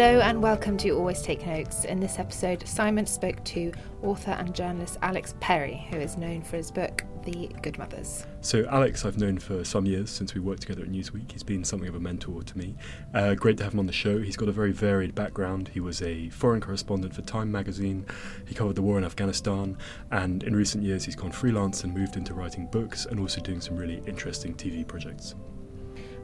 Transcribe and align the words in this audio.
Hello 0.00 0.20
and 0.20 0.42
welcome 0.42 0.78
to 0.78 0.92
Always 0.92 1.20
Take 1.20 1.44
Notes. 1.44 1.84
In 1.84 2.00
this 2.00 2.18
episode, 2.18 2.66
Simon 2.66 3.04
spoke 3.04 3.44
to 3.44 3.70
author 4.02 4.30
and 4.30 4.54
journalist 4.54 4.96
Alex 5.02 5.34
Perry, 5.40 5.86
who 5.90 5.98
is 5.98 6.16
known 6.16 6.40
for 6.40 6.56
his 6.56 6.70
book 6.70 7.04
The 7.22 7.50
Good 7.60 7.76
Mothers. 7.76 8.24
So, 8.40 8.64
Alex, 8.70 9.04
I've 9.04 9.18
known 9.18 9.38
for 9.38 9.62
some 9.62 9.84
years 9.84 10.08
since 10.08 10.34
we 10.34 10.40
worked 10.40 10.62
together 10.62 10.84
at 10.84 10.88
Newsweek. 10.88 11.30
He's 11.30 11.42
been 11.42 11.64
something 11.64 11.86
of 11.86 11.96
a 11.96 12.00
mentor 12.00 12.42
to 12.42 12.56
me. 12.56 12.76
Uh, 13.12 13.34
great 13.34 13.58
to 13.58 13.64
have 13.64 13.74
him 13.74 13.78
on 13.78 13.84
the 13.84 13.92
show. 13.92 14.18
He's 14.22 14.38
got 14.38 14.48
a 14.48 14.52
very 14.52 14.72
varied 14.72 15.14
background. 15.14 15.68
He 15.68 15.80
was 15.80 16.00
a 16.00 16.30
foreign 16.30 16.62
correspondent 16.62 17.14
for 17.14 17.20
Time 17.20 17.52
magazine, 17.52 18.06
he 18.46 18.54
covered 18.54 18.76
the 18.76 18.82
war 18.82 18.96
in 18.96 19.04
Afghanistan, 19.04 19.76
and 20.12 20.42
in 20.44 20.56
recent 20.56 20.82
years, 20.82 21.04
he's 21.04 21.14
gone 21.14 21.30
freelance 21.30 21.84
and 21.84 21.94
moved 21.94 22.16
into 22.16 22.32
writing 22.32 22.68
books 22.68 23.04
and 23.04 23.20
also 23.20 23.42
doing 23.42 23.60
some 23.60 23.76
really 23.76 24.02
interesting 24.06 24.54
TV 24.54 24.88
projects. 24.88 25.34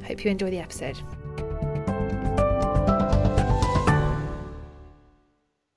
I 0.00 0.06
hope 0.06 0.24
you 0.24 0.30
enjoy 0.30 0.48
the 0.48 0.60
episode. 0.60 0.96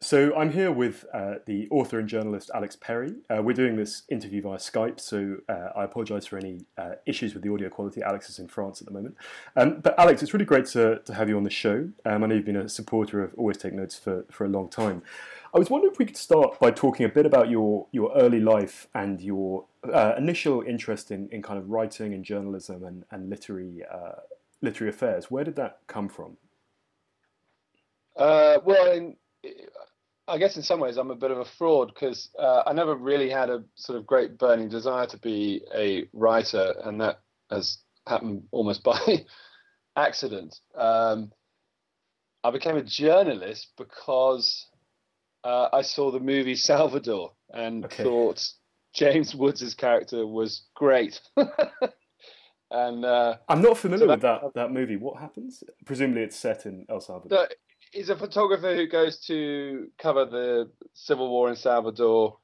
So 0.10 0.36
I'm 0.36 0.50
here 0.50 0.72
with 0.72 1.06
uh, 1.14 1.36
the 1.46 1.68
author 1.70 2.00
and 2.00 2.10
journalist 2.10 2.50
Alex 2.56 2.76
Perry. 2.76 3.14
Uh, 3.30 3.44
we're 3.44 3.54
doing 3.54 3.76
this 3.76 4.02
interview 4.10 4.42
via 4.42 4.58
Skype, 4.58 5.00
so 5.00 5.38
uh, 5.48 5.68
I 5.76 5.84
apologise 5.84 6.26
for 6.26 6.40
any 6.40 6.66
uh, 6.80 6.94
issues 7.06 7.36
with 7.36 7.44
the 7.44 7.54
audio 7.54 7.70
quality. 7.70 8.02
Alex 8.02 8.28
is 8.28 8.40
in 8.40 8.48
France 8.48 8.82
at 8.82 8.88
the 8.88 8.92
moment. 8.92 9.16
Um, 9.56 9.82
but 9.82 9.94
Alex, 10.00 10.24
it's 10.24 10.34
really 10.34 10.48
great 10.48 10.66
to, 10.70 10.98
to 11.06 11.14
have 11.14 11.30
you 11.30 11.38
on 11.38 11.44
the 11.44 11.52
show. 11.52 11.90
Um, 12.06 12.24
I 12.24 12.26
know 12.26 12.34
you've 12.34 12.44
been 12.44 12.56
a 12.56 12.68
supporter 12.68 13.24
of 13.24 13.36
Always 13.36 13.58
Take 13.58 13.74
Notes 13.74 14.00
for, 14.00 14.26
for 14.32 14.46
a 14.46 14.50
long 14.50 14.68
time. 14.68 15.04
I 15.54 15.60
was 15.60 15.70
wondering 15.70 15.94
if 15.94 16.00
we 16.00 16.06
could 16.06 16.18
start 16.18 16.60
by 16.60 16.72
talking 16.72 17.06
a 17.06 17.10
bit 17.10 17.28
about 17.28 17.52
your, 17.52 17.86
your 17.92 18.12
early 18.16 18.40
life 18.40 18.88
and 18.96 19.22
your 19.22 19.66
uh, 19.94 20.16
initial 20.18 20.64
interest 20.64 21.12
in, 21.12 21.30
in 21.30 21.44
kind 21.44 21.60
of 21.60 21.70
writing 21.70 22.16
and 22.16 22.26
journalism 22.26 22.84
and, 22.84 23.06
and 23.12 23.30
literary, 23.30 23.84
uh, 23.94 24.22
literary 24.64 24.90
affairs. 24.90 25.30
Where 25.30 25.44
did 25.44 25.56
that 25.58 25.82
come 25.86 26.10
from? 26.10 26.38
well, 28.16 28.92
in, 28.92 29.16
I 30.30 30.38
guess 30.38 30.56
in 30.56 30.64
some 30.64 30.80
ways 30.80 30.98
I'm 30.98 31.12
a 31.12 31.16
bit 31.16 31.32
of 31.32 31.40
a 31.40 31.46
fraud 31.46 31.92
because 31.94 32.30
uh, 32.38 32.64
I 32.66 32.74
never 32.74 32.96
really 32.96 33.30
had 33.30 33.50
a 33.50 33.64
sort 33.76 33.98
of 33.98 34.06
great 34.06 34.38
burning 34.38 34.70
desire 34.70 35.08
to 35.08 35.18
be 35.18 35.64
a 35.76 36.08
writer, 36.14 36.76
and 36.84 37.02
that 37.02 37.22
has 37.50 37.80
happened 38.08 38.44
almost 38.52 38.84
by 38.84 39.26
accident. 39.96 40.60
Um, 40.76 41.32
I 42.44 42.52
became 42.52 42.78
a 42.78 42.84
journalist 42.84 43.70
because 43.78 44.68
uh, 45.44 45.70
I 45.74 45.82
saw 45.82 46.12
the 46.12 46.20
movie 46.20 46.56
Salvador 46.56 47.34
and 47.54 47.86
okay. 47.86 48.04
thought 48.04 48.48
James 48.94 49.36
Woods' 49.36 49.74
character 49.74 50.26
was 50.26 50.62
great. 50.76 51.20
and 52.72 53.04
uh, 53.04 53.38
I'm 53.50 53.62
not 53.62 53.78
familiar 53.78 54.06
so 54.06 54.08
that, 54.08 54.44
with 54.44 54.54
that 54.54 54.54
that 54.54 54.72
movie. 54.72 54.96
What 54.96 55.20
happens? 55.20 55.64
Presumably, 55.86 56.22
it's 56.22 56.38
set 56.38 56.66
in 56.66 56.86
El 56.88 57.02
Salvador 57.02 57.48
he's 57.92 58.10
a 58.10 58.16
photographer 58.16 58.76
who 58.76 58.88
goes 58.88 59.20
to 59.28 59.88
cover 59.98 60.26
the 60.26 60.70
civil 60.94 61.30
war 61.30 61.50
in 61.50 61.56
Salvador, 61.56 62.38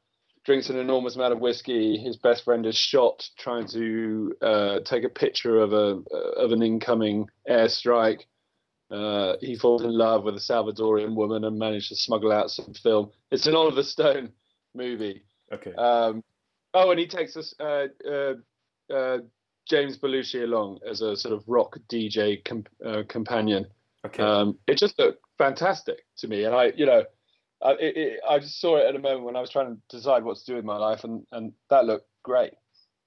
drinks 0.44 0.70
an 0.70 0.78
enormous 0.78 1.16
amount 1.16 1.34
of 1.34 1.40
whiskey. 1.40 1.98
His 1.98 2.18
best 2.18 2.44
friend 2.44 2.66
is 2.66 2.78
shot 2.78 3.28
trying 3.38 3.68
to 3.70 4.34
uh, 4.42 4.80
take 4.82 5.04
a 5.04 5.10
picture 5.10 5.60
of 5.60 5.74
a 5.74 6.02
of 6.38 6.52
an 6.52 6.62
incoming 6.62 7.28
airstrike. 7.50 8.22
Uh, 8.92 9.36
he 9.42 9.56
falls 9.56 9.82
in 9.82 9.98
love 9.98 10.24
with 10.24 10.36
a 10.36 10.40
Salvadorian 10.40 11.16
woman 11.16 11.44
and 11.44 11.58
manages 11.58 11.90
to 11.90 11.96
smuggle 11.96 12.32
out 12.32 12.52
some 12.52 12.74
film. 12.74 13.12
It's 13.32 13.48
an 13.48 13.56
Oliver 13.56 13.82
Stone 13.82 14.32
movie. 14.76 15.24
Okay. 15.52 15.74
Um, 15.74 16.24
oh, 16.76 16.92
and 16.92 17.00
he 17.00 17.08
takes 17.08 17.36
us 17.36 17.56
uh, 17.60 17.88
uh, 18.08 18.34
uh, 18.94 19.18
James 19.68 19.98
Belushi 19.98 20.44
along 20.44 20.80
as 20.88 21.02
a 21.02 21.18
sort 21.18 21.34
of 21.34 21.44
rock 21.48 21.78
DJ 21.92 22.46
com- 22.46 22.66
uh, 22.86 23.02
companion. 23.10 23.66
Okay. 24.06 24.24
Um, 24.24 24.58
it 24.68 24.78
just 24.78 25.00
looked 25.00 25.24
fantastic 25.38 26.06
to 26.18 26.28
me. 26.28 26.44
And 26.44 26.56
I, 26.56 26.72
you 26.76 26.86
know, 26.86 27.04
I, 27.62 27.72
it, 27.72 27.98
it, 27.98 28.20
I 28.30 28.40
just 28.40 28.60
saw 28.60 28.78
it 28.78 28.88
at 28.88 28.96
a 28.96 29.00
moment 29.00 29.24
when 29.24 29.36
I 29.36 29.42
was 29.42 29.50
trying 29.50 29.76
to 29.76 29.98
decide 29.98 30.24
what 30.24 30.38
to 30.38 30.46
do 30.46 30.56
with 30.56 30.66
my 30.66 30.78
life, 30.78 31.04
and, 31.04 31.26
and 31.32 31.54
that 31.70 31.86
looked 31.86 32.08
great. 32.24 32.54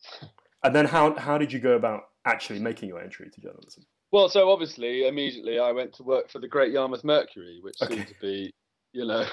and 0.64 0.74
then 0.74 0.86
how 0.86 1.14
how 1.14 1.38
did 1.38 1.52
you 1.52 1.58
go 1.58 1.72
about 1.72 2.04
actually 2.24 2.58
making 2.58 2.88
your 2.88 3.00
entry 3.00 3.30
to 3.30 3.40
journalism? 3.40 3.84
Well, 4.10 4.28
so 4.28 4.50
obviously, 4.50 5.06
immediately 5.06 5.58
I 5.58 5.72
went 5.72 5.92
to 5.94 6.02
work 6.02 6.30
for 6.30 6.38
the 6.38 6.48
Great 6.48 6.72
Yarmouth 6.72 7.04
Mercury, 7.04 7.58
which 7.62 7.76
okay. 7.82 7.94
seemed 7.94 8.08
to 8.08 8.14
be, 8.20 8.52
you 8.92 9.06
know, 9.06 9.26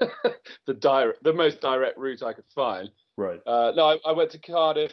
the 0.66 0.74
direct, 0.74 1.22
the 1.22 1.32
most 1.32 1.60
direct 1.60 1.96
route 1.96 2.22
I 2.22 2.32
could 2.32 2.44
find. 2.54 2.90
Right. 3.16 3.40
Uh, 3.46 3.72
no, 3.76 3.86
I, 3.90 3.98
I 4.04 4.12
went 4.12 4.30
to 4.32 4.38
Cardiff, 4.38 4.92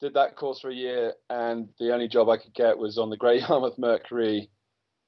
did 0.00 0.14
that 0.14 0.36
course 0.36 0.60
for 0.60 0.70
a 0.70 0.74
year, 0.74 1.12
and 1.28 1.68
the 1.78 1.92
only 1.92 2.08
job 2.08 2.30
I 2.30 2.38
could 2.38 2.54
get 2.54 2.78
was 2.78 2.96
on 2.96 3.10
the 3.10 3.16
Great 3.16 3.42
Yarmouth 3.48 3.78
Mercury 3.78 4.48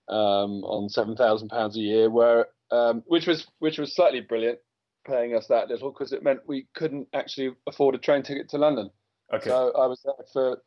um, 0.08 0.64
on 0.64 0.88
seven 0.88 1.16
thousand 1.16 1.48
pounds 1.48 1.76
a 1.76 1.80
year, 1.80 2.10
where 2.10 2.46
um, 2.70 3.02
which 3.06 3.26
was 3.26 3.46
which 3.58 3.78
was 3.78 3.94
slightly 3.94 4.20
brilliant, 4.20 4.58
paying 5.06 5.34
us 5.34 5.46
that 5.48 5.68
little 5.68 5.90
because 5.90 6.12
it 6.12 6.22
meant 6.22 6.40
we 6.46 6.66
couldn't 6.74 7.08
actually 7.14 7.50
afford 7.66 7.94
a 7.94 7.98
train 7.98 8.22
ticket 8.22 8.48
to 8.50 8.58
London. 8.58 8.90
Okay. 9.32 9.50
So 9.50 9.72
I 9.76 9.86
was 9.86 10.00
there 10.04 10.26
for 10.32 10.62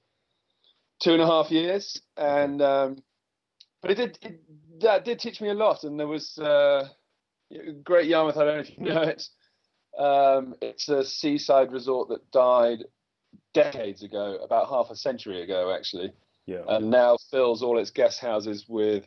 two 1.01 1.13
and 1.13 1.21
a 1.21 1.25
half 1.25 1.51
years, 1.51 2.01
and 2.17 2.61
um, 2.61 3.03
but 3.81 3.91
it 3.91 3.95
did 3.95 4.19
it, 4.21 4.41
that 4.81 5.05
did 5.05 5.19
teach 5.19 5.41
me 5.41 5.49
a 5.49 5.53
lot, 5.53 5.83
and 5.83 5.99
there 5.99 6.07
was 6.07 6.37
uh, 6.37 6.87
Great 7.83 8.07
Yarmouth. 8.07 8.37
I 8.37 8.45
don't 8.45 8.55
know 8.55 8.61
if 8.61 8.77
you 8.77 8.85
know 8.85 9.01
it. 9.01 9.23
Um, 9.97 10.55
it's 10.61 10.87
a 10.89 11.03
seaside 11.03 11.71
resort 11.71 12.09
that 12.09 12.31
died 12.31 12.85
decades 13.53 14.03
ago, 14.03 14.37
about 14.43 14.69
half 14.69 14.89
a 14.89 14.95
century 14.95 15.41
ago, 15.41 15.73
actually. 15.75 16.13
Yeah. 16.45 16.63
And 16.67 16.89
now 16.89 17.17
fills 17.29 17.61
all 17.61 17.77
its 17.77 17.91
guest 17.91 18.19
houses 18.19 18.65
with 18.67 19.05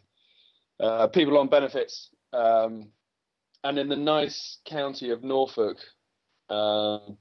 uh, 0.80 1.06
people 1.08 1.38
on 1.38 1.48
benefits. 1.48 2.10
Um, 2.32 2.90
and 3.62 3.78
in 3.78 3.88
the 3.88 3.96
nice 3.96 4.58
county 4.66 5.10
of 5.10 5.24
Norfolk, 5.24 5.78
um, 6.50 7.16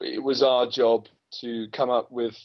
it 0.00 0.22
was 0.22 0.42
our 0.42 0.68
job 0.68 1.06
to 1.40 1.66
come 1.72 1.90
up 1.90 2.10
with 2.10 2.36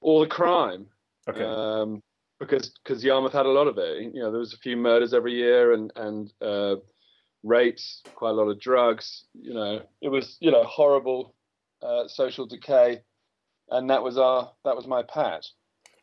all 0.00 0.20
the 0.20 0.26
crime. 0.26 0.86
Okay. 1.28 1.42
Um, 1.42 2.02
because 2.40 2.72
because 2.82 3.04
Yarmouth 3.04 3.32
had 3.32 3.46
a 3.46 3.50
lot 3.50 3.66
of 3.66 3.78
it. 3.78 4.14
You 4.14 4.20
know, 4.20 4.30
there 4.30 4.40
was 4.40 4.54
a 4.54 4.58
few 4.58 4.76
murders 4.76 5.14
every 5.14 5.34
year 5.34 5.72
and 5.72 5.92
and 5.96 6.32
uh, 6.42 6.76
rapes, 7.42 8.02
quite 8.14 8.30
a 8.30 8.34
lot 8.34 8.48
of 8.48 8.60
drugs. 8.60 9.24
You 9.34 9.54
know, 9.54 9.82
it 10.00 10.08
was 10.08 10.36
you 10.40 10.50
know 10.50 10.64
horrible 10.64 11.34
uh, 11.82 12.08
social 12.08 12.46
decay, 12.46 13.02
and 13.70 13.90
that 13.90 14.02
was 14.02 14.18
our 14.18 14.52
that 14.64 14.76
was 14.76 14.86
my 14.86 15.02
patch. 15.02 15.46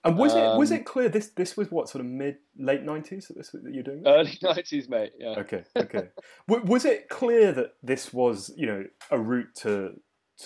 And 0.03 0.17
was 0.17 0.33
um, 0.33 0.39
it 0.39 0.57
was 0.57 0.71
um, 0.71 0.77
it 0.77 0.85
clear 0.85 1.09
this 1.09 1.29
this 1.29 1.55
was 1.55 1.69
what 1.71 1.87
sort 1.87 2.03
of 2.03 2.09
mid 2.09 2.37
late 2.57 2.83
nineties 2.83 3.27
that 3.27 3.37
this 3.37 3.49
that 3.51 3.73
you're 3.73 3.83
doing? 3.83 4.03
Early 4.05 4.37
nineties, 4.41 4.89
mate. 4.89 5.11
Yeah. 5.19 5.35
Okay. 5.37 5.63
Okay. 5.75 6.09
was 6.47 6.85
it 6.85 7.07
clear 7.07 7.51
that 7.51 7.73
this 7.83 8.11
was 8.11 8.51
you 8.57 8.65
know 8.65 8.83
a 9.11 9.19
route 9.19 9.53
to 9.57 9.91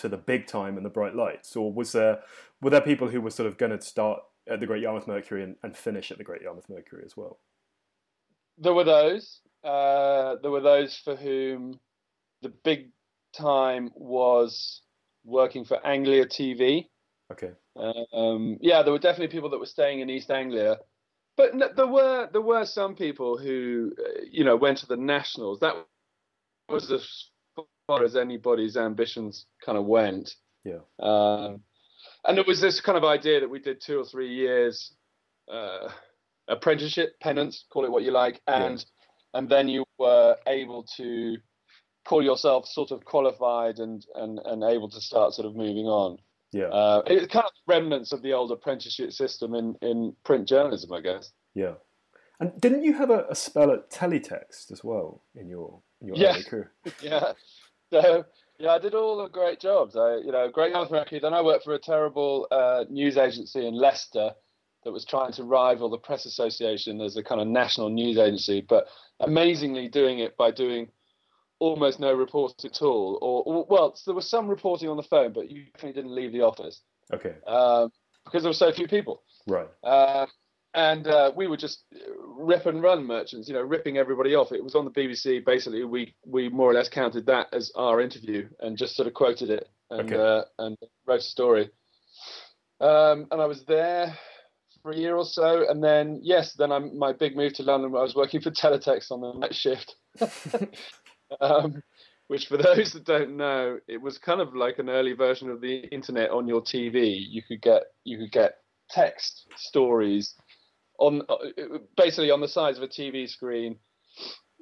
to 0.00 0.08
the 0.08 0.18
big 0.18 0.46
time 0.46 0.76
and 0.76 0.84
the 0.84 0.90
bright 0.90 1.14
lights, 1.14 1.56
or 1.56 1.72
was 1.72 1.92
there 1.92 2.20
were 2.60 2.70
there 2.70 2.82
people 2.82 3.08
who 3.08 3.20
were 3.20 3.30
sort 3.30 3.48
of 3.48 3.56
going 3.56 3.72
to 3.72 3.80
start 3.80 4.20
at 4.48 4.60
the 4.60 4.66
Great 4.66 4.82
Yarmouth 4.82 5.06
Mercury 5.06 5.42
and, 5.42 5.56
and 5.62 5.76
finish 5.76 6.10
at 6.10 6.18
the 6.18 6.24
Great 6.24 6.42
Yarmouth 6.42 6.68
Mercury 6.68 7.02
as 7.04 7.16
well? 7.16 7.38
There 8.58 8.74
were 8.74 8.84
those. 8.84 9.40
Uh, 9.64 10.36
there 10.42 10.50
were 10.50 10.60
those 10.60 10.96
for 10.96 11.16
whom 11.16 11.80
the 12.42 12.52
big 12.62 12.90
time 13.36 13.90
was 13.94 14.82
working 15.24 15.64
for 15.64 15.84
Anglia 15.84 16.26
TV. 16.26 16.86
Okay. 17.32 17.50
Um, 18.12 18.58
yeah, 18.60 18.82
there 18.82 18.92
were 18.92 18.98
definitely 18.98 19.34
people 19.34 19.50
that 19.50 19.58
were 19.58 19.66
staying 19.66 20.00
in 20.00 20.10
East 20.10 20.30
Anglia, 20.30 20.78
but 21.36 21.52
there 21.76 21.86
were 21.86 22.28
there 22.32 22.40
were 22.42 22.64
some 22.64 22.94
people 22.94 23.36
who, 23.36 23.92
uh, 23.98 24.22
you 24.30 24.44
know, 24.44 24.56
went 24.56 24.78
to 24.78 24.86
the 24.86 24.96
Nationals. 24.96 25.60
That 25.60 25.74
was 26.68 26.90
as 26.90 27.30
far 27.86 28.04
as 28.04 28.16
anybody's 28.16 28.76
ambitions 28.76 29.46
kind 29.64 29.76
of 29.76 29.84
went. 29.84 30.34
Yeah. 30.64 30.80
Um, 31.00 31.60
and 32.24 32.38
it 32.38 32.46
was 32.46 32.60
this 32.60 32.80
kind 32.80 32.98
of 32.98 33.04
idea 33.04 33.40
that 33.40 33.50
we 33.50 33.60
did 33.60 33.80
two 33.80 34.00
or 34.00 34.04
three 34.04 34.32
years 34.32 34.92
uh, 35.50 35.88
apprenticeship, 36.48 37.18
penance, 37.20 37.64
call 37.70 37.84
it 37.84 37.90
what 37.90 38.02
you 38.02 38.10
like, 38.10 38.40
and 38.46 38.78
yeah. 38.78 39.38
and 39.38 39.48
then 39.48 39.68
you 39.68 39.84
were 39.98 40.36
able 40.46 40.84
to 40.96 41.36
call 42.04 42.22
yourself 42.22 42.66
sort 42.66 42.92
of 42.92 43.04
qualified 43.04 43.78
and 43.78 44.06
and 44.14 44.40
and 44.44 44.62
able 44.62 44.88
to 44.88 45.00
start 45.00 45.34
sort 45.34 45.46
of 45.46 45.56
moving 45.56 45.86
on. 45.86 46.18
Yeah. 46.56 46.66
Uh, 46.66 47.02
it's 47.06 47.32
kind 47.32 47.44
of 47.44 47.52
remnants 47.66 48.12
of 48.12 48.22
the 48.22 48.32
old 48.32 48.50
apprenticeship 48.50 49.12
system 49.12 49.54
in, 49.54 49.76
in 49.82 50.14
print 50.24 50.48
journalism, 50.48 50.92
I 50.92 51.00
guess. 51.00 51.30
Yeah. 51.54 51.74
And 52.40 52.58
didn't 52.60 52.84
you 52.84 52.94
have 52.94 53.10
a, 53.10 53.26
a 53.28 53.34
spell 53.34 53.70
at 53.70 53.90
teletext 53.90 54.72
as 54.72 54.82
well 54.82 55.22
in 55.34 55.48
your 55.48 55.80
in 56.00 56.08
your 56.08 56.16
yeah. 56.16 56.42
career? 56.42 56.72
yeah. 57.02 57.32
So 57.92 58.24
yeah, 58.58 58.70
I 58.70 58.78
did 58.78 58.94
all 58.94 59.18
the 59.18 59.28
great 59.28 59.60
jobs. 59.60 59.96
I, 59.96 60.16
you 60.16 60.32
know, 60.32 60.48
Great 60.50 60.72
Yarmouth 60.72 60.90
Mercury. 60.90 61.20
Then 61.20 61.34
I 61.34 61.42
worked 61.42 61.64
for 61.64 61.74
a 61.74 61.78
terrible 61.78 62.46
uh, 62.50 62.84
news 62.88 63.16
agency 63.16 63.66
in 63.66 63.74
Leicester 63.74 64.32
that 64.84 64.92
was 64.92 65.04
trying 65.04 65.32
to 65.32 65.44
rival 65.44 65.90
the 65.90 65.98
Press 65.98 66.26
Association 66.26 67.00
as 67.00 67.16
a 67.16 67.22
kind 67.22 67.40
of 67.40 67.48
national 67.48 67.90
news 67.90 68.18
agency, 68.18 68.64
but 68.66 68.86
amazingly 69.20 69.88
doing 69.88 70.20
it 70.20 70.36
by 70.36 70.50
doing 70.50 70.88
almost 71.58 72.00
no 72.00 72.12
reporting 72.12 72.70
at 72.70 72.82
all, 72.82 73.18
or, 73.22 73.42
or, 73.44 73.66
well, 73.68 73.94
so 73.96 74.10
there 74.10 74.14
was 74.14 74.28
some 74.28 74.48
reporting 74.48 74.88
on 74.88 74.96
the 74.96 75.02
phone, 75.02 75.32
but 75.32 75.50
you 75.50 75.64
definitely 75.72 76.00
didn't 76.00 76.14
leave 76.14 76.32
the 76.32 76.42
office. 76.42 76.80
Okay. 77.12 77.34
Um, 77.46 77.90
because 78.24 78.42
there 78.42 78.50
were 78.50 78.54
so 78.54 78.72
few 78.72 78.88
people. 78.88 79.22
Right. 79.46 79.68
Uh, 79.84 80.26
and 80.74 81.06
uh, 81.06 81.32
we 81.34 81.46
were 81.46 81.56
just 81.56 81.84
rip 82.36 82.66
and 82.66 82.82
run 82.82 83.06
merchants, 83.06 83.48
you 83.48 83.54
know, 83.54 83.62
ripping 83.62 83.96
everybody 83.96 84.34
off. 84.34 84.52
It 84.52 84.62
was 84.62 84.74
on 84.74 84.84
the 84.84 84.90
BBC. 84.90 85.44
Basically, 85.44 85.84
we 85.84 86.14
we 86.26 86.50
more 86.50 86.70
or 86.70 86.74
less 86.74 86.88
counted 86.88 87.24
that 87.26 87.46
as 87.52 87.72
our 87.76 88.00
interview 88.00 88.48
and 88.60 88.76
just 88.76 88.94
sort 88.94 89.08
of 89.08 89.14
quoted 89.14 89.48
it 89.48 89.68
and 89.90 90.12
Okay. 90.12 90.16
uh, 90.16 90.42
and 90.58 90.76
wrote 91.06 91.20
a 91.20 91.22
story. 91.22 91.70
Um, 92.80 93.26
and 93.30 93.40
I 93.40 93.46
was 93.46 93.64
there 93.64 94.18
for 94.82 94.90
a 94.90 94.96
year 94.96 95.16
or 95.16 95.24
so, 95.24 95.64
and 95.68 95.82
then 95.82 96.20
yes, 96.22 96.52
then 96.52 96.70
I'm 96.70 96.98
my 96.98 97.12
big 97.12 97.36
move 97.36 97.54
to 97.54 97.62
London. 97.62 97.90
I 97.96 98.02
was 98.02 98.14
working 98.14 98.42
for 98.42 98.50
Teletext 98.50 99.10
on 99.10 99.22
the 99.22 99.32
night 99.32 99.54
shift. 99.54 99.96
um, 101.40 101.82
which, 102.28 102.46
for 102.46 102.56
those 102.62 102.92
that 102.92 103.04
don't 103.04 103.36
know, 103.36 103.78
it 103.88 104.00
was 104.00 104.18
kind 104.18 104.40
of 104.40 104.54
like 104.54 104.78
an 104.78 104.88
early 104.88 105.12
version 105.12 105.50
of 105.50 105.60
the 105.60 105.80
internet 105.88 106.30
on 106.30 106.48
your 106.48 106.60
TV. 106.60 107.16
You 107.28 107.42
could 107.42 107.62
get 107.62 107.82
you 108.04 108.18
could 108.18 108.32
get 108.32 108.56
text 108.90 109.48
stories 109.56 110.34
on 110.98 111.22
uh, 111.28 111.36
basically 111.96 112.30
on 112.30 112.40
the 112.40 112.48
size 112.48 112.76
of 112.76 112.82
a 112.82 112.88
TV 112.88 113.28
screen. 113.28 113.76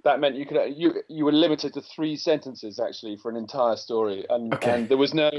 That 0.04 0.20
meant 0.20 0.36
you 0.36 0.46
could 0.46 0.74
you 0.76 1.02
you 1.08 1.24
were 1.24 1.32
limited 1.32 1.74
to 1.74 1.80
three 1.80 2.16
sentences 2.16 2.78
actually 2.78 3.16
for 3.16 3.30
an 3.30 3.36
entire 3.36 3.76
story, 3.76 4.26
and 4.28 4.52
Okay. 4.54 4.70
and 4.74 4.88
there 4.88 4.98
was 4.98 5.14
no 5.14 5.30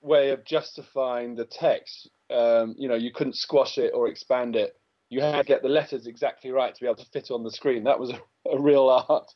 way 0.00 0.30
of 0.30 0.44
justifying 0.44 1.34
the 1.34 1.44
text. 1.46 2.10
Um, 2.30 2.74
you 2.78 2.88
know, 2.88 2.94
you 2.94 3.10
couldn't 3.12 3.36
squash 3.36 3.78
it 3.78 3.92
or 3.94 4.08
expand 4.08 4.56
it. 4.56 4.76
You 5.10 5.20
had 5.20 5.36
to 5.38 5.44
get 5.44 5.62
the 5.62 5.68
letters 5.68 6.06
exactly 6.06 6.50
right 6.50 6.74
to 6.74 6.80
be 6.80 6.86
able 6.86 6.96
to 6.96 7.10
fit 7.10 7.30
on 7.30 7.42
the 7.42 7.50
screen. 7.50 7.84
That 7.84 8.00
was 8.00 8.10
a, 8.10 8.20
a 8.50 8.60
real 8.60 8.88
art. 8.88 9.30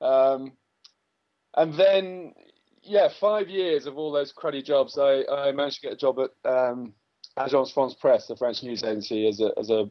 Um, 0.00 0.52
and 1.56 1.74
then, 1.74 2.34
yeah, 2.82 3.08
five 3.20 3.48
years 3.48 3.86
of 3.86 3.96
all 3.96 4.12
those 4.12 4.32
cruddy 4.32 4.64
jobs, 4.64 4.98
I, 4.98 5.24
I 5.30 5.52
managed 5.52 5.80
to 5.80 5.88
get 5.88 5.92
a 5.92 5.96
job 5.96 6.18
at 6.18 6.50
um, 6.50 6.92
Agence 7.38 7.72
France 7.72 7.94
Presse, 8.00 8.26
the 8.26 8.36
French 8.36 8.62
news 8.62 8.84
agency, 8.84 9.26
as 9.26 9.40
a, 9.40 9.50
as 9.58 9.70
a 9.70 9.88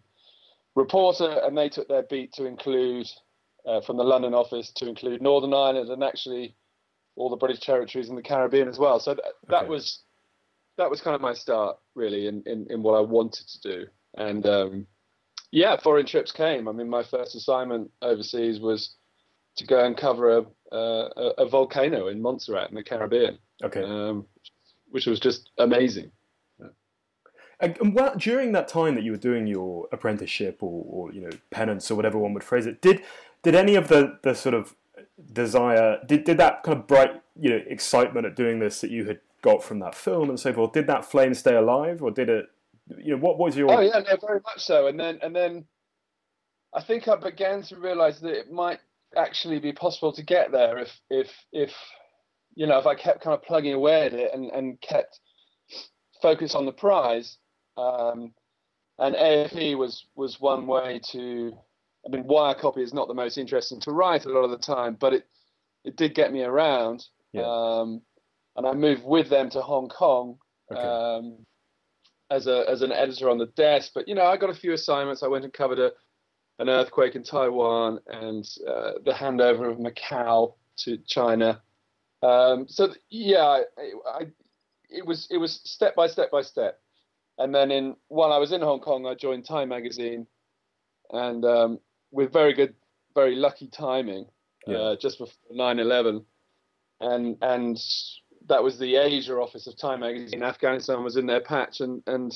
reporter, 0.76 1.42
and 1.44 1.58
they 1.58 1.70
took 1.70 1.88
their 1.88 2.04
beat 2.04 2.34
to 2.34 2.46
include, 2.46 3.08
uh, 3.68 3.82
from 3.82 3.98
the 3.98 4.04
London 4.04 4.34
office, 4.34 4.72
to 4.76 4.88
include 4.88 5.22
Northern 5.22 5.54
Ireland 5.54 5.90
and 5.90 6.04
actually 6.04 6.56
all 7.16 7.30
the 7.30 7.36
British 7.36 7.60
territories 7.60 8.10
in 8.10 8.16
the 8.16 8.22
Caribbean 8.22 8.68
as 8.68 8.80
well. 8.80 9.00
So 9.00 9.14
th- 9.14 9.26
that 9.50 9.64
Okay. 9.64 9.70
was 9.70 10.00
that 10.78 10.90
was 10.90 11.02
kind 11.02 11.14
of 11.16 11.22
my 11.22 11.36
start, 11.36 11.78
really, 11.94 12.26
in, 12.26 12.42
in, 12.48 12.66
in 12.72 12.82
what 12.82 12.94
I 12.94 13.02
wanted 13.02 13.48
to 13.48 13.62
do. 13.62 13.86
And 14.18 14.46
um, 14.48 14.88
yeah, 15.52 15.78
foreign 15.78 16.08
trips 16.08 16.32
came. 16.32 16.68
I 16.68 16.72
mean, 16.72 16.90
my 16.90 17.04
first 17.04 17.36
assignment 17.36 17.92
overseas 18.02 18.60
was 18.60 18.96
to 19.58 19.68
go 19.68 19.86
and 19.86 19.96
cover 19.96 20.40
a, 20.40 20.46
a, 20.78 21.34
a 21.40 21.46
volcano 21.48 22.08
in 22.08 22.22
Montserrat 22.22 22.70
in 22.70 22.76
the 22.76 22.84
Caribbean, 22.84 23.38
Okay. 23.64 23.84
um, 23.84 24.26
which 24.92 25.06
was 25.06 25.20
just 25.20 25.50
amazing. 25.58 26.12
And, 27.60 27.78
and 27.80 27.94
what, 27.94 28.18
during 28.18 28.52
that 28.54 28.68
time 28.68 28.96
that 28.96 29.04
you 29.04 29.12
were 29.12 29.18
doing 29.18 29.48
your 29.48 29.88
apprenticeship 29.94 30.62
or, 30.62 30.84
or 30.90 31.14
you 31.14 31.22
know 31.22 31.30
penance 31.50 31.90
or 31.90 31.96
whatever 31.96 32.18
one 32.18 32.34
would 32.34 32.44
phrase 32.44 32.66
it, 32.66 32.82
did 32.82 33.04
did 33.42 33.56
any 33.56 33.76
of 33.76 33.88
the, 33.88 34.20
the 34.24 34.34
sort 34.34 34.56
of 34.56 34.76
desire 35.32 36.00
did, 36.06 36.24
did 36.26 36.38
that 36.40 36.64
kind 36.64 36.78
of 36.78 36.88
bright 36.88 37.22
you 37.40 37.50
know 37.50 37.62
excitement 37.68 38.26
at 38.26 38.36
doing 38.36 38.60
this 38.60 38.82
that 38.82 38.92
you 38.92 39.06
had 39.06 39.20
got 39.42 39.64
from 39.64 39.80
that 39.80 39.96
film 39.96 40.30
and 40.30 40.40
so 40.40 40.52
forth 40.52 40.74
did 40.74 40.88
that 40.88 41.06
flame 41.06 41.34
stay 41.34 41.56
alive 41.56 42.02
or 42.02 42.12
did 42.12 42.28
it 42.30 42.48
you 42.98 43.12
know 43.12 43.18
what 43.18 43.38
was 43.38 43.56
your 43.56 43.72
Oh 43.72 43.80
yeah, 43.80 44.00
no, 44.00 44.18
very 44.26 44.42
much 44.44 44.60
so. 44.66 44.88
And 44.88 45.00
then 45.00 45.20
and 45.22 45.34
then 45.34 45.66
I 46.74 46.82
think 46.82 47.08
I 47.08 47.16
began 47.16 47.62
to 47.64 47.78
realise 47.78 48.20
that 48.20 48.34
it 48.34 48.52
might 48.52 48.80
actually 49.16 49.60
be 49.60 49.74
possible 49.74 50.14
to 50.14 50.24
get 50.24 50.52
there 50.52 50.80
if 50.80 50.90
if 51.10 51.30
if 51.52 51.72
you 52.56 52.68
know 52.68 52.78
if 52.78 52.86
I 52.86 52.96
kept 52.96 53.22
kind 53.22 53.34
of 53.34 53.44
plugging 53.44 53.74
away 53.74 54.06
at 54.06 54.14
it 54.14 54.32
and, 54.34 54.50
and 54.52 54.80
kept 54.82 55.20
focus 56.22 56.56
on 56.56 56.66
the 56.66 56.72
prize. 56.72 57.38
Um, 57.78 58.34
and 59.00 59.16
AFP 59.16 59.78
was 59.78 60.06
was 60.16 60.40
one 60.40 60.66
way 60.66 61.00
to. 61.12 61.54
I 62.06 62.10
mean, 62.10 62.26
wire 62.28 62.56
copy 62.56 62.82
is 62.82 62.94
not 62.94 63.08
the 63.08 63.14
most 63.14 63.38
interesting 63.38 63.80
to 63.82 63.92
write 63.92 64.26
a 64.26 64.30
lot 64.30 64.44
of 64.44 64.52
the 64.52 64.58
time, 64.58 64.98
but 65.00 65.14
it 65.14 65.26
it 65.84 65.96
did 65.96 66.16
get 66.16 66.32
me 66.32 66.44
around. 66.44 67.06
Yeah. 67.32 67.44
Um, 67.46 68.02
and 68.56 68.68
I 68.68 68.74
moved 68.74 69.04
with 69.04 69.30
them 69.30 69.50
to 69.52 69.62
Hong 69.62 69.90
Kong 69.90 70.38
okay. 70.72 70.82
um, 70.82 71.46
as 72.30 72.48
a 72.48 72.66
as 72.70 72.82
an 72.82 72.92
editor 72.92 73.30
on 73.30 73.38
the 73.38 73.48
desk. 73.58 73.92
But 73.96 74.08
you 74.08 74.16
know, 74.16 74.26
I 74.26 74.38
got 74.38 74.50
a 74.50 74.56
few 74.56 74.74
assignments. 74.74 75.24
I 75.24 75.28
went 75.28 75.44
and 75.44 75.54
covered 75.54 75.80
a 75.80 75.92
an 76.60 76.70
earthquake 76.70 77.16
in 77.16 77.24
Taiwan 77.24 78.00
and 78.08 78.48
uh, 78.68 78.94
the 79.04 79.12
handover 79.12 79.72
of 79.72 79.78
Macau 79.78 80.54
to 80.78 80.98
China. 81.08 81.62
Um, 82.22 82.68
so 82.68 82.94
yeah, 83.10 83.42
I, 83.44 83.62
I, 84.08 84.22
it 84.90 85.06
was 85.06 85.28
it 85.30 85.38
was 85.38 85.60
step 85.64 85.96
by 85.96 86.08
step 86.08 86.32
by 86.32 86.42
step. 86.42 86.80
And 87.38 87.54
then 87.54 87.72
in 87.72 87.96
while 88.08 88.32
I 88.32 88.38
was 88.38 88.52
in 88.52 88.62
Hong 88.62 88.80
Kong, 88.80 89.06
I 89.06 89.16
joined 89.16 89.46
Time 89.46 89.70
Magazine, 89.70 90.28
and 91.12 91.44
um, 91.44 91.80
with 92.12 92.32
very 92.32 92.54
good, 92.54 92.76
very 93.16 93.36
lucky 93.36 93.68
timing, 93.68 94.28
Yeah. 94.68 94.78
uh, 94.78 94.96
just 94.96 95.18
before 95.18 95.36
9/11, 95.52 96.24
and 97.02 97.38
and 97.42 97.80
that 98.48 98.64
was 98.64 98.78
the 98.78 98.98
Asia 98.98 99.34
office 99.36 99.66
of 99.68 99.76
Time 99.78 100.02
Magazine. 100.02 100.44
Afghanistan 100.44 101.04
was 101.04 101.18
in 101.18 101.26
their 101.26 101.42
patch, 101.42 101.82
and 101.82 102.04
and 102.06 102.32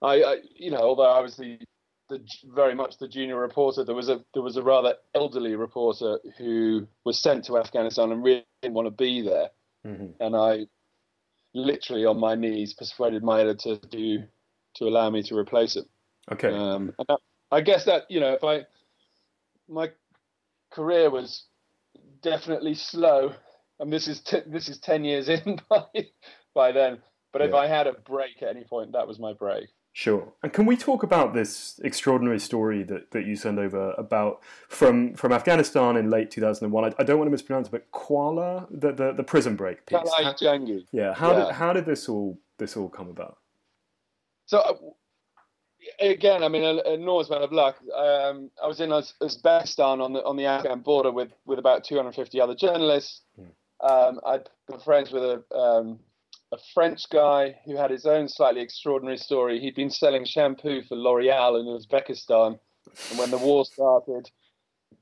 I, 0.00 0.22
I 0.22 0.36
you 0.54 0.70
know, 0.70 0.78
although 0.80 1.10
I 1.10 1.20
was 1.20 1.36
the 1.36 1.58
the 2.08 2.22
very 2.54 2.74
much 2.74 2.98
the 2.98 3.08
junior 3.08 3.38
reporter, 3.38 3.84
there 3.84 3.94
was 3.94 4.08
a 4.08 4.24
there 4.34 4.42
was 4.42 4.56
a 4.56 4.62
rather 4.62 4.94
elderly 5.14 5.54
reporter 5.56 6.18
who 6.38 6.86
was 7.04 7.18
sent 7.18 7.44
to 7.46 7.58
Afghanistan 7.58 8.12
and 8.12 8.22
really 8.24 8.46
didn't 8.62 8.74
want 8.74 8.86
to 8.86 8.90
be 8.90 9.20
there, 9.22 9.50
Mhm. 9.84 10.14
and 10.20 10.36
I 10.36 10.66
literally 11.54 12.04
on 12.04 12.18
my 12.18 12.34
knees 12.34 12.74
persuaded 12.74 13.22
my 13.22 13.40
editor 13.40 13.76
to 13.76 14.24
to 14.74 14.84
allow 14.88 15.10
me 15.10 15.22
to 15.24 15.36
replace 15.36 15.76
him. 15.76 15.86
okay 16.30 16.48
Um, 16.48 16.94
that, 17.08 17.20
I 17.50 17.60
guess 17.60 17.84
that 17.84 18.10
you 18.10 18.20
know, 18.20 18.32
if 18.32 18.44
I 18.44 18.66
my 19.68 19.90
career 20.70 21.10
was 21.10 21.44
definitely 22.22 22.74
slow, 22.74 23.34
and 23.80 23.92
this 23.92 24.08
is 24.08 24.20
t- 24.20 24.42
this 24.46 24.68
is 24.68 24.78
ten 24.78 25.04
years 25.04 25.28
in 25.28 25.60
by 25.68 25.86
by 26.54 26.72
then. 26.72 27.02
But 27.32 27.42
if 27.42 27.54
I 27.54 27.66
had 27.66 27.86
a 27.86 27.92
break 27.92 28.42
at 28.42 28.48
any 28.48 28.64
point, 28.64 28.92
that 28.92 29.06
was 29.06 29.18
my 29.18 29.34
break. 29.34 29.68
Sure. 29.92 30.32
And 30.42 30.52
can 30.52 30.64
we 30.66 30.76
talk 30.76 31.02
about 31.02 31.34
this 31.34 31.80
extraordinary 31.82 32.38
story 32.38 32.84
that, 32.84 33.10
that 33.10 33.26
you 33.26 33.34
send 33.34 33.58
over 33.58 33.92
about 33.98 34.40
from 34.68 35.14
from 35.14 35.32
Afghanistan 35.32 35.96
in 35.96 36.08
late 36.08 36.30
2001? 36.30 36.84
I, 36.84 36.94
I 36.98 37.02
don't 37.02 37.18
want 37.18 37.26
to 37.26 37.32
mispronounce 37.32 37.66
it, 37.66 37.70
but 37.72 37.90
Qala, 37.90 38.66
the, 38.70 38.92
the, 38.92 39.12
the 39.12 39.24
prison 39.24 39.56
break 39.56 39.84
piece. 39.86 39.98
Jangi. 39.98 40.84
Yeah. 40.92 41.14
How 41.14 41.32
Yeah. 41.32 41.46
did 41.46 41.54
how 41.54 41.72
did 41.72 41.84
this 41.84 42.08
all 42.08 42.38
this 42.58 42.76
all 42.76 42.88
come 42.88 43.08
about? 43.08 43.38
So 44.46 44.58
uh, 44.58 44.74
again, 46.00 46.44
I 46.44 46.48
mean, 46.48 46.62
an 46.64 46.80
enormous 46.86 47.28
amount 47.28 47.44
of 47.44 47.52
luck. 47.52 47.76
Um, 47.92 48.50
I 48.62 48.66
was 48.68 48.80
in 48.80 48.92
Uz- 48.92 49.14
Uzbekistan 49.20 50.00
on 50.00 50.12
the 50.12 50.22
on 50.24 50.36
the 50.36 50.44
Afghan 50.46 50.80
border 50.80 51.10
with 51.10 51.30
with 51.44 51.58
about 51.58 51.82
250 51.82 52.40
other 52.40 52.54
journalists. 52.54 53.22
Um, 53.80 54.20
I'd 54.26 54.48
been 54.68 54.78
friends 54.80 55.10
with 55.12 55.22
a 55.24 55.42
um, 55.56 55.98
a 56.52 56.58
French 56.74 57.08
guy 57.10 57.56
who 57.64 57.76
had 57.76 57.90
his 57.90 58.06
own 58.06 58.28
slightly 58.28 58.60
extraordinary 58.60 59.18
story. 59.18 59.60
He'd 59.60 59.74
been 59.74 59.90
selling 59.90 60.24
shampoo 60.24 60.82
for 60.82 60.96
L'Oreal 60.96 61.60
in 61.60 61.66
Uzbekistan, 61.66 62.58
and 63.10 63.18
when 63.18 63.30
the 63.30 63.38
war 63.38 63.64
started, 63.64 64.30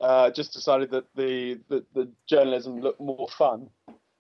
uh, 0.01 0.31
just 0.31 0.53
decided 0.53 0.91
that 0.91 1.05
the, 1.15 1.61
the 1.69 1.85
the 1.95 2.11
journalism 2.29 2.81
looked 2.81 3.01
more 3.01 3.29
fun. 3.29 3.69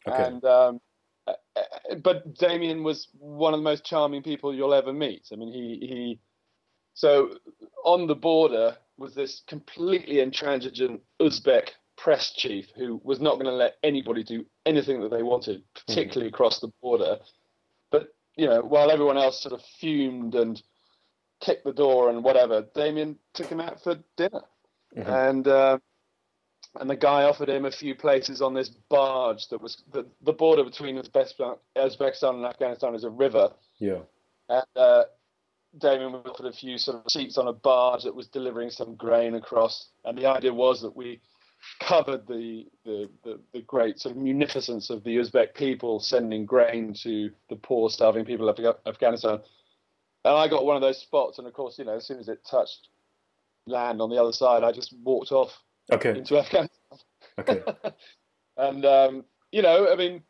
Okay. 0.08 0.22
And 0.22 0.44
um, 0.44 0.80
uh, 1.26 1.32
uh, 1.56 1.94
but 2.02 2.34
Damien 2.34 2.84
was 2.84 3.08
one 3.18 3.54
of 3.54 3.58
the 3.58 3.64
most 3.64 3.84
charming 3.84 4.22
people 4.22 4.54
you'll 4.54 4.74
ever 4.74 4.92
meet. 4.92 5.28
I 5.32 5.36
mean, 5.36 5.52
he 5.52 5.86
he. 5.86 6.20
So 6.94 7.36
on 7.84 8.06
the 8.06 8.14
border 8.14 8.76
was 8.96 9.14
this 9.14 9.42
completely 9.46 10.20
intransigent 10.20 11.02
Uzbek 11.20 11.70
press 11.96 12.32
chief 12.32 12.66
who 12.76 13.00
was 13.04 13.20
not 13.20 13.34
going 13.34 13.46
to 13.46 13.52
let 13.52 13.76
anybody 13.82 14.22
do 14.22 14.44
anything 14.66 15.00
that 15.00 15.10
they 15.10 15.22
wanted, 15.22 15.62
particularly 15.74 16.28
across 16.28 16.60
the 16.60 16.70
border. 16.82 17.18
But 17.90 18.14
you 18.36 18.46
know, 18.46 18.60
while 18.60 18.90
everyone 18.90 19.16
else 19.16 19.40
sort 19.42 19.54
of 19.54 19.62
fumed 19.80 20.34
and 20.34 20.60
kicked 21.40 21.64
the 21.64 21.72
door 21.72 22.10
and 22.10 22.22
whatever, 22.22 22.66
Damien 22.74 23.18
took 23.34 23.46
him 23.46 23.60
out 23.60 23.82
for 23.82 23.96
dinner, 24.16 24.42
Mhm. 24.96 25.08
and 25.30 25.48
uh, 25.48 25.78
and 26.80 26.90
the 26.90 26.96
guy 26.96 27.22
offered 27.22 27.48
him 27.48 27.64
a 27.64 27.70
few 27.70 27.94
places 27.94 28.42
on 28.42 28.52
this 28.52 28.68
barge 28.68 29.48
that 29.48 29.60
was 29.62 29.82
the, 29.92 30.04
the 30.22 30.32
border 30.32 30.62
between 30.64 30.96
Uzbekistan, 30.98 31.58
Uzbekistan 31.76 32.34
and 32.34 32.44
Afghanistan 32.44 32.94
is 32.94 33.04
a 33.04 33.10
river, 33.10 33.50
Yeah. 33.78 34.00
and 34.50 34.66
uh, 34.76 35.04
Damien 35.78 36.14
offered 36.26 36.46
a 36.46 36.52
few 36.52 36.76
sort 36.78 37.04
of 37.04 37.10
seats 37.10 37.38
on 37.38 37.48
a 37.48 37.52
barge 37.52 38.02
that 38.04 38.14
was 38.14 38.28
delivering 38.28 38.70
some 38.70 38.94
grain 38.94 39.34
across. 39.34 39.88
And 40.04 40.16
the 40.18 40.26
idea 40.26 40.52
was 40.52 40.80
that 40.82 40.94
we 40.94 41.20
covered 41.80 42.26
the 42.26 42.66
the, 42.84 43.08
the, 43.24 43.40
the 43.52 43.60
great 43.62 43.98
sort 43.98 44.16
of 44.16 44.22
munificence 44.22 44.90
of 44.90 45.04
the 45.04 45.16
Uzbek 45.16 45.54
people 45.54 46.00
sending 46.00 46.46
grain 46.46 46.94
to 47.02 47.30
the 47.48 47.56
poor, 47.56 47.90
starving 47.90 48.24
people 48.24 48.48
of 48.48 48.58
Afghanistan. 48.86 49.40
And 50.24 50.34
I 50.34 50.48
got 50.48 50.64
one 50.64 50.76
of 50.76 50.82
those 50.82 50.98
spots, 50.98 51.38
and 51.38 51.46
of 51.46 51.52
course, 51.52 51.78
you 51.78 51.84
know, 51.84 51.96
as 51.96 52.06
soon 52.06 52.18
as 52.18 52.28
it 52.28 52.40
touched 52.48 52.88
land 53.66 54.00
on 54.00 54.10
the 54.10 54.20
other 54.20 54.32
side, 54.32 54.64
I 54.64 54.72
just 54.72 54.94
walked 55.02 55.32
off 55.32 55.52
Okay. 55.92 56.18
into 56.18 56.38
Afghanistan. 56.38 56.68
Okay. 57.38 57.62
And 58.58 58.86
um, 58.86 59.24
you 59.52 59.60
know, 59.60 59.92
I 59.92 59.96
mean, 59.96 60.22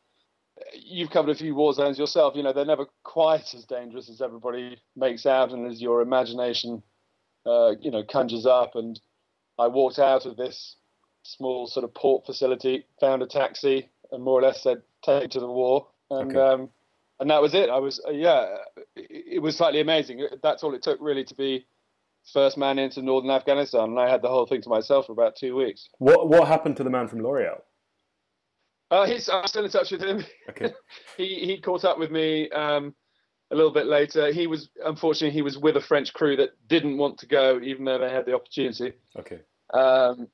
you've 0.75 1.11
covered 1.11 1.31
a 1.31 1.39
few 1.39 1.55
war 1.55 1.73
zones 1.73 1.97
yourself. 1.99 2.35
You 2.35 2.43
know, 2.43 2.53
they're 2.53 2.65
never 2.65 2.87
quite 3.05 3.55
as 3.55 3.65
dangerous 3.65 4.09
as 4.11 4.21
everybody 4.21 4.79
makes 4.97 5.27
out, 5.27 5.53
and 5.53 5.71
as 5.71 5.81
your 5.81 6.01
imagination 6.01 6.83
uh, 7.47 7.75
you 7.81 7.91
know, 7.91 8.03
conjures 8.03 8.47
up. 8.47 8.75
And 8.75 9.01
I 9.59 9.69
walked 9.69 9.99
out 9.99 10.27
of 10.27 10.37
this 10.37 10.77
small 11.27 11.67
sort 11.67 11.85
of 11.85 11.95
port 11.95 12.27
facility, 12.27 12.87
found 13.01 13.23
a 13.23 13.27
taxi, 13.27 13.89
and 14.13 14.23
more 14.23 14.39
or 14.39 14.43
less 14.43 14.63
said, 14.63 14.83
"Take 15.05 15.31
to 15.31 15.41
the 15.41 15.47
war." 15.47 15.89
And 16.11 16.37
okay. 16.37 16.41
um, 16.41 16.71
and 17.21 17.31
that 17.31 17.43
was 17.43 17.55
it. 17.55 17.71
I 17.71 17.79
was 17.79 18.01
uh, 18.07 18.13
yeah, 18.13 18.57
it, 18.95 19.35
it, 19.35 19.43
was 19.43 19.57
slightly 19.57 19.81
amazing. 19.81 20.27
That's 20.43 20.63
all 20.63 20.75
it 20.75 20.83
took 20.83 20.99
really 21.01 21.25
to 21.25 21.35
be 21.35 21.67
first 22.33 22.59
man 22.59 22.79
into 22.79 23.03
northern 23.03 23.31
Afghanistan, 23.31 23.91
and 23.91 24.01
I 24.01 24.11
had 24.11 24.23
the 24.23 24.29
whole 24.29 24.47
thing 24.47 24.63
to 24.63 24.69
myself 24.69 25.07
for 25.07 25.13
about 25.13 25.37
two 25.37 25.57
weeks. 25.57 25.89
What 25.99 26.29
what 26.29 26.49
happened 26.49 26.77
to 26.77 26.85
the 26.85 26.91
man 26.91 27.09
from 27.09 27.23
L'Oreal? 27.23 27.61
Uh, 28.91 29.05
he's, 29.05 29.29
I'm 29.29 29.47
still 29.49 29.65
in 29.65 29.71
touch 29.71 29.91
with 29.91 30.03
him. 30.03 30.25
Okay. 30.51 30.73
he 31.17 31.27
he 31.47 31.61
caught 31.61 31.85
up 31.85 31.99
with 31.99 32.11
me 32.11 32.49
um, 32.51 32.95
a 33.51 33.57
little 33.57 33.73
bit 33.73 33.87
later. 33.87 34.33
He 34.33 34.47
was 34.47 34.69
unfortunately 34.85 35.35
he 35.35 35.43
was 35.43 35.59
with 35.59 35.77
a 35.77 35.81
French 35.81 36.13
crew 36.13 36.37
that 36.37 36.51
didn't 36.69 36.99
want 36.99 37.19
to 37.19 37.27
go, 37.27 37.61
even 37.63 37.85
though 37.85 37.99
they 37.99 38.11
had 38.11 38.27
the 38.27 38.35
opportunity. 38.35 38.93
Okay. 39.19 39.41
Um, 39.75 40.29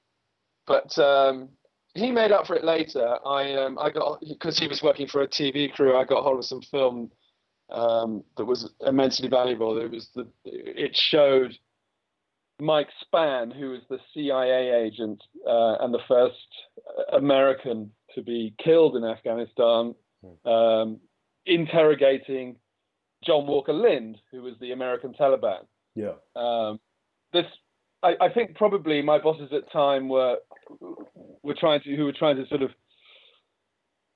but 0.66 0.96
um, 0.98 1.48
he 1.94 2.10
made 2.10 2.32
up 2.32 2.46
for 2.46 2.56
it 2.56 2.64
later. 2.64 3.16
I 3.26 3.54
um, 3.54 3.78
I 3.78 3.90
got 3.90 4.20
because 4.20 4.58
he 4.58 4.68
was 4.68 4.82
working 4.82 5.08
for 5.08 5.22
a 5.22 5.28
TV 5.28 5.72
crew. 5.72 5.96
I 5.96 6.04
got 6.04 6.22
hold 6.22 6.38
of 6.38 6.44
some 6.44 6.62
film 6.62 7.10
um, 7.70 8.24
that 8.36 8.44
was 8.44 8.70
immensely 8.86 9.28
valuable. 9.28 9.78
It 9.78 9.90
was 9.90 10.08
the 10.14 10.26
it 10.44 10.96
showed 10.96 11.56
Mike 12.60 12.88
Spann, 13.04 13.54
who 13.54 13.70
was 13.70 13.80
the 13.90 13.98
CIA 14.14 14.84
agent 14.84 15.22
uh, 15.46 15.76
and 15.80 15.92
the 15.92 16.02
first 16.06 16.36
American 17.12 17.90
to 18.14 18.22
be 18.22 18.54
killed 18.62 18.96
in 18.96 19.04
Afghanistan, 19.04 19.94
hmm. 20.22 20.48
um, 20.48 21.00
interrogating 21.46 22.56
John 23.24 23.46
Walker 23.46 23.72
Lindh, 23.72 24.18
who 24.30 24.42
was 24.42 24.54
the 24.60 24.72
American 24.72 25.12
Taliban. 25.12 25.66
Yeah. 25.94 26.14
Um, 26.36 26.80
this, 27.32 27.46
I, 28.02 28.14
I, 28.20 28.28
think, 28.32 28.54
probably 28.54 29.02
my 29.02 29.18
bosses 29.18 29.50
at 29.52 29.64
the 29.64 29.70
time 29.70 30.08
were 30.08 30.36
were 31.42 31.54
trying 31.58 31.80
to 31.82 31.96
who 31.96 32.04
were 32.04 32.12
trying 32.12 32.36
to 32.36 32.46
sort 32.48 32.62
of 32.62 32.70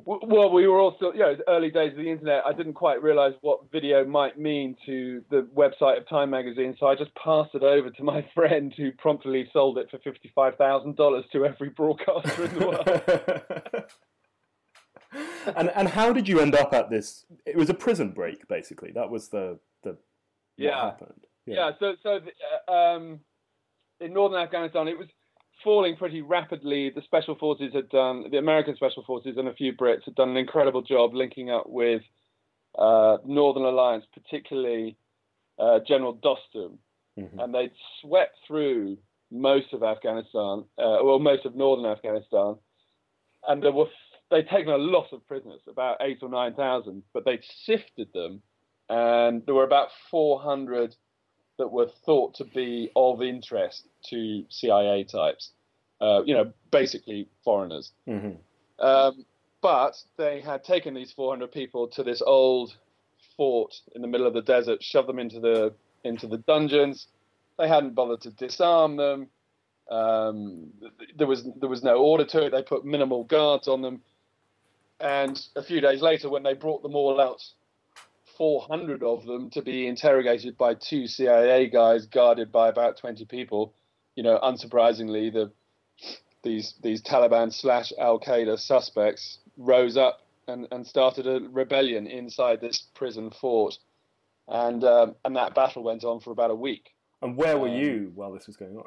well, 0.04 0.52
we 0.52 0.68
were 0.68 0.78
also, 0.78 1.12
you 1.12 1.18
know, 1.18 1.34
early 1.48 1.70
days 1.70 1.90
of 1.90 1.96
the 1.96 2.08
internet. 2.08 2.42
I 2.46 2.52
didn't 2.52 2.74
quite 2.74 3.02
realize 3.02 3.32
what 3.40 3.72
video 3.72 4.04
might 4.04 4.38
mean 4.38 4.76
to 4.86 5.24
the 5.30 5.48
website 5.56 5.98
of 5.98 6.08
Time 6.08 6.30
magazine, 6.30 6.76
so 6.78 6.86
I 6.86 6.94
just 6.94 7.12
passed 7.16 7.54
it 7.54 7.64
over 7.64 7.90
to 7.90 8.04
my 8.04 8.24
friend, 8.34 8.72
who 8.76 8.92
promptly 8.92 9.48
sold 9.52 9.78
it 9.78 9.90
for 9.90 9.98
fifty-five 9.98 10.56
thousand 10.56 10.96
dollars 10.96 11.24
to 11.32 11.44
every 11.44 11.70
broadcaster 11.70 12.44
in 12.44 12.54
the 12.54 12.66
world. 12.66 12.88
and 15.56 15.70
and 15.74 15.88
how 15.88 16.12
did 16.12 16.28
you 16.28 16.38
end 16.38 16.54
up 16.54 16.72
at 16.72 16.88
this? 16.88 17.24
It 17.44 17.56
was 17.56 17.68
a 17.68 17.74
prison 17.74 18.10
break, 18.12 18.46
basically. 18.46 18.92
That 18.94 19.10
was 19.10 19.30
the 19.30 19.58
the 19.82 19.96
yeah 20.56 20.90
happened. 20.90 21.26
Yeah. 21.46 21.54
yeah 21.54 21.70
so 21.80 21.94
so 22.02 22.20
the, 22.20 22.72
um, 22.72 23.20
in 24.00 24.12
northern 24.12 24.40
Afghanistan, 24.40 24.86
it 24.86 24.98
was 24.98 25.08
falling 25.62 25.96
pretty 25.96 26.22
rapidly. 26.22 26.90
The 26.94 27.02
special 27.02 27.34
forces 27.36 27.72
had 27.74 27.88
done, 27.88 28.24
the 28.30 28.38
American 28.38 28.76
special 28.76 29.04
forces 29.04 29.36
and 29.36 29.48
a 29.48 29.54
few 29.54 29.72
Brits 29.72 30.04
had 30.04 30.14
done 30.14 30.30
an 30.30 30.36
incredible 30.36 30.82
job 30.82 31.14
linking 31.14 31.50
up 31.50 31.68
with 31.68 32.02
uh, 32.78 33.18
Northern 33.24 33.64
Alliance, 33.64 34.04
particularly 34.12 34.96
uh, 35.58 35.80
General 35.86 36.14
Dostum, 36.14 36.78
mm-hmm. 37.18 37.38
and 37.38 37.54
they'd 37.54 37.72
swept 38.00 38.36
through 38.46 38.98
most 39.30 39.72
of 39.72 39.82
Afghanistan, 39.82 40.64
uh, 40.78 40.98
well, 41.02 41.18
most 41.18 41.44
of 41.46 41.56
northern 41.56 41.86
Afghanistan, 41.90 42.56
and 43.48 43.62
there 43.62 43.72
were 43.72 43.86
they'd 44.30 44.48
taken 44.48 44.72
a 44.72 44.78
lot 44.78 45.12
of 45.12 45.26
prisoners, 45.26 45.60
about 45.68 45.96
eight 46.00 46.18
or 46.22 46.28
nine 46.28 46.54
thousand, 46.54 47.02
but 47.12 47.24
they'd 47.24 47.44
sifted 47.64 48.08
them, 48.12 48.42
and 48.88 49.42
there 49.46 49.54
were 49.54 49.64
about 49.64 49.88
400 50.10 50.94
that 51.58 51.68
were 51.68 51.88
thought 52.04 52.34
to 52.34 52.44
be 52.44 52.90
of 52.96 53.22
interest 53.22 53.86
to 54.10 54.44
CIA 54.48 55.04
types. 55.04 55.50
Uh, 56.00 56.22
you 56.24 56.34
know, 56.34 56.52
basically 56.70 57.28
foreigners. 57.42 57.92
Mm-hmm. 58.06 58.84
Um, 58.84 59.24
but 59.62 59.96
they 60.18 60.40
had 60.40 60.62
taken 60.62 60.92
these 60.92 61.12
400 61.12 61.50
people 61.50 61.88
to 61.88 62.02
this 62.02 62.22
old 62.24 62.76
fort 63.36 63.74
in 63.94 64.02
the 64.02 64.08
middle 64.08 64.26
of 64.26 64.34
the 64.34 64.42
desert, 64.42 64.82
shoved 64.82 65.08
them 65.08 65.18
into 65.18 65.40
the 65.40 65.74
into 66.04 66.26
the 66.26 66.38
dungeons. 66.38 67.08
They 67.58 67.68
hadn't 67.68 67.94
bothered 67.94 68.20
to 68.22 68.30
disarm 68.30 68.96
them. 68.96 69.28
Um, 69.90 70.72
there 71.16 71.26
was 71.26 71.48
there 71.58 71.68
was 71.68 71.82
no 71.82 71.96
order 71.96 72.24
to 72.26 72.46
it. 72.46 72.50
They 72.50 72.62
put 72.62 72.84
minimal 72.84 73.24
guards 73.24 73.68
on 73.68 73.82
them. 73.82 74.02
And 75.00 75.40
a 75.56 75.62
few 75.62 75.80
days 75.80 76.00
later, 76.00 76.28
when 76.30 76.42
they 76.42 76.54
brought 76.54 76.82
them 76.82 76.94
all 76.94 77.20
out 77.20 77.42
400 78.36 79.02
of 79.02 79.24
them 79.24 79.50
to 79.50 79.62
be 79.62 79.86
interrogated 79.86 80.56
by 80.56 80.74
two 80.74 81.06
CIA 81.06 81.68
guys 81.68 82.06
guarded 82.06 82.52
by 82.52 82.68
about 82.68 82.98
20 82.98 83.24
people. 83.26 83.74
You 84.14 84.22
know, 84.22 84.38
unsurprisingly, 84.42 85.32
the 85.32 85.52
these 86.42 86.74
these 86.82 87.02
Taliban 87.02 87.52
slash 87.52 87.92
Al 87.98 88.20
Qaeda 88.20 88.58
suspects 88.58 89.38
rose 89.56 89.96
up 89.96 90.20
and, 90.46 90.68
and 90.70 90.86
started 90.86 91.26
a 91.26 91.40
rebellion 91.50 92.06
inside 92.06 92.60
this 92.60 92.84
prison 92.94 93.30
fort, 93.30 93.76
and 94.48 94.84
um, 94.84 95.16
and 95.24 95.36
that 95.36 95.54
battle 95.54 95.82
went 95.82 96.04
on 96.04 96.20
for 96.20 96.30
about 96.30 96.50
a 96.50 96.54
week. 96.54 96.94
And 97.22 97.36
where 97.36 97.58
were 97.58 97.68
um, 97.68 97.74
you 97.74 98.12
while 98.14 98.32
this 98.32 98.46
was 98.46 98.56
going 98.56 98.76
on? 98.76 98.84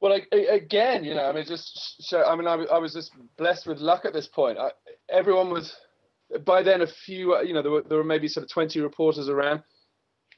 Well, 0.00 0.12
I, 0.12 0.22
I, 0.32 0.54
again, 0.54 1.04
you 1.04 1.14
know, 1.14 1.24
I 1.24 1.32
mean, 1.32 1.44
just 1.44 2.02
show, 2.08 2.22
I 2.22 2.36
mean, 2.36 2.46
I, 2.46 2.54
I 2.72 2.78
was 2.78 2.92
just 2.92 3.12
blessed 3.36 3.66
with 3.66 3.78
luck 3.78 4.04
at 4.04 4.12
this 4.12 4.28
point. 4.28 4.58
I, 4.58 4.70
everyone 5.08 5.50
was 5.50 5.74
by 6.44 6.62
then 6.62 6.82
a 6.82 6.86
few, 6.86 7.34
uh, 7.34 7.40
you 7.40 7.54
know, 7.54 7.62
there 7.62 7.70
were, 7.70 7.82
there 7.82 7.98
were 7.98 8.04
maybe 8.04 8.28
sort 8.28 8.44
of 8.44 8.50
20 8.50 8.80
reporters 8.80 9.28
around. 9.28 9.62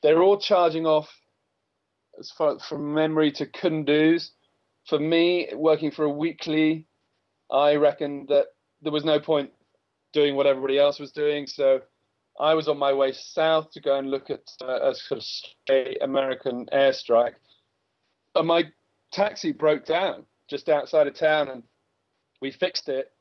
They're 0.02 0.22
all 0.22 0.38
charging 0.38 0.86
off, 0.86 1.08
as 2.18 2.30
far 2.36 2.58
from 2.60 2.94
memory, 2.94 3.32
to 3.32 3.46
Kunduz. 3.46 4.30
For 4.88 4.98
me, 4.98 5.48
working 5.54 5.90
for 5.90 6.04
a 6.04 6.10
weekly, 6.10 6.86
I 7.50 7.74
reckon 7.74 8.26
that 8.28 8.46
there 8.82 8.92
was 8.92 9.04
no 9.04 9.20
point 9.20 9.50
doing 10.12 10.36
what 10.36 10.46
everybody 10.46 10.78
else 10.78 10.98
was 10.98 11.12
doing. 11.12 11.46
So 11.46 11.80
I 12.38 12.54
was 12.54 12.68
on 12.68 12.78
my 12.78 12.92
way 12.92 13.12
south 13.12 13.70
to 13.72 13.80
go 13.80 13.98
and 13.98 14.10
look 14.10 14.30
at 14.30 14.40
uh, 14.62 14.90
a 14.90 14.94
sort 14.94 15.18
of 15.18 15.24
straight 15.24 15.98
American 16.02 16.66
airstrike. 16.72 17.34
And 18.34 18.46
my 18.46 18.64
taxi 19.12 19.52
broke 19.52 19.84
down 19.84 20.24
just 20.48 20.68
outside 20.68 21.06
of 21.06 21.14
town, 21.14 21.48
and 21.48 21.62
we 22.40 22.50
fixed 22.50 22.88
it 22.88 23.12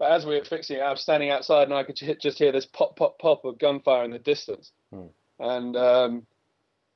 but 0.00 0.10
as 0.12 0.24
we 0.24 0.38
were 0.38 0.44
fixing 0.44 0.78
it, 0.78 0.82
I 0.82 0.90
was 0.90 1.02
standing 1.02 1.30
outside 1.30 1.64
and 1.64 1.74
I 1.74 1.84
could 1.84 2.00
just 2.20 2.38
hear 2.38 2.50
this 2.50 2.64
pop, 2.64 2.96
pop, 2.96 3.18
pop 3.18 3.44
of 3.44 3.58
gunfire 3.58 4.02
in 4.02 4.10
the 4.10 4.18
distance. 4.18 4.72
Hmm. 4.90 5.08
And 5.38 5.76
um, 5.76 6.26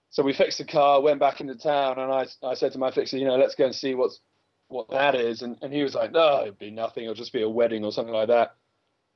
so 0.08 0.22
we 0.22 0.32
fixed 0.32 0.56
the 0.56 0.64
car, 0.64 1.02
went 1.02 1.20
back 1.20 1.42
into 1.42 1.54
town, 1.54 1.98
and 1.98 2.10
I, 2.10 2.26
I 2.42 2.54
said 2.54 2.72
to 2.72 2.78
my 2.78 2.90
fixer, 2.90 3.18
you 3.18 3.26
know, 3.26 3.36
let's 3.36 3.54
go 3.54 3.66
and 3.66 3.74
see 3.74 3.94
what's 3.94 4.20
what 4.68 4.88
that 4.90 5.14
is. 5.14 5.42
And, 5.42 5.58
and 5.60 5.70
he 5.70 5.82
was 5.82 5.94
like, 5.94 6.12
no, 6.12 6.40
it'd 6.42 6.58
be 6.58 6.70
nothing. 6.70 7.04
It'll 7.04 7.14
just 7.14 7.34
be 7.34 7.42
a 7.42 7.48
wedding 7.48 7.84
or 7.84 7.92
something 7.92 8.14
like 8.14 8.28
that. 8.28 8.54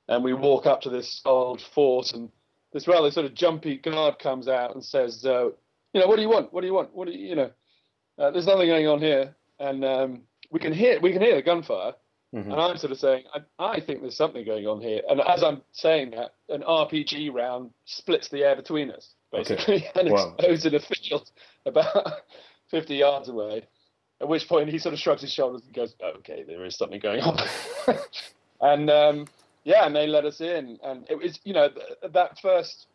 And 0.07 0.23
we 0.23 0.35
walk 0.35 0.66
up 0.66 0.83
to 0.83 0.90
this 0.90 1.23
old 1.25 1.62
fort, 1.75 2.12
and 2.12 2.30
this 2.75 2.87
rather 2.87 3.11
sort 3.11 3.25
of 3.25 3.33
jumpy 3.33 3.78
guard 3.78 4.18
comes 4.18 4.49
out 4.49 4.75
and 4.75 4.85
says, 4.85 5.25
uh, 5.25 5.47
you 5.95 6.00
know, 6.00 6.07
what 6.07 6.16
do 6.16 6.23
you 6.23 6.28
want? 6.28 6.52
What 6.52 6.61
do 6.61 6.66
you 6.66 6.75
want? 6.75 6.95
What 6.95 7.07
do 7.07 7.14
you, 7.14 7.28
you 7.28 7.37
know? 7.37 7.50
Uh, 8.18 8.30
there's 8.33 8.47
nothing 8.47 8.68
going 8.68 8.87
on 8.87 9.00
here, 9.00 9.35
and 9.59 9.83
um, 9.83 10.23
we 10.50 10.61
can 10.61 10.75
hear 10.75 11.00
we 11.00 11.11
can 11.11 11.23
hear 11.23 11.37
the 11.37 11.42
gunfire. 11.42 11.95
Mm-hmm. 12.35 12.53
And 12.53 12.61
I'm 12.61 12.77
sort 12.77 12.93
of 12.93 12.99
saying, 12.99 13.25
I, 13.35 13.65
I, 13.65 13.81
think 13.81 14.03
there's 14.03 14.17
something 14.17 14.45
going 14.45 14.67
on 14.67 14.83
here. 14.83 15.01
And 15.09 15.21
as 15.23 15.43
I'm 15.43 15.63
saying 15.73 16.11
that, 16.11 16.35
an 16.51 16.61
RPG 16.61 17.33
round 17.33 17.71
splits 17.87 18.29
the 18.29 18.45
air 18.45 18.55
between 18.55 18.91
us, 18.91 19.15
basically, 19.33 19.77
okay. 19.77 19.91
and 19.95 20.11
wow. 20.11 20.35
explodes 20.37 20.67
in 20.67 20.75
a 20.75 20.81
field 20.81 21.31
about 21.67 22.21
50 22.71 22.95
yards 22.97 23.29
away. 23.29 23.67
At 24.21 24.29
which 24.29 24.47
point 24.47 24.69
he 24.69 24.79
sort 24.79 24.93
of 24.93 24.99
shrugs 24.99 25.23
his 25.23 25.33
shoulders 25.33 25.63
and 25.65 25.73
goes, 25.73 25.95
okay, 26.19 26.45
there 26.47 26.65
is 26.65 26.77
something 26.77 27.01
going 27.01 27.21
on. 27.21 27.39
and 28.61 28.91
um, 28.91 29.27
yeah, 29.65 29.87
and 29.87 29.95
they 29.97 30.07
let 30.07 30.25
us 30.27 30.41
in. 30.41 30.79
And 30.83 31.07
it 31.09 31.17
was, 31.17 31.39
you 31.45 31.55
know, 31.55 31.69
th- 31.71 32.13
that 32.13 32.39
first 32.41 32.89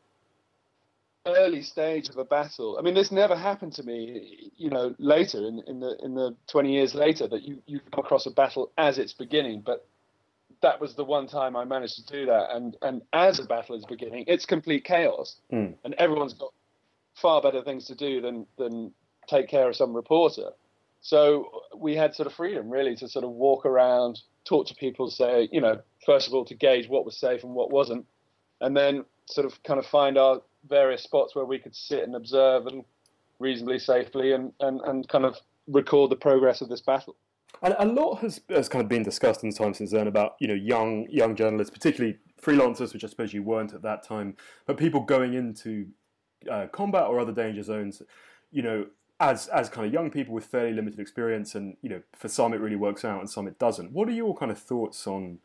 early 1.25 1.62
stage 1.62 2.10
of 2.10 2.18
a 2.18 2.25
battle. 2.25 2.77
I 2.77 2.82
mean, 2.82 2.94
this 2.94 3.12
never 3.12 3.36
happened 3.36 3.74
to 3.74 3.84
me. 3.84 4.51
You 4.58 4.70
know, 4.70 4.96
later 5.00 5.39
in, 5.39 5.62
in 5.68 5.80
the 5.80 5.98
in 6.03 6.15
the 6.15 6.36
twenty 6.48 6.74
years 6.74 6.94
later 6.94 7.27
that 7.27 7.44
you 7.44 7.62
you 7.65 7.80
come 7.94 8.06
across 8.06 8.25
a 8.25 8.32
battle 8.32 8.72
as 8.77 8.98
it's 8.98 9.13
beginning, 9.13 9.62
but 9.62 9.88
that 10.62 10.80
was 10.80 10.96
the 10.96 11.03
one 11.03 11.27
time 11.27 11.56
I 11.56 11.65
managed 11.65 11.96
to 11.96 12.13
do 12.13 12.25
that. 12.25 12.56
And 12.56 12.77
and 12.82 13.01
as 13.13 13.39
a 13.39 13.46
battle 13.46 13.75
is 13.75 13.86
beginning, 13.86 14.25
it's 14.27 14.46
complete 14.46 14.84
chaos, 14.84 15.38
mm. 15.51 15.74
and 15.84 15.94
everyone's 15.96 16.34
got 16.34 16.53
far 17.15 17.42
better 17.42 17.63
things 17.63 17.86
to 17.86 17.96
do 17.96 18.22
than 18.22 18.46
than 18.58 18.92
take 19.27 19.48
care 19.48 19.70
of 19.70 19.75
some 19.75 19.94
reporter. 19.94 20.50
So 21.01 21.63
we 21.75 21.96
had 21.96 22.15
sort 22.15 22.27
of 22.27 22.34
freedom 22.34 22.70
really 22.70 22.96
to 22.96 23.10
sort 23.10 23.25
of 23.25 23.32
walk 23.32 23.65
around, 23.65 24.22
talk 24.46 24.68
to 24.68 24.75
people, 24.75 25.10
say, 25.10 25.50
you 25.51 25.60
know, 25.60 25.82
first 26.06 26.27
of 26.27 26.34
all 26.34 26.46
to 26.46 26.56
gauge 26.56 26.88
what 26.88 27.06
was 27.06 27.18
safe 27.18 27.44
and 27.44 27.53
what 27.53 27.72
wasn't, 27.72 28.06
and 28.62 28.75
then 28.75 29.03
sort 29.25 29.46
of 29.46 29.62
kind 29.63 29.80
of 29.80 29.86
find 29.86 30.18
our 30.18 30.42
various 30.67 31.03
spots 31.03 31.36
where 31.36 31.46
we 31.46 31.60
could 31.60 31.75
sit 31.75 32.03
and 32.03 32.15
observe 32.15 32.67
and 32.67 32.84
reasonably 33.39 33.79
safely 33.79 34.34
and, 34.34 34.53
and, 34.60 34.82
and 34.82 35.08
kind 35.10 35.25
of 35.25 35.38
record 35.67 36.10
the 36.10 36.15
progress 36.15 36.62
of 36.62 36.70
this 36.70 36.82
battle. 36.82 37.15
And 37.62 37.75
a 37.79 37.86
lot 37.86 38.15
has, 38.20 38.41
has 38.50 38.67
kind 38.67 38.84
of 38.84 38.89
been 38.89 39.03
discussed 39.03 39.43
in 39.43 39.50
the 39.50 39.55
time 39.55 39.74
since 39.74 39.91
then 39.91 40.08
about 40.08 40.36
you 40.39 40.48
know 40.48 40.53
young 40.53 41.08
young 41.10 41.36
journalists, 41.36 41.72
particularly 41.72 42.17
freelancers, 42.41 42.93
which 42.93 43.03
I 43.03 43.08
suppose 43.08 43.34
you 43.34 43.43
weren't 43.43 43.74
at 43.74 43.84
that 43.84 44.03
time, 44.03 44.36
but 44.65 44.77
people 44.77 45.01
going 45.01 45.34
into 45.34 45.88
uh, 46.51 46.67
combat 46.72 47.03
or 47.03 47.20
other 47.20 47.32
danger 47.32 47.63
zones. 47.63 48.01
You 48.51 48.63
know, 48.63 48.86
as 49.20 49.48
as 49.48 49.70
kind 49.70 49.88
of 49.88 49.93
young 49.93 50.10
people 50.10 50.34
with 50.34 50.46
fairly 50.46 50.74
limited 50.74 51.00
experience, 51.00 51.55
and 51.55 51.77
you 51.82 51.89
know, 51.89 52.01
for 52.13 52.27
some 52.27 52.53
it 52.53 52.60
really 52.60 52.75
works 52.75 53.05
out, 53.05 53.20
and 53.20 53.29
some 53.29 53.48
it 53.48 53.60
doesn't. 53.60 53.91
What 53.91 54.10
are 54.10 54.13
your 54.13 54.36
kind 54.36 54.51
of 54.51 54.60
thoughts 54.60 55.05
on 55.08 55.39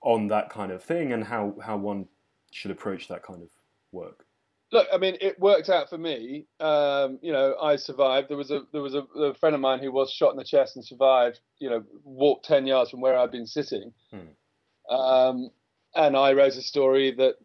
on 0.00 0.28
that 0.28 0.48
kind 0.48 0.70
of 0.70 0.82
thing, 0.82 1.12
and 1.12 1.24
how 1.24 1.56
how 1.62 1.76
one 1.76 2.06
should 2.50 2.70
approach 2.70 3.08
that 3.08 3.22
kind 3.22 3.42
of 3.42 3.48
work? 3.92 4.25
Look, 4.72 4.88
I 4.92 4.98
mean, 4.98 5.16
it 5.20 5.38
worked 5.38 5.68
out 5.68 5.88
for 5.88 5.96
me. 5.96 6.46
Um, 6.58 7.20
you 7.22 7.32
know, 7.32 7.54
I 7.62 7.76
survived. 7.76 8.28
There 8.28 8.36
was 8.36 8.50
a 8.50 8.62
there 8.72 8.82
was 8.82 8.94
a, 8.94 9.02
a, 9.18 9.34
friend 9.34 9.54
of 9.54 9.60
mine 9.60 9.78
who 9.78 9.92
was 9.92 10.10
shot 10.10 10.32
in 10.32 10.36
the 10.36 10.44
chest 10.44 10.74
and 10.74 10.84
survived. 10.84 11.38
You 11.60 11.70
know, 11.70 11.84
walked 12.02 12.46
ten 12.46 12.66
yards 12.66 12.90
from 12.90 13.00
where 13.00 13.16
I'd 13.16 13.30
been 13.30 13.46
sitting, 13.46 13.92
hmm. 14.10 14.94
um, 14.94 15.50
and 15.94 16.16
I 16.16 16.32
wrote 16.32 16.56
a 16.56 16.62
story 16.62 17.12
that 17.12 17.36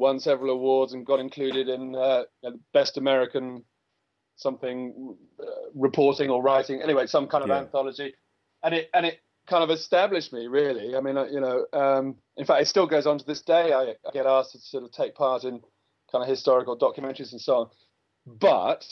won 0.00 0.18
several 0.18 0.50
awards 0.50 0.94
and 0.94 1.06
got 1.06 1.20
included 1.20 1.68
in 1.68 1.94
uh, 1.94 2.24
best 2.72 2.96
American 2.96 3.64
something 4.36 5.16
uh, 5.40 5.44
reporting 5.74 6.30
or 6.30 6.42
writing. 6.42 6.82
Anyway, 6.82 7.06
some 7.06 7.28
kind 7.28 7.44
of 7.44 7.50
yeah. 7.50 7.58
anthology, 7.58 8.14
and 8.64 8.74
it 8.74 8.90
and 8.94 9.06
it 9.06 9.20
kind 9.46 9.62
of 9.62 9.70
established 9.70 10.32
me 10.32 10.46
really. 10.46 10.96
I 10.96 11.00
mean, 11.00 11.16
you 11.30 11.40
know, 11.40 11.66
um, 11.72 12.16
in 12.36 12.46
fact, 12.46 12.62
it 12.62 12.66
still 12.66 12.86
goes 12.86 13.06
on 13.06 13.18
to 13.18 13.24
this 13.24 13.42
day. 13.42 13.72
I, 13.72 13.94
I, 14.06 14.10
get 14.12 14.26
asked 14.26 14.52
to 14.52 14.58
sort 14.58 14.84
of 14.84 14.92
take 14.92 15.14
part 15.14 15.44
in 15.44 15.60
kind 16.10 16.22
of 16.22 16.28
historical 16.28 16.76
documentaries 16.76 17.32
and 17.32 17.40
so 17.40 17.56
on, 17.56 17.68
but 18.26 18.84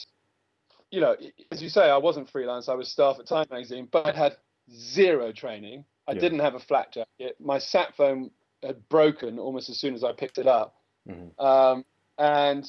you 0.91 1.01
know, 1.01 1.17
as 1.51 1.63
you 1.63 1.69
say, 1.69 1.91
I 1.91 1.97
wasn't 1.97 2.31
freelance. 2.31 2.69
I 2.69 2.75
was 2.75 2.89
staff 2.89 3.17
at 3.19 3.27
Time 3.27 3.47
Magazine, 3.51 3.89
but 3.91 4.07
I 4.07 4.17
had 4.17 4.37
zero 4.73 5.33
training. 5.33 5.85
I 6.09 6.13
yeah. 6.13 6.21
didn't 6.21 6.39
have 6.39 6.55
a 6.55 6.61
flak 6.61 6.93
jacket. 6.93 7.37
My 7.41 7.59
sat 7.59 7.97
phone 7.97 8.31
had 8.63 8.89
broken 8.89 9.39
almost 9.39 9.69
as 9.69 9.79
soon 9.79 9.95
as 9.95 10.05
I 10.05 10.13
picked 10.13 10.39
it 10.39 10.47
up. 10.47 10.77
Mm-hmm. 11.09 11.45
Um, 11.45 11.85
and 12.19 12.67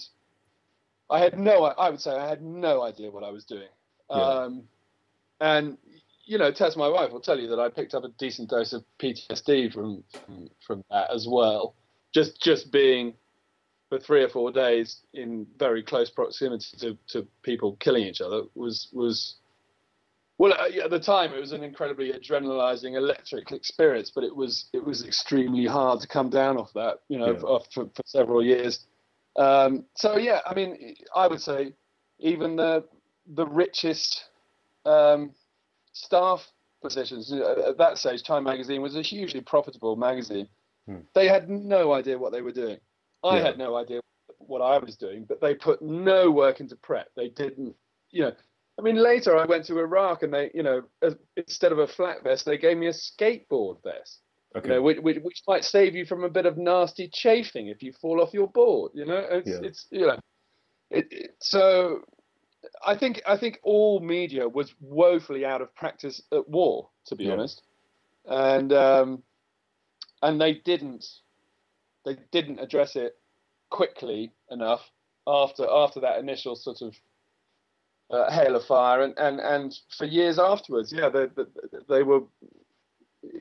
I 1.09 1.19
had 1.19 1.39
no, 1.39 1.63
I 1.63 1.89
would 1.89 2.01
say 2.01 2.11
I 2.11 2.27
had 2.27 2.41
no 2.41 2.83
idea 2.83 3.11
what 3.11 3.23
I 3.23 3.29
was 3.29 3.45
doing. 3.45 3.69
Yeah. 4.09 4.15
Um, 4.15 4.63
and 5.39 5.77
you 6.25 6.37
know, 6.37 6.51
Tess, 6.51 6.75
my 6.75 6.89
wife, 6.89 7.11
will 7.11 7.21
tell 7.21 7.39
you 7.39 7.47
that 7.47 7.59
I 7.59 7.69
picked 7.69 7.93
up 7.93 8.03
a 8.03 8.09
decent 8.19 8.49
dose 8.49 8.73
of 8.73 8.83
PTSD 8.99 9.73
from 9.73 10.03
from, 10.11 10.49
from 10.65 10.83
that 10.89 11.09
as 11.13 11.27
well. 11.29 11.75
Just 12.13 12.41
just 12.41 12.71
being 12.71 13.13
for 13.89 13.99
three 13.99 14.23
or 14.23 14.29
four 14.29 14.51
days 14.51 15.01
in 15.13 15.47
very 15.57 15.81
close 15.81 16.09
proximity 16.09 16.77
to, 16.77 16.97
to 17.07 17.27
people 17.43 17.77
killing 17.79 18.03
each 18.03 18.21
other 18.21 18.43
was 18.55 18.89
was 18.91 19.35
well 20.37 20.53
at 20.53 20.89
the 20.89 20.99
time 20.99 21.33
it 21.33 21.39
was 21.39 21.53
an 21.53 21.63
incredibly 21.63 22.11
adrenalizing 22.11 22.95
electric 22.95 23.51
experience 23.51 24.11
but 24.13 24.23
it 24.23 24.35
was 24.35 24.65
it 24.73 24.83
was 24.83 25.05
extremely 25.05 25.65
hard 25.65 25.99
to 26.01 26.07
come 26.07 26.29
down 26.29 26.57
off 26.57 26.71
that 26.73 26.99
you 27.07 27.17
know 27.17 27.31
yeah. 27.31 27.39
for, 27.39 27.61
for, 27.73 27.85
for, 27.85 28.03
several 28.05 28.43
years 28.43 28.85
um, 29.37 29.85
so 29.95 30.17
yeah, 30.17 30.41
I 30.45 30.53
mean, 30.53 30.95
I 31.15 31.27
would 31.27 31.41
say 31.41 31.73
even 32.19 32.55
the 32.55 32.83
the 33.35 33.45
richest 33.45 34.25
um, 34.85 35.31
staff 35.93 36.45
positions 36.81 37.31
uh, 37.31 37.69
at 37.69 37.77
that 37.77 37.97
stage, 37.97 38.23
Time 38.23 38.43
Magazine 38.43 38.81
was 38.81 38.95
a 38.95 39.01
hugely 39.01 39.41
profitable 39.41 39.95
magazine. 39.95 40.47
Hmm. 40.87 40.99
They 41.13 41.27
had 41.27 41.49
no 41.49 41.93
idea 41.93 42.17
what 42.17 42.31
they 42.31 42.41
were 42.41 42.51
doing. 42.51 42.77
I 43.27 43.37
yeah. 43.37 43.43
had 43.43 43.57
no 43.57 43.75
idea 43.75 44.01
what 44.39 44.61
I 44.61 44.77
was 44.77 44.95
doing, 44.95 45.25
but 45.27 45.41
they 45.41 45.55
put 45.55 45.81
no 45.81 46.31
work 46.31 46.59
into 46.59 46.75
prep. 46.75 47.09
They 47.15 47.29
didn't, 47.29 47.75
you 48.11 48.23
know. 48.23 48.31
I 48.79 48.83
mean, 48.83 48.95
later 48.95 49.35
I 49.35 49.45
went 49.45 49.65
to 49.65 49.79
Iraq 49.79 50.21
and 50.21 50.31
they, 50.31 50.51
you 50.53 50.61
know, 50.61 50.83
instead 51.35 51.71
of 51.71 51.79
a 51.79 51.87
flak 51.87 52.23
vest, 52.23 52.45
they 52.45 52.59
gave 52.59 52.77
me 52.77 52.87
a 52.87 52.91
skateboard 52.91 53.81
vest. 53.83 54.19
Okay. 54.55 54.67
You 54.67 54.73
know, 54.75 54.81
which, 54.83 54.99
which, 54.99 55.17
which, 55.23 55.41
might 55.47 55.63
save 55.63 55.95
you 55.95 56.05
from 56.05 56.23
a 56.23 56.29
bit 56.29 56.45
of 56.45 56.57
nasty 56.57 57.09
chafing 57.11 57.67
if 57.67 57.81
you 57.81 57.91
fall 57.93 58.21
off 58.21 58.33
your 58.33 58.47
board. 58.47 58.91
You 58.93 59.05
know, 59.05 59.25
it's, 59.29 59.49
yeah. 59.49 59.59
it's 59.61 59.87
you 59.89 60.07
know, 60.07 60.19
it, 60.89 61.07
it, 61.11 61.35
so 61.39 62.01
I 62.85 62.95
think 62.95 63.21
I 63.27 63.37
think 63.37 63.59
all 63.63 63.99
media 63.99 64.47
was 64.47 64.73
woefully 64.79 65.45
out 65.45 65.61
of 65.61 65.73
practice 65.75 66.21
at 66.31 66.47
war, 66.47 66.89
to 67.07 67.15
be 67.15 67.25
yeah. 67.25 67.33
honest, 67.33 67.63
and 68.25 68.71
um, 68.73 69.23
and 70.21 70.39
they 70.39 70.53
didn't 70.53 71.05
they 72.05 72.17
didn't 72.31 72.59
address 72.59 72.95
it 72.95 73.17
quickly 73.69 74.31
enough 74.51 74.81
after 75.25 75.67
after 75.69 75.99
that 75.99 76.19
initial 76.19 76.55
sort 76.55 76.81
of 76.81 76.95
uh, 78.09 78.31
hail 78.31 78.55
of 78.55 78.63
fire, 78.65 79.01
and, 79.01 79.17
and, 79.17 79.39
and 79.39 79.77
for 79.97 80.05
years 80.05 80.39
afterwards, 80.39 80.93
yeah, 80.93 81.09
they, 81.09 81.25
they, 81.35 81.43
they 81.89 82.03
were 82.03 82.21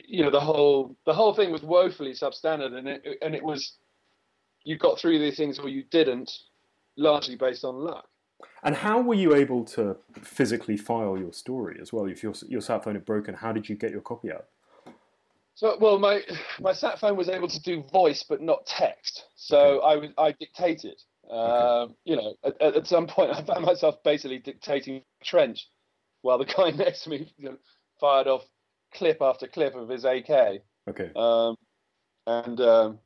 you 0.04 0.24
know 0.24 0.30
the 0.30 0.40
whole 0.40 0.96
the 1.06 1.12
whole 1.12 1.34
thing 1.34 1.52
was 1.52 1.62
woefully 1.62 2.12
substandard, 2.12 2.72
and 2.74 2.88
it 2.88 3.18
and 3.22 3.34
it 3.34 3.42
was 3.42 3.74
you 4.64 4.76
got 4.76 4.98
through 4.98 5.18
these 5.18 5.36
things 5.36 5.58
or 5.58 5.68
you 5.68 5.84
didn't, 5.90 6.32
largely 6.96 7.36
based 7.36 7.64
on 7.64 7.76
luck. 7.76 8.08
And 8.64 8.74
how 8.74 9.00
were 9.00 9.14
you 9.14 9.34
able 9.34 9.64
to 9.66 9.96
physically 10.20 10.76
file 10.76 11.16
your 11.16 11.32
story 11.32 11.78
as 11.80 11.92
well? 11.92 12.06
If 12.06 12.22
your 12.22 12.34
your 12.48 12.60
sat 12.60 12.82
phone 12.82 12.94
had 12.94 13.04
broken, 13.04 13.34
how 13.34 13.52
did 13.52 13.68
you 13.68 13.76
get 13.76 13.92
your 13.92 14.00
copy 14.00 14.32
out? 14.32 14.46
So, 15.56 15.74
well, 15.80 15.98
my 15.98 16.20
my 16.60 16.74
sat 16.74 17.00
phone 17.00 17.16
was 17.16 17.30
able 17.30 17.48
to 17.48 17.62
do 17.62 17.82
voice 17.90 18.22
but 18.28 18.42
not 18.42 18.66
text. 18.66 19.24
So 19.36 19.80
okay. 19.82 20.12
I 20.18 20.26
I 20.26 20.32
dictated. 20.32 21.00
Okay. 21.24 21.34
Um, 21.34 21.96
you 22.04 22.14
know, 22.14 22.34
at, 22.44 22.76
at, 22.76 22.86
some 22.86 23.06
point 23.06 23.30
I 23.34 23.42
found 23.42 23.64
myself 23.64 23.96
basically 24.04 24.38
dictating 24.38 25.02
trench, 25.24 25.66
while 26.20 26.38
the 26.38 26.44
guy 26.56 26.70
next 26.70 27.04
to 27.04 27.10
me 27.10 27.32
you 27.38 27.48
know, 27.48 27.56
fired 27.98 28.28
off 28.28 28.44
clip 28.94 29.18
after 29.22 29.48
clip 29.48 29.74
of 29.74 29.88
his 29.88 30.04
AK. 30.04 30.60
Okay. 30.88 31.10
Um, 31.16 31.56
and 32.26 32.60
um, 32.60 32.98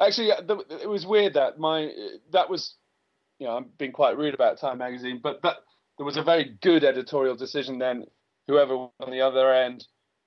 actually, 0.00 0.30
it 0.30 0.88
was 0.88 1.04
weird 1.06 1.34
that 1.34 1.58
my 1.58 1.90
that 2.30 2.48
was, 2.48 2.76
you 3.40 3.48
know, 3.48 3.56
I'm 3.56 3.70
being 3.78 3.92
quite 3.92 4.16
rude 4.16 4.34
about 4.34 4.60
Time 4.60 4.78
Magazine, 4.78 5.18
but 5.20 5.42
that 5.42 5.56
there 5.98 6.06
was 6.06 6.16
a 6.16 6.22
very 6.22 6.56
good 6.62 6.84
editorial 6.84 7.34
decision 7.34 7.78
then. 7.78 8.04
Whoever 8.46 8.74
on 8.74 9.10
the 9.10 9.22
other 9.22 9.52
end 9.52 9.84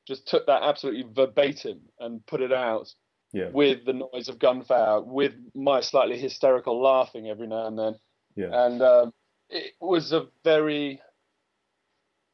just 0.10 0.28
took 0.28 0.48
that 0.48 0.64
absolutely 0.64 1.06
verbatim 1.14 1.80
and 2.00 2.26
put 2.26 2.42
it 2.42 2.52
out 2.52 2.92
yeah. 3.32 3.50
with 3.54 3.86
the 3.86 3.94
noise 3.94 4.28
of 4.28 4.40
gunfire, 4.40 5.00
with 5.00 5.34
my 5.54 5.80
slightly 5.80 6.18
hysterical 6.18 6.82
laughing 6.82 7.30
every 7.30 7.48
now 7.48 7.68
and 7.68 7.78
then. 7.78 7.96
Yeah. 8.36 8.50
And 8.52 8.82
um, 8.82 9.14
it 9.50 9.74
was 9.80 10.12
a 10.12 10.26
very 10.44 11.00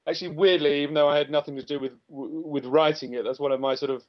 actually 0.08 0.30
weirdly, 0.30 0.84
even 0.84 0.96
though 0.96 1.10
I 1.10 1.18
had 1.18 1.30
nothing 1.30 1.58
to 1.58 1.66
do 1.66 1.80
with 1.80 1.92
with 2.08 2.66
writing 2.66 3.14
it, 3.14 3.24
that's 3.26 3.40
one 3.40 3.52
of 3.52 3.60
my 3.60 3.76
sort 3.76 3.92
of 3.92 4.04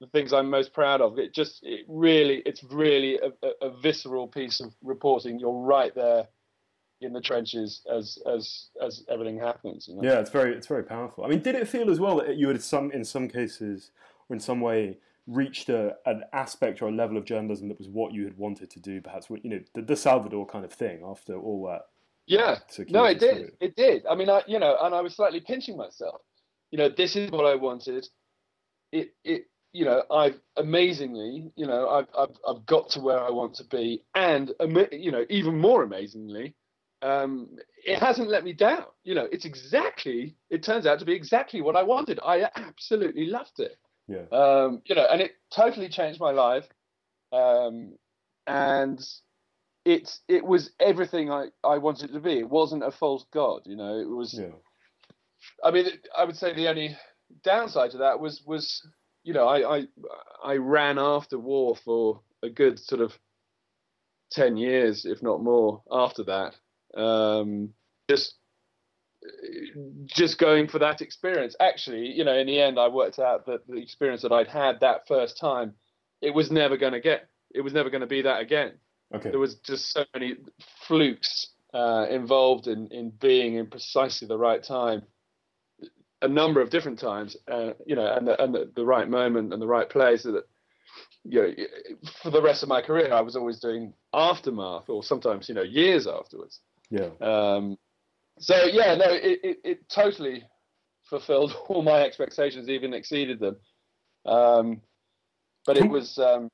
the 0.00 0.08
things 0.08 0.32
I'm 0.32 0.50
most 0.50 0.72
proud 0.72 1.00
of. 1.00 1.18
It 1.18 1.32
just 1.32 1.60
it 1.62 1.86
really 1.88 2.42
it's 2.44 2.64
really 2.64 3.18
a, 3.18 3.66
a 3.66 3.70
visceral 3.80 4.26
piece 4.26 4.60
of 4.60 4.74
reporting. 4.82 5.38
You're 5.38 5.52
right 5.52 5.94
there 5.94 6.26
in 7.00 7.12
the 7.12 7.20
trenches 7.20 7.82
as 7.92 8.18
as 8.26 8.66
as 8.84 9.04
everything 9.08 9.38
happens. 9.38 9.88
You 9.88 9.96
know? 9.96 10.02
Yeah, 10.02 10.20
it's 10.20 10.30
very 10.30 10.54
it's 10.54 10.66
very 10.66 10.84
powerful. 10.84 11.24
I 11.24 11.28
mean, 11.28 11.40
did 11.40 11.54
it 11.54 11.68
feel 11.68 11.90
as 11.90 12.00
well 12.00 12.16
that 12.18 12.36
you 12.36 12.48
had 12.48 12.62
some 12.62 12.90
in 12.92 13.04
some 13.04 13.28
cases 13.28 13.90
or 14.28 14.34
in 14.34 14.40
some 14.40 14.60
way 14.60 14.98
reached 15.26 15.68
a, 15.68 15.96
an 16.06 16.24
aspect 16.32 16.82
or 16.82 16.88
a 16.88 16.92
level 16.92 17.16
of 17.16 17.24
journalism 17.24 17.68
that 17.68 17.78
was 17.78 17.88
what 17.88 18.12
you 18.12 18.24
had 18.24 18.36
wanted 18.36 18.70
to 18.70 18.80
do? 18.80 19.00
Perhaps 19.00 19.28
you 19.42 19.50
know 19.50 19.60
the, 19.74 19.82
the 19.82 19.96
Salvador 19.96 20.46
kind 20.46 20.64
of 20.64 20.72
thing 20.72 21.02
after 21.04 21.34
all 21.34 21.66
that 21.66 21.86
yeah. 22.30 22.58
No, 22.88 23.04
it 23.06 23.18
did. 23.18 23.52
It 23.60 23.74
did. 23.74 24.06
I 24.06 24.14
mean, 24.14 24.30
I 24.30 24.42
you 24.46 24.60
know, 24.60 24.76
and 24.80 24.94
I 24.94 25.00
was 25.00 25.16
slightly 25.16 25.40
pinching 25.40 25.76
myself. 25.76 26.20
You 26.70 26.78
know, 26.78 26.88
this 26.88 27.16
is 27.16 27.28
what 27.30 27.44
I 27.44 27.56
wanted. 27.56 28.06
It 28.92 29.12
it 29.24 29.46
you 29.72 29.84
know, 29.84 30.04
I've 30.10 30.38
amazingly, 30.56 31.50
you 31.56 31.66
know, 31.66 31.88
I've 31.88 32.06
I've 32.16 32.36
I've 32.46 32.66
got 32.66 32.90
to 32.90 33.00
where 33.00 33.20
I 33.20 33.30
want 33.30 33.54
to 33.54 33.64
be, 33.64 34.04
and 34.14 34.52
you 34.92 35.10
know, 35.10 35.24
even 35.28 35.58
more 35.58 35.82
amazingly, 35.82 36.54
um, 37.02 37.48
it 37.84 37.98
hasn't 37.98 38.28
let 38.28 38.44
me 38.44 38.52
down. 38.52 38.84
You 39.04 39.14
know, 39.14 39.28
it's 39.30 39.44
exactly. 39.44 40.36
It 40.50 40.62
turns 40.62 40.86
out 40.86 40.98
to 40.98 41.04
be 41.04 41.14
exactly 41.14 41.60
what 41.62 41.76
I 41.76 41.82
wanted. 41.82 42.20
I 42.24 42.48
absolutely 42.56 43.26
loved 43.26 43.58
it. 43.58 43.78
Yeah. 44.06 44.24
Um, 44.32 44.82
you 44.86 44.94
know, 44.94 45.06
and 45.10 45.20
it 45.20 45.32
totally 45.54 45.88
changed 45.88 46.20
my 46.20 46.32
life. 46.32 46.66
Um, 47.32 47.94
and 48.46 49.00
it 49.84 50.10
it 50.28 50.44
was 50.44 50.70
everything 50.80 51.30
I, 51.30 51.46
I 51.64 51.78
wanted 51.78 52.10
it 52.10 52.12
to 52.12 52.20
be. 52.20 52.38
It 52.38 52.50
wasn't 52.50 52.84
a 52.84 52.90
false 52.90 53.24
god, 53.32 53.62
you 53.64 53.76
know. 53.76 53.98
It 53.98 54.08
was. 54.08 54.34
Yeah. 54.38 54.56
I 55.64 55.70
mean, 55.70 55.86
I 56.16 56.24
would 56.24 56.36
say 56.36 56.54
the 56.54 56.68
only 56.68 56.96
downside 57.44 57.92
to 57.92 57.98
that 57.98 58.20
was 58.20 58.42
was 58.44 58.86
you 59.22 59.32
know 59.32 59.46
I 59.46 59.78
I 59.78 59.82
I 60.44 60.56
ran 60.56 60.98
after 60.98 61.38
war 61.38 61.76
for 61.76 62.20
a 62.42 62.50
good 62.50 62.78
sort 62.78 63.00
of 63.00 63.12
ten 64.30 64.56
years, 64.56 65.06
if 65.06 65.22
not 65.22 65.42
more, 65.42 65.82
after 65.90 66.24
that. 66.24 66.54
Um, 66.96 67.70
just 68.08 68.34
just 70.06 70.38
going 70.38 70.66
for 70.68 70.78
that 70.78 71.00
experience. 71.00 71.54
Actually, 71.60 72.08
you 72.08 72.24
know, 72.24 72.34
in 72.34 72.46
the 72.46 72.60
end, 72.60 72.78
I 72.78 72.88
worked 72.88 73.18
out 73.18 73.46
that 73.46 73.66
the 73.66 73.76
experience 73.76 74.22
that 74.22 74.32
I'd 74.32 74.48
had 74.48 74.80
that 74.80 75.06
first 75.06 75.38
time, 75.38 75.74
it 76.20 76.34
was 76.34 76.50
never 76.50 76.76
going 76.76 76.92
to 76.92 77.00
get. 77.00 77.28
It 77.54 77.60
was 77.60 77.72
never 77.72 77.90
going 77.90 78.00
to 78.00 78.06
be 78.06 78.22
that 78.22 78.40
again. 78.40 78.72
Okay. 79.14 79.30
There 79.30 79.40
was 79.40 79.56
just 79.56 79.92
so 79.92 80.04
many 80.14 80.36
flukes 80.86 81.48
uh, 81.74 82.06
involved 82.10 82.66
in, 82.66 82.88
in 82.88 83.10
being 83.10 83.56
in 83.56 83.66
precisely 83.66 84.28
the 84.28 84.38
right 84.38 84.62
time, 84.62 85.02
a 86.22 86.28
number 86.28 86.60
of 86.60 86.70
different 86.70 86.98
times, 86.98 87.36
uh, 87.50 87.72
you 87.86 87.96
know, 87.96 88.12
and 88.14 88.26
the, 88.26 88.42
and 88.42 88.54
the, 88.54 88.70
the, 88.74 88.84
right 88.84 89.08
moment 89.08 89.52
and 89.52 89.60
the 89.60 89.66
right 89.66 89.88
place. 89.88 90.22
That 90.22 90.44
you 91.24 91.42
know, 91.42 91.54
for 92.22 92.30
the 92.30 92.42
rest 92.42 92.62
of 92.62 92.68
my 92.68 92.82
career, 92.82 93.12
I 93.12 93.20
was 93.20 93.36
always 93.36 93.58
doing 93.58 93.92
aftermath, 94.12 94.88
or 94.88 95.02
sometimes 95.02 95.48
you 95.48 95.54
know 95.54 95.62
years 95.62 96.06
afterwards. 96.06 96.60
Yeah. 96.90 97.10
Um, 97.20 97.78
so 98.38 98.64
yeah, 98.64 98.94
no, 98.94 99.06
it, 99.12 99.40
it, 99.42 99.58
it, 99.64 99.88
totally 99.88 100.42
fulfilled 101.04 101.54
all 101.68 101.82
my 101.82 102.02
expectations, 102.02 102.68
even 102.68 102.94
exceeded 102.94 103.38
them. 103.40 103.56
Um, 104.26 104.80
but 105.66 105.76
it 105.76 105.88
was. 105.88 106.18
Um, 106.18 106.48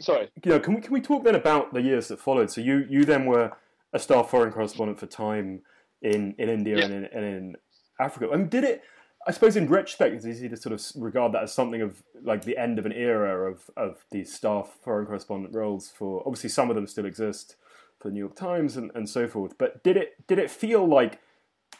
sorry. 0.00 0.30
Yeah, 0.44 0.58
can 0.58 0.74
we 0.74 0.80
can 0.80 0.92
we 0.92 1.00
talk 1.00 1.24
then 1.24 1.34
about 1.34 1.72
the 1.72 1.82
years 1.82 2.08
that 2.08 2.18
followed? 2.18 2.50
So 2.50 2.60
you 2.60 2.86
you 2.88 3.04
then 3.04 3.26
were 3.26 3.52
a 3.92 3.98
staff 3.98 4.30
foreign 4.30 4.52
correspondent 4.52 4.98
for 4.98 5.06
Time 5.06 5.62
in 6.02 6.34
in 6.38 6.48
India 6.48 6.78
yeah. 6.78 6.84
and, 6.84 6.94
in, 6.94 7.04
and 7.04 7.24
in 7.24 7.56
Africa. 8.00 8.28
I 8.32 8.36
mean, 8.36 8.48
did 8.48 8.64
it? 8.64 8.82
I 9.26 9.32
suppose 9.32 9.56
in 9.56 9.68
retrospect, 9.68 10.14
it's 10.14 10.26
easy 10.26 10.50
to 10.50 10.56
sort 10.56 10.74
of 10.74 11.02
regard 11.02 11.32
that 11.32 11.44
as 11.44 11.54
something 11.54 11.80
of 11.80 12.02
like 12.22 12.44
the 12.44 12.58
end 12.58 12.78
of 12.78 12.84
an 12.84 12.92
era 12.92 13.50
of, 13.50 13.70
of 13.74 14.04
these 14.10 14.30
staff 14.32 14.76
foreign 14.82 15.06
correspondent 15.06 15.54
roles. 15.54 15.90
For 15.96 16.22
obviously, 16.26 16.50
some 16.50 16.68
of 16.68 16.76
them 16.76 16.86
still 16.86 17.06
exist 17.06 17.56
for 18.04 18.10
the 18.10 18.14
New 18.14 18.20
York 18.20 18.36
Times 18.36 18.76
and, 18.76 18.90
and 18.94 19.08
so 19.08 19.26
forth. 19.26 19.56
But 19.56 19.82
did 19.82 19.96
it 19.96 20.26
did 20.28 20.38
it 20.38 20.50
feel 20.50 20.86
like 20.86 21.20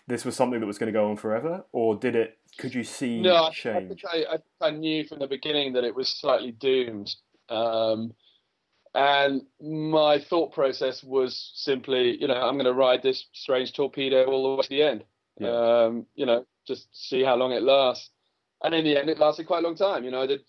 this 0.08 0.24
was 0.24 0.34
something 0.34 0.58
that 0.58 0.66
was 0.66 0.78
going 0.78 0.90
to 0.90 0.98
go 0.98 1.10
on 1.10 1.16
forever, 1.18 1.66
or 1.70 1.96
did 1.96 2.16
it? 2.16 2.38
Could 2.56 2.74
you 2.74 2.82
see 2.82 3.20
no, 3.20 3.50
change? 3.52 4.02
I, 4.10 4.24
I, 4.62 4.68
I, 4.68 4.70
knew 4.70 5.04
from 5.04 5.18
the 5.18 5.26
beginning 5.26 5.74
that 5.74 5.84
it 5.84 5.94
was 5.94 6.08
slightly 6.08 6.52
doomed, 6.52 7.14
um, 7.50 8.14
and 8.94 9.42
my 9.60 10.18
thought 10.18 10.54
process 10.54 11.04
was 11.04 11.52
simply, 11.56 12.18
you 12.18 12.28
know, 12.28 12.40
I'm 12.40 12.54
going 12.54 12.64
to 12.64 12.72
ride 12.72 13.02
this 13.02 13.26
strange 13.34 13.74
torpedo 13.74 14.24
all 14.24 14.42
the 14.44 14.56
way 14.56 14.62
to 14.62 14.68
the 14.70 14.82
end. 14.82 15.04
Yeah. 15.38 15.48
Um, 15.50 16.06
you 16.14 16.24
know, 16.24 16.46
just 16.66 16.88
see 16.92 17.22
how 17.22 17.34
long 17.36 17.52
it 17.52 17.62
lasts. 17.62 18.08
And 18.62 18.74
in 18.74 18.84
the 18.84 18.96
end, 18.96 19.10
it 19.10 19.18
lasted 19.18 19.46
quite 19.46 19.62
a 19.62 19.66
long 19.66 19.76
time. 19.76 20.04
You 20.04 20.10
know, 20.10 20.22
I 20.22 20.26
did 20.26 20.40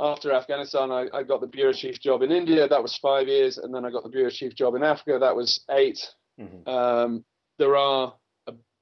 after 0.00 0.32
Afghanistan, 0.32 0.90
I, 0.90 1.06
I, 1.12 1.22
got 1.22 1.40
the 1.40 1.46
bureau 1.46 1.72
chief 1.72 2.00
job 2.00 2.22
in 2.22 2.30
India. 2.30 2.68
That 2.68 2.82
was 2.82 2.96
five 2.98 3.28
years, 3.28 3.58
and 3.58 3.74
then 3.74 3.84
I 3.84 3.90
got 3.90 4.02
the 4.02 4.08
bureau 4.08 4.30
chief 4.30 4.54
job 4.54 4.74
in 4.74 4.82
Africa. 4.82 5.18
That 5.18 5.34
was 5.34 5.64
8 5.70 5.98
mm-hmm. 6.40 6.68
um, 6.68 7.24
there 7.58 7.76
are, 7.76 8.14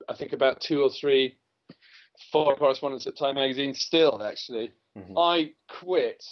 I 0.09 0.15
think, 0.15 0.33
about 0.33 0.61
two 0.61 0.83
or 0.83 0.91
three 0.91 1.39
foreign 2.33 2.59
correspondents 2.59 3.07
at 3.07 3.17
Time 3.17 3.37
Magazine 3.37 3.75
still. 3.75 4.23
Actually, 4.23 4.73
mm-hmm. 4.97 5.17
I 5.17 5.53
quit 5.81 6.23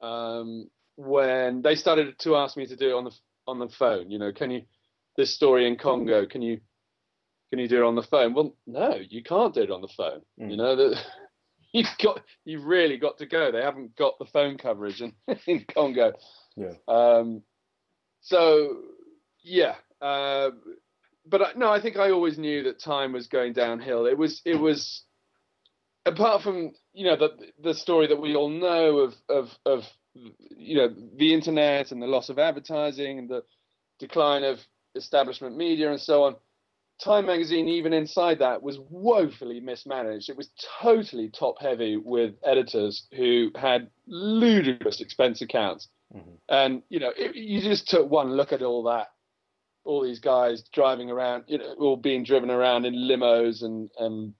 um, 0.00 0.68
when 0.96 1.62
they 1.62 1.74
started 1.74 2.18
to 2.20 2.36
ask 2.36 2.56
me 2.56 2.66
to 2.66 2.76
do 2.76 2.90
it 2.90 2.94
on 2.94 3.04
the 3.04 3.12
on 3.46 3.58
the 3.58 3.68
phone. 3.68 4.10
You 4.10 4.18
know, 4.18 4.32
can 4.32 4.50
you 4.50 4.62
this 5.16 5.34
story 5.34 5.66
in 5.66 5.76
Congo? 5.76 6.26
Can 6.26 6.42
you 6.42 6.60
can 7.50 7.58
you 7.58 7.68
do 7.68 7.84
it 7.84 7.86
on 7.86 7.94
the 7.94 8.02
phone? 8.02 8.34
Well, 8.34 8.56
no, 8.66 8.96
you 8.96 9.22
can't 9.22 9.54
do 9.54 9.62
it 9.62 9.70
on 9.70 9.80
the 9.80 9.88
phone. 9.88 10.22
Mm. 10.40 10.50
You 10.50 10.56
know 10.56 10.76
that 10.76 10.98
you've 11.74 11.98
got 12.02 12.20
you've 12.44 12.64
really 12.64 12.96
got 12.96 13.18
to 13.18 13.26
go. 13.26 13.50
They 13.52 13.60
haven't 13.60 13.96
got 13.96 14.18
the 14.18 14.24
phone 14.26 14.56
coverage 14.56 15.02
in, 15.02 15.12
in 15.46 15.66
Congo. 15.74 16.12
Yeah. 16.56 16.74
Um, 16.88 17.42
so 18.20 18.78
yeah, 19.42 19.74
uh, 20.00 20.50
but 21.26 21.42
I, 21.42 21.52
no, 21.56 21.70
I 21.70 21.82
think 21.82 21.96
I 21.96 22.10
always 22.10 22.38
knew 22.38 22.62
that 22.62 22.80
time 22.80 23.12
was 23.12 23.26
going 23.26 23.52
downhill. 23.52 24.06
It 24.06 24.16
was 24.16 24.40
it 24.44 24.58
was 24.58 25.02
apart 26.06 26.42
from 26.42 26.72
you 26.92 27.06
know 27.06 27.16
the 27.16 27.30
the 27.62 27.74
story 27.74 28.06
that 28.06 28.20
we 28.20 28.36
all 28.36 28.48
know 28.48 28.98
of 28.98 29.14
of 29.28 29.48
of 29.66 29.82
you 30.14 30.76
know 30.76 30.94
the 31.16 31.34
internet 31.34 31.90
and 31.90 32.00
the 32.00 32.06
loss 32.06 32.28
of 32.28 32.38
advertising 32.38 33.18
and 33.18 33.28
the 33.28 33.42
decline 33.98 34.44
of 34.44 34.60
establishment 34.94 35.56
media 35.56 35.90
and 35.90 36.00
so 36.00 36.22
on 36.22 36.36
Time 37.04 37.26
magazine, 37.26 37.68
even 37.68 37.92
inside 37.92 38.38
that, 38.38 38.62
was 38.62 38.78
woefully 38.88 39.60
mismanaged. 39.60 40.30
It 40.30 40.38
was 40.38 40.48
totally 40.80 41.28
top 41.28 41.60
heavy 41.60 41.98
with 41.98 42.34
editors 42.42 43.06
who 43.14 43.50
had 43.54 43.90
ludicrous 44.06 45.02
expense 45.02 45.42
accounts. 45.42 45.88
Mm-hmm. 46.14 46.30
And, 46.48 46.82
you 46.88 47.00
know, 47.00 47.12
it, 47.14 47.36
you 47.36 47.60
just 47.60 47.88
took 47.88 48.10
one 48.10 48.32
look 48.32 48.52
at 48.52 48.62
all 48.62 48.84
that, 48.84 49.08
all 49.84 50.02
these 50.02 50.20
guys 50.20 50.64
driving 50.72 51.10
around, 51.10 51.44
you 51.46 51.58
know, 51.58 51.74
all 51.78 51.98
being 51.98 52.24
driven 52.24 52.50
around 52.50 52.86
in 52.86 52.94
limos 52.94 53.62
and, 53.62 53.90
and 53.98 54.32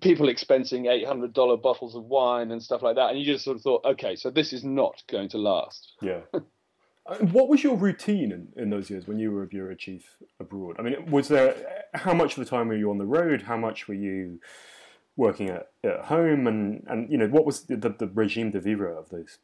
people 0.00 0.26
expensing 0.26 0.86
$800 0.86 1.62
bottles 1.62 1.94
of 1.94 2.02
wine 2.02 2.50
and 2.50 2.60
stuff 2.60 2.82
like 2.82 2.96
that. 2.96 3.10
And 3.10 3.20
you 3.20 3.24
just 3.24 3.44
sort 3.44 3.58
of 3.58 3.62
thought, 3.62 3.84
okay, 3.84 4.16
so 4.16 4.30
this 4.30 4.52
is 4.52 4.64
not 4.64 5.02
going 5.08 5.28
to 5.28 5.38
last. 5.38 5.92
Yeah. 6.02 6.22
Uh, 7.08 7.16
what 7.26 7.48
was 7.48 7.62
your 7.62 7.76
routine 7.76 8.32
in, 8.32 8.48
in 8.56 8.70
those 8.70 8.90
years 8.90 9.06
when 9.06 9.18
you 9.18 9.30
were 9.30 9.42
a 9.42 9.46
bureau 9.46 9.74
chief 9.74 10.16
abroad? 10.40 10.76
I 10.78 10.82
mean, 10.82 11.10
was 11.10 11.28
there 11.28 11.84
how 11.94 12.14
much 12.14 12.36
of 12.36 12.44
the 12.44 12.50
time 12.50 12.68
were 12.68 12.76
you 12.76 12.90
on 12.90 12.98
the 12.98 13.04
road? 13.04 13.42
How 13.42 13.56
much 13.56 13.86
were 13.86 13.94
you 13.94 14.40
working 15.16 15.50
at, 15.50 15.68
at 15.84 16.06
home? 16.06 16.46
And, 16.46 16.84
and 16.88 17.10
you 17.10 17.18
know, 17.18 17.28
what 17.28 17.46
was 17.46 17.62
the, 17.62 17.76
the, 17.76 18.10
regime 18.14 18.50
de 18.50 18.60
vivre 18.60 18.92
of 18.92 19.08
those 19.10 19.38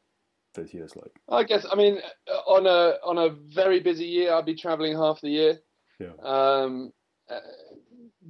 those 0.54 0.74
years 0.74 0.94
like? 0.96 1.12
I 1.30 1.44
guess 1.44 1.64
I 1.70 1.76
mean 1.76 1.98
on 2.46 2.66
a 2.66 2.98
on 3.04 3.18
a 3.18 3.30
very 3.54 3.80
busy 3.80 4.04
year, 4.04 4.34
I'd 4.34 4.46
be 4.46 4.56
traveling 4.56 4.96
half 4.96 5.20
the 5.20 5.30
year. 5.30 5.58
Yeah. 5.98 6.12
Um, 6.22 6.92
uh, 7.30 7.38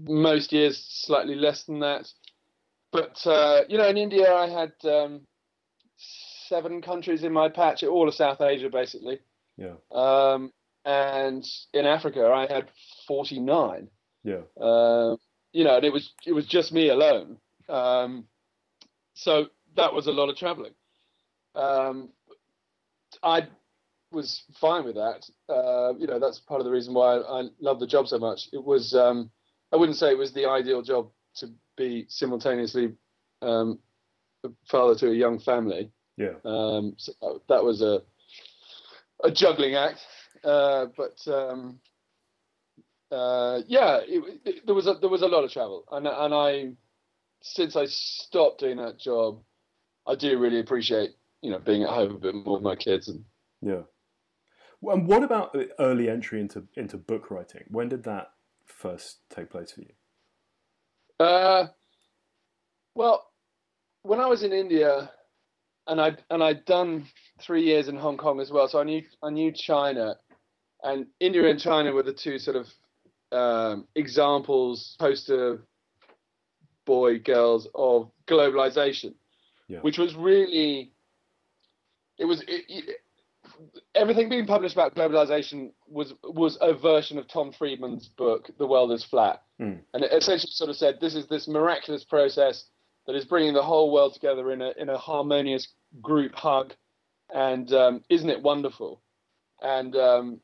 most 0.05 0.53
years 0.53 0.85
slightly 0.89 1.35
less 1.35 1.65
than 1.65 1.81
that, 1.81 2.07
but 2.93 3.27
uh, 3.27 3.63
you 3.69 3.79
know, 3.79 3.89
in 3.89 3.97
India, 3.97 4.33
I 4.33 4.49
had 4.49 4.73
um, 4.85 5.23
seven 6.53 6.83
countries 6.83 7.25
in 7.25 7.33
my 7.33 7.49
patch, 7.49 7.83
all 7.83 8.07
of 8.09 8.15
South 8.15 8.43
Asia, 8.43 8.69
basically. 8.69 9.19
Yeah. 9.57 9.77
Um, 9.91 10.53
and 10.85 11.43
in 11.73 11.87
Africa, 11.87 12.27
I 12.27 12.53
had 12.53 12.69
49. 13.09 13.89
Yeah. 14.23 14.43
Uh, 14.61 15.17
you 15.53 15.65
know, 15.65 15.77
and 15.77 15.85
it 15.85 15.93
was 15.93 16.13
it 16.27 16.33
was 16.33 16.47
just 16.47 16.73
me 16.73 16.91
alone. 16.91 17.39
Um, 17.69 18.27
so 19.15 19.47
that 19.77 19.95
was 19.95 20.07
a 20.07 20.13
lot 20.13 20.29
of 20.29 20.37
traveling. 20.37 20.75
Um, 21.55 22.11
I 23.23 23.49
was 24.11 24.43
fine 24.61 24.85
with 24.85 24.97
that. 24.97 25.25
Uh, 25.49 25.95
you 25.99 26.07
know, 26.07 26.19
that's 26.19 26.39
part 26.41 26.61
of 26.61 26.67
the 26.67 26.71
reason 26.71 26.93
why 26.93 27.17
I, 27.17 27.41
I 27.41 27.49
love 27.61 27.81
the 27.81 27.87
job 27.87 28.09
so 28.09 28.19
much. 28.19 28.49
It 28.53 28.63
was 28.63 28.95
um, 28.95 29.31
I 29.73 29.77
wouldn't 29.77 29.97
say 29.97 30.11
it 30.11 30.19
was 30.19 30.33
the 30.33 30.49
ideal 30.49 30.83
job 30.83 31.11
to 31.37 31.49
be 31.79 32.05
simultaneously 32.09 32.93
um, 33.41 33.79
father 34.71 34.95
to 34.97 35.11
a 35.11 35.15
young 35.15 35.39
family. 35.39 35.91
Yeah. 36.17 36.35
Um, 36.45 36.95
so 36.99 37.43
that 37.49 37.65
was 37.65 37.83
a 37.83 38.03
a 39.25 39.31
juggling 39.31 39.75
act, 39.75 40.01
uh, 40.45 40.87
but 40.97 41.17
um, 41.33 41.79
uh, 43.11 43.61
yeah, 43.67 44.01
it, 44.03 44.41
it, 44.45 44.67
there 44.67 44.75
was 44.75 44.87
a, 44.87 44.95
there 44.95 45.11
was 45.11 45.23
a 45.23 45.29
lot 45.29 45.45
of 45.45 45.53
travel, 45.53 45.85
and 45.93 46.07
and 46.07 46.35
I 46.35 46.73
since 47.43 47.77
I 47.77 47.87
stopped 47.87 48.61
doing 48.61 48.79
that 48.79 48.99
job, 48.99 49.43
I 50.07 50.15
do 50.15 50.39
really 50.39 50.61
appreciate 50.61 51.11
you 51.41 51.51
know 51.51 51.59
being 51.59 51.83
at 51.83 51.91
home 51.91 52.17
a 52.17 52.19
bit 52.19 52.35
more 52.35 52.55
with 52.55 52.63
my 52.63 52.77
kids 52.77 53.09
and 53.09 53.25
yeah. 53.61 53.83
And 54.83 55.07
what 55.07 55.23
about 55.23 55.57
early 55.79 56.09
entry 56.09 56.41
into 56.41 56.65
into 56.77 56.97
book 56.97 57.31
writing? 57.31 57.65
When 57.69 57.89
did 57.89 58.03
that 58.05 58.33
first 58.67 59.19
take 59.31 59.51
place 59.51 59.73
for 59.73 59.83
you? 59.83 59.93
Uh, 61.25 61.69
well, 62.95 63.31
when 64.03 64.21
I 64.21 64.27
was 64.27 64.43
in 64.43 64.53
India, 64.53 65.11
and 65.87 66.01
I 66.01 66.17
and 66.31 66.43
I'd 66.43 66.65
done 66.65 67.07
three 67.41 67.65
years 67.65 67.89
in 67.89 67.97
Hong 67.97 68.17
Kong 68.17 68.41
as 68.41 68.51
well, 68.51 68.69
so 68.69 68.81
I 68.81 68.85
knew 68.85 69.03
I 69.23 69.31
knew 69.31 69.53
China, 69.53 70.17
and 70.83 71.07
India 71.21 71.49
and 71.49 71.59
China 71.59 71.93
were 71.93 72.03
the 72.03 72.13
two 72.13 72.39
sort 72.39 72.57
of 72.57 72.67
um, 73.33 73.87
examples, 73.95 74.97
poster 74.99 75.67
boy 76.85 77.19
girls 77.19 77.69
of 77.75 78.11
globalization, 78.27 79.15
yeah. 79.69 79.79
which 79.81 79.99
was 79.99 80.15
really 80.15 80.93
it 82.19 82.25
was 82.25 82.43
it, 82.43 82.65
it, 82.69 82.97
everything 83.95 84.29
being 84.29 84.47
published 84.47 84.75
about 84.75 84.95
globalization 84.95 85.73
was 85.89 86.15
was 86.23 86.59
a 86.61 86.75
version 86.75 87.19
of 87.19 87.29
Tom 87.29 87.53
Friedman's 87.53 88.09
book 88.09 88.51
The 88.59 88.67
World 88.67 88.93
Is 88.93 89.05
Flat, 89.05 89.43
mm. 89.61 89.79
and 89.95 90.05
it 90.05 90.13
essentially 90.13 90.51
sort 90.53 90.71
of 90.71 90.77
said 90.77 90.99
this 91.01 91.15
is 91.15 91.27
this 91.27 91.49
miraculous 91.49 92.05
process 92.05 92.67
that 93.07 93.17
is 93.17 93.25
bringing 93.25 93.55
the 93.55 93.63
whole 93.63 93.93
world 93.93 94.15
together 94.15 94.53
in 94.53 94.63
a 94.63 94.73
in 94.79 94.89
a 94.89 94.99
harmonious 94.99 95.69
group 96.01 96.35
hug, 96.35 96.75
and 97.35 97.73
um, 97.73 98.05
isn't 98.09 98.31
it 98.31 98.43
wonderful? 98.43 99.03
And 99.61 99.95
um, 99.97 100.41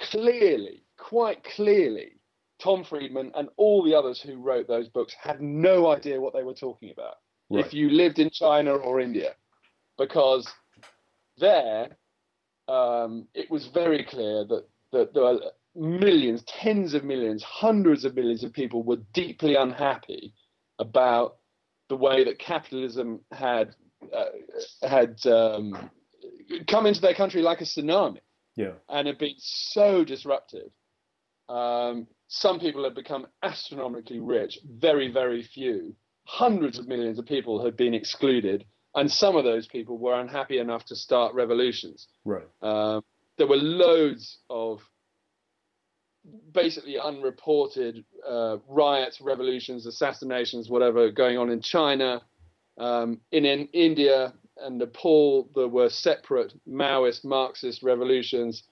clearly, 0.00 0.84
quite 0.98 1.44
clearly, 1.44 2.20
Tom 2.62 2.84
Friedman 2.84 3.32
and 3.34 3.48
all 3.56 3.82
the 3.82 3.94
others 3.94 4.20
who 4.20 4.36
wrote 4.36 4.66
those 4.68 4.88
books 4.88 5.14
had 5.20 5.40
no 5.40 5.88
idea 5.88 6.20
what 6.20 6.32
they 6.32 6.42
were 6.42 6.54
talking 6.54 6.90
about. 6.90 7.14
Right. 7.50 7.64
If 7.64 7.74
you 7.74 7.90
lived 7.90 8.18
in 8.18 8.30
China 8.30 8.74
or 8.74 9.00
India, 9.00 9.32
because 9.98 10.48
there 11.38 11.96
um, 12.68 13.26
it 13.34 13.50
was 13.50 13.68
very 13.74 14.04
clear 14.04 14.44
that, 14.44 14.64
that 14.92 15.14
there 15.14 15.22
were 15.22 15.40
millions, 15.74 16.42
tens 16.46 16.94
of 16.94 17.04
millions, 17.04 17.42
hundreds 17.42 18.04
of 18.04 18.14
millions 18.14 18.44
of 18.44 18.52
people 18.52 18.82
were 18.82 18.98
deeply 19.12 19.56
unhappy 19.56 20.32
about 20.78 21.36
the 21.92 21.96
way 21.96 22.24
that 22.24 22.38
capitalism 22.38 23.20
had 23.32 23.74
uh, 24.16 24.86
had 24.88 25.14
um, 25.26 25.90
come 26.66 26.86
into 26.86 27.02
their 27.02 27.12
country 27.12 27.42
like 27.42 27.60
a 27.60 27.64
tsunami, 27.64 28.20
yeah, 28.56 28.72
and 28.88 29.06
had 29.06 29.18
been 29.18 29.34
so 29.36 30.02
disruptive. 30.02 30.70
Um, 31.50 32.06
some 32.28 32.58
people 32.60 32.82
had 32.84 32.94
become 32.94 33.26
astronomically 33.42 34.20
rich. 34.20 34.58
Very, 34.64 35.12
very 35.12 35.42
few. 35.42 35.94
Hundreds 36.24 36.78
of 36.78 36.88
millions 36.88 37.18
of 37.18 37.26
people 37.26 37.62
had 37.62 37.76
been 37.76 37.92
excluded, 37.92 38.64
and 38.94 39.12
some 39.12 39.36
of 39.36 39.44
those 39.44 39.66
people 39.66 39.98
were 39.98 40.18
unhappy 40.18 40.58
enough 40.58 40.86
to 40.86 40.96
start 40.96 41.34
revolutions. 41.34 42.08
Right. 42.24 42.48
Um, 42.62 43.02
there 43.36 43.46
were 43.46 43.56
loads 43.56 44.38
of 44.48 44.80
basically 46.52 46.98
unreported 46.98 48.04
uh, 48.28 48.58
riots, 48.68 49.20
revolutions, 49.20 49.86
assassinations, 49.86 50.68
whatever 50.68 51.10
going 51.10 51.38
on 51.38 51.50
in 51.50 51.60
China, 51.60 52.22
um, 52.78 53.20
in, 53.32 53.44
in 53.44 53.68
India 53.72 54.32
and 54.58 54.78
Nepal. 54.78 55.48
There 55.54 55.68
were 55.68 55.88
separate 55.88 56.52
Maoist, 56.68 57.24
Marxist 57.24 57.82
revolutions. 57.82 58.64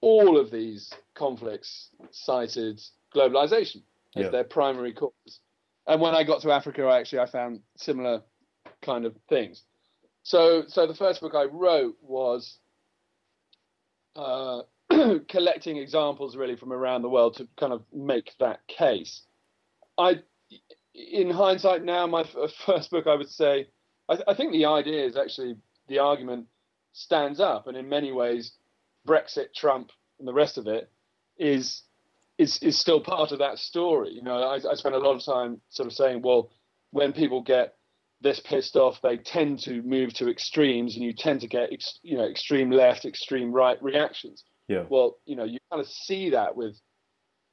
All 0.00 0.38
of 0.38 0.50
these 0.50 0.92
conflicts 1.14 1.90
cited 2.10 2.80
globalization 3.14 3.82
as 4.14 4.24
yeah. 4.24 4.28
their 4.30 4.44
primary 4.44 4.92
cause. 4.92 5.40
And 5.86 6.00
when 6.00 6.14
I 6.14 6.24
got 6.24 6.42
to 6.42 6.50
Africa, 6.50 6.84
I 6.84 6.98
actually, 6.98 7.20
I 7.20 7.26
found 7.26 7.60
similar 7.76 8.22
kind 8.82 9.04
of 9.04 9.14
things. 9.28 9.62
So, 10.22 10.64
so 10.66 10.86
the 10.86 10.94
first 10.94 11.20
book 11.20 11.34
I 11.34 11.44
wrote 11.44 11.96
was 12.02 12.58
uh, 14.16 14.62
collecting 15.28 15.76
examples 15.76 16.36
really 16.36 16.56
from 16.56 16.72
around 16.72 17.02
the 17.02 17.08
world 17.08 17.36
to 17.36 17.48
kind 17.58 17.72
of 17.72 17.82
make 17.92 18.32
that 18.38 18.60
case. 18.68 19.22
I, 19.98 20.20
in 20.94 21.30
hindsight 21.30 21.84
now, 21.84 22.06
my 22.06 22.24
first 22.66 22.90
book, 22.90 23.06
I 23.06 23.14
would 23.14 23.30
say, 23.30 23.68
I, 24.08 24.14
th- 24.14 24.26
I 24.28 24.34
think 24.34 24.52
the 24.52 24.66
idea 24.66 25.04
is 25.04 25.16
actually 25.16 25.56
the 25.88 25.98
argument 25.98 26.46
stands 26.92 27.40
up, 27.40 27.66
and 27.66 27.76
in 27.76 27.88
many 27.88 28.12
ways, 28.12 28.52
Brexit, 29.06 29.54
Trump, 29.54 29.90
and 30.18 30.26
the 30.26 30.32
rest 30.32 30.58
of 30.58 30.66
it 30.66 30.90
is 31.38 31.82
is 32.38 32.58
is 32.62 32.78
still 32.78 33.00
part 33.00 33.32
of 33.32 33.38
that 33.38 33.58
story. 33.58 34.12
You 34.12 34.22
know, 34.22 34.42
I, 34.42 34.56
I 34.56 34.74
spent 34.74 34.94
a 34.94 34.98
lot 34.98 35.16
of 35.16 35.24
time 35.24 35.60
sort 35.70 35.86
of 35.86 35.92
saying, 35.92 36.22
well, 36.22 36.50
when 36.90 37.12
people 37.12 37.42
get 37.42 37.76
this 38.20 38.40
pissed 38.40 38.76
off, 38.76 39.00
they 39.02 39.16
tend 39.16 39.60
to 39.60 39.82
move 39.82 40.12
to 40.14 40.30
extremes, 40.30 40.94
and 40.96 41.04
you 41.04 41.12
tend 41.12 41.40
to 41.42 41.48
get 41.48 41.72
ex, 41.72 41.98
you 42.02 42.16
know 42.16 42.24
extreme 42.24 42.70
left, 42.70 43.04
extreme 43.04 43.52
right 43.52 43.82
reactions. 43.82 44.44
Yeah. 44.68 44.84
Well, 44.88 45.18
you 45.26 45.36
know, 45.36 45.44
you 45.44 45.58
kind 45.70 45.80
of 45.80 45.88
see 45.88 46.30
that 46.30 46.56
with 46.56 46.78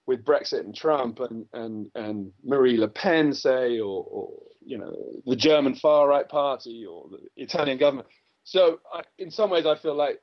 with 0.05 0.25
Brexit 0.25 0.61
and 0.61 0.75
Trump 0.75 1.19
and 1.19 1.45
and 1.53 1.89
and 1.95 2.31
Marine 2.43 2.79
Le 2.79 2.87
Pen, 2.87 3.33
say, 3.33 3.79
or, 3.79 4.03
or 4.03 4.31
you 4.65 4.77
know, 4.77 4.95
the 5.25 5.35
German 5.35 5.75
far 5.75 6.07
right 6.07 6.27
party 6.27 6.85
or 6.85 7.07
the 7.09 7.41
Italian 7.41 7.77
government. 7.77 8.07
So, 8.43 8.79
I, 8.93 9.03
in 9.19 9.31
some 9.31 9.49
ways, 9.49 9.65
I 9.65 9.75
feel 9.77 9.95
like 9.95 10.19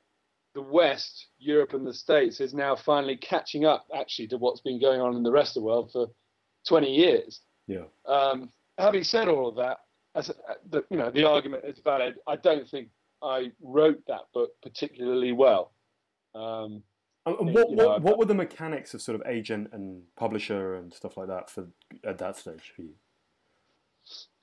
the 0.53 0.61
West, 0.61 1.27
Europe, 1.39 1.73
and 1.73 1.87
the 1.87 1.93
States 1.93 2.39
is 2.39 2.53
now 2.53 2.75
finally 2.75 3.17
catching 3.17 3.65
up 3.65 3.85
actually 3.95 4.27
to 4.27 4.37
what's 4.37 4.61
been 4.61 4.79
going 4.79 5.01
on 5.01 5.15
in 5.15 5.23
the 5.23 5.31
rest 5.31 5.55
of 5.55 5.61
the 5.61 5.67
world 5.67 5.91
for 5.91 6.07
20 6.67 6.93
years. 6.93 7.41
Yeah. 7.67 7.85
Um, 8.05 8.49
having 8.77 9.03
said 9.03 9.27
all 9.27 9.47
of 9.47 9.55
that, 9.55 9.77
as 10.15 10.31
the, 10.69 10.83
you 10.89 10.97
know, 10.97 11.09
the 11.09 11.27
argument 11.27 11.63
is 11.65 11.79
valid. 11.83 12.15
I 12.27 12.35
don't 12.35 12.67
think 12.67 12.89
I 13.23 13.51
wrote 13.61 14.01
that 14.07 14.21
book 14.33 14.51
particularly 14.61 15.31
well. 15.31 15.73
Um, 16.35 16.83
and 17.25 17.53
what, 17.53 17.71
know, 17.71 17.87
what, 17.87 18.01
what 18.01 18.17
were 18.17 18.25
the 18.25 18.33
mechanics 18.33 18.93
of 18.93 19.01
sort 19.01 19.19
of 19.19 19.27
agent 19.27 19.69
and 19.73 20.01
publisher 20.17 20.75
and 20.75 20.91
stuff 20.91 21.17
like 21.17 21.27
that 21.27 21.49
for 21.49 21.67
at 22.03 22.17
that 22.17 22.37
stage 22.37 22.73
for 22.75 22.81
you? 22.81 22.93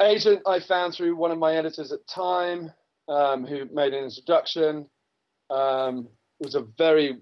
Agent, 0.01 0.43
I 0.47 0.61
found 0.61 0.95
through 0.95 1.17
one 1.17 1.33
of 1.33 1.39
my 1.39 1.57
editors 1.57 1.91
at 1.91 2.07
Time, 2.07 2.73
um, 3.09 3.45
who 3.45 3.65
made 3.73 3.95
an 3.95 4.05
introduction. 4.05 4.87
Um, 5.51 6.09
it 6.39 6.47
was 6.47 6.55
a 6.55 6.67
very 6.79 7.19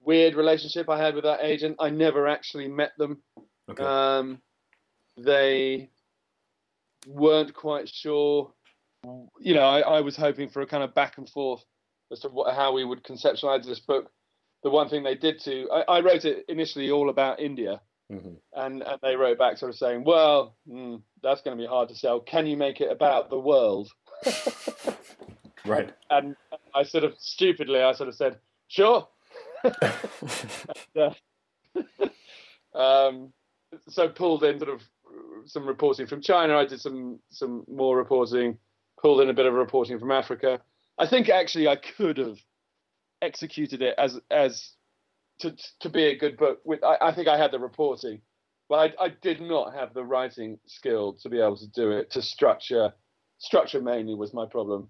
weird 0.00 0.34
relationship 0.34 0.88
I 0.88 0.98
had 0.98 1.14
with 1.14 1.24
that 1.24 1.44
agent. 1.44 1.76
I 1.78 1.90
never 1.90 2.26
actually 2.26 2.66
met 2.66 2.90
them. 2.98 3.22
Okay. 3.70 3.84
Um, 3.84 4.40
they 5.16 5.90
weren't 7.06 7.54
quite 7.54 7.88
sure. 7.88 8.52
You 9.40 9.54
know, 9.54 9.62
I, 9.62 9.80
I, 9.80 10.00
was 10.00 10.16
hoping 10.16 10.48
for 10.48 10.62
a 10.62 10.66
kind 10.66 10.82
of 10.82 10.94
back 10.94 11.18
and 11.18 11.28
forth 11.28 11.64
as 12.12 12.20
to 12.20 12.28
what, 12.28 12.54
how 12.54 12.72
we 12.72 12.84
would 12.84 13.02
conceptualize 13.02 13.64
this 13.64 13.80
book. 13.80 14.10
The 14.62 14.70
one 14.70 14.88
thing 14.88 15.02
they 15.02 15.16
did 15.16 15.40
to, 15.40 15.68
I, 15.72 15.96
I 15.96 16.00
wrote 16.00 16.24
it 16.24 16.44
initially 16.48 16.90
all 16.90 17.10
about 17.10 17.40
India, 17.40 17.80
mm-hmm. 18.12 18.34
and, 18.54 18.82
and 18.82 18.98
they 19.02 19.16
wrote 19.16 19.38
back 19.38 19.58
sort 19.58 19.70
of 19.70 19.76
saying, 19.76 20.04
well, 20.04 20.56
mm, 20.68 21.02
that's 21.22 21.40
going 21.40 21.56
to 21.56 21.60
be 21.60 21.66
hard 21.66 21.88
to 21.88 21.96
sell. 21.96 22.20
Can 22.20 22.46
you 22.46 22.56
make 22.56 22.80
it 22.80 22.92
about 22.92 23.28
the 23.28 23.38
world? 23.38 23.90
right. 25.66 25.92
And 26.10 26.36
I 26.74 26.84
sort 26.84 27.04
of 27.04 27.14
stupidly, 27.18 27.80
I 27.82 27.92
sort 27.92 28.08
of 28.08 28.14
said, 28.14 28.38
sure. 28.68 29.08
and, 29.64 31.14
uh, 32.74 32.78
um, 32.78 33.32
so 33.88 34.08
pulled 34.08 34.44
in 34.44 34.58
sort 34.58 34.70
of 34.70 34.82
some 35.46 35.66
reporting 35.66 36.06
from 36.06 36.20
China. 36.20 36.56
I 36.56 36.66
did 36.66 36.80
some 36.80 37.18
some 37.30 37.64
more 37.68 37.96
reporting, 37.96 38.58
pulled 39.00 39.20
in 39.20 39.30
a 39.30 39.34
bit 39.34 39.46
of 39.46 39.54
reporting 39.54 39.98
from 39.98 40.10
Africa. 40.10 40.60
I 41.02 41.06
think 41.08 41.28
actually 41.28 41.66
I 41.66 41.74
could 41.74 42.16
have 42.18 42.38
executed 43.20 43.82
it 43.82 43.96
as 43.98 44.20
as 44.30 44.70
to 45.40 45.56
to 45.80 45.88
be 45.88 46.04
a 46.04 46.16
good 46.16 46.36
book. 46.36 46.60
With 46.64 46.84
I, 46.84 46.96
I 47.08 47.12
think 47.12 47.26
I 47.26 47.36
had 47.36 47.50
the 47.50 47.58
reporting, 47.58 48.20
but 48.68 48.94
I, 49.00 49.06
I 49.06 49.08
did 49.20 49.40
not 49.40 49.74
have 49.74 49.94
the 49.94 50.04
writing 50.04 50.60
skill 50.66 51.14
to 51.22 51.28
be 51.28 51.40
able 51.40 51.56
to 51.56 51.66
do 51.66 51.90
it. 51.90 52.12
To 52.12 52.22
structure, 52.22 52.92
structure 53.38 53.80
mainly 53.82 54.14
was 54.14 54.32
my 54.32 54.46
problem. 54.46 54.88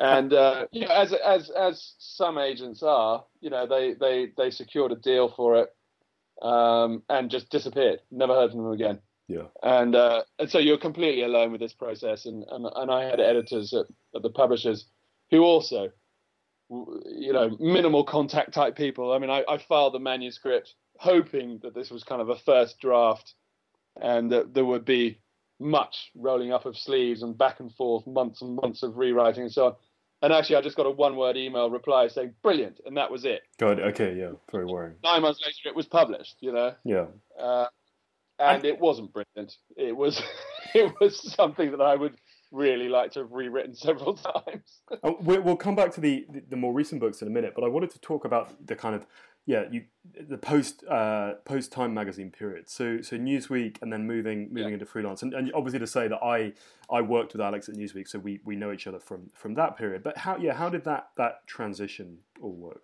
And 0.00 0.32
uh, 0.32 0.68
you 0.72 0.86
know, 0.86 0.94
as 0.94 1.12
as 1.12 1.50
as 1.50 1.94
some 1.98 2.38
agents 2.38 2.82
are, 2.82 3.22
you 3.42 3.50
know, 3.50 3.66
they 3.66 3.92
they 3.92 4.32
they 4.38 4.50
secured 4.50 4.92
a 4.92 4.96
deal 4.96 5.28
for 5.36 5.56
it 5.56 5.68
um, 6.40 7.02
and 7.10 7.30
just 7.30 7.50
disappeared. 7.50 8.00
Never 8.10 8.32
heard 8.32 8.52
from 8.52 8.62
them 8.62 8.72
again. 8.72 9.00
Yeah. 9.28 9.48
And 9.62 9.94
uh, 9.94 10.22
and 10.38 10.50
so 10.50 10.58
you're 10.58 10.78
completely 10.78 11.24
alone 11.24 11.52
with 11.52 11.60
this 11.60 11.74
process. 11.74 12.24
And 12.24 12.42
and, 12.50 12.66
and 12.74 12.90
I 12.90 13.04
had 13.04 13.20
editors 13.20 13.74
at, 13.74 13.84
at 14.14 14.22
the 14.22 14.30
publishers 14.30 14.86
who 15.30 15.42
also, 15.42 15.90
you 16.68 17.32
know, 17.32 17.56
minimal 17.60 18.04
contact 18.04 18.54
type 18.54 18.76
people. 18.76 19.12
I 19.12 19.18
mean, 19.18 19.30
I, 19.30 19.44
I 19.48 19.58
filed 19.58 19.94
the 19.94 19.98
manuscript 19.98 20.74
hoping 20.98 21.60
that 21.62 21.74
this 21.74 21.90
was 21.90 22.04
kind 22.04 22.22
of 22.22 22.28
a 22.28 22.36
first 22.36 22.80
draft, 22.80 23.34
and 24.00 24.32
that 24.32 24.54
there 24.54 24.64
would 24.64 24.84
be 24.84 25.20
much 25.58 26.10
rolling 26.14 26.52
up 26.52 26.66
of 26.66 26.76
sleeves 26.76 27.22
and 27.22 27.36
back 27.36 27.60
and 27.60 27.72
forth, 27.74 28.06
months 28.06 28.42
and 28.42 28.56
months 28.56 28.82
of 28.82 28.96
rewriting 28.96 29.44
and 29.44 29.52
so 29.52 29.66
on. 29.66 29.74
And 30.22 30.32
actually, 30.32 30.56
I 30.56 30.62
just 30.62 30.76
got 30.76 30.86
a 30.86 30.90
one-word 30.90 31.36
email 31.36 31.70
reply 31.70 32.08
saying 32.08 32.34
"brilliant," 32.42 32.80
and 32.86 32.96
that 32.96 33.10
was 33.10 33.24
it. 33.24 33.42
Good. 33.58 33.80
Okay. 33.80 34.16
Yeah. 34.16 34.32
Very 34.50 34.64
worrying. 34.64 34.96
Nine 35.04 35.22
months 35.22 35.40
later, 35.44 35.68
it 35.68 35.76
was 35.76 35.86
published. 35.86 36.36
You 36.40 36.52
know. 36.52 36.74
Yeah. 36.84 37.06
Uh, 37.38 37.66
and 38.38 38.64
it 38.64 38.80
wasn't 38.80 39.12
brilliant. 39.12 39.56
It 39.76 39.96
was 39.96 40.22
it 40.74 40.92
was 41.00 41.34
something 41.34 41.70
that 41.70 41.80
I 41.80 41.94
would 41.94 42.16
really 42.50 42.88
like 42.88 43.12
to 43.12 43.20
have 43.20 43.32
rewritten 43.32 43.74
several 43.74 44.14
times. 44.14 44.80
oh, 45.02 45.16
we'll 45.20 45.56
come 45.56 45.74
back 45.74 45.92
to 45.92 46.00
the, 46.00 46.26
the, 46.30 46.42
the 46.50 46.56
more 46.56 46.72
recent 46.72 47.00
books 47.00 47.22
in 47.22 47.28
a 47.28 47.30
minute, 47.30 47.52
but 47.54 47.64
I 47.64 47.68
wanted 47.68 47.90
to 47.90 47.98
talk 48.00 48.24
about 48.24 48.66
the 48.66 48.76
kind 48.76 48.94
of 48.94 49.06
yeah 49.46 49.64
you 49.70 49.84
the 50.28 50.38
post 50.38 50.84
uh, 50.88 51.34
post 51.44 51.72
Time 51.72 51.94
magazine 51.94 52.30
period. 52.30 52.68
So 52.68 53.00
so 53.00 53.16
Newsweek 53.16 53.80
and 53.80 53.92
then 53.92 54.06
moving 54.06 54.48
moving 54.52 54.70
yeah. 54.70 54.74
into 54.74 54.86
freelance, 54.86 55.22
and, 55.22 55.34
and 55.34 55.52
obviously 55.54 55.78
to 55.78 55.86
say 55.86 56.08
that 56.08 56.22
I 56.22 56.52
I 56.90 57.00
worked 57.02 57.32
with 57.32 57.40
Alex 57.40 57.68
at 57.68 57.76
Newsweek, 57.76 58.08
so 58.08 58.18
we, 58.18 58.40
we 58.44 58.56
know 58.56 58.72
each 58.72 58.86
other 58.86 58.98
from 58.98 59.30
from 59.34 59.54
that 59.54 59.76
period. 59.76 60.02
But 60.02 60.18
how 60.18 60.36
yeah 60.36 60.54
how 60.54 60.68
did 60.68 60.84
that 60.84 61.08
that 61.16 61.46
transition 61.46 62.18
all 62.40 62.52
work? 62.52 62.82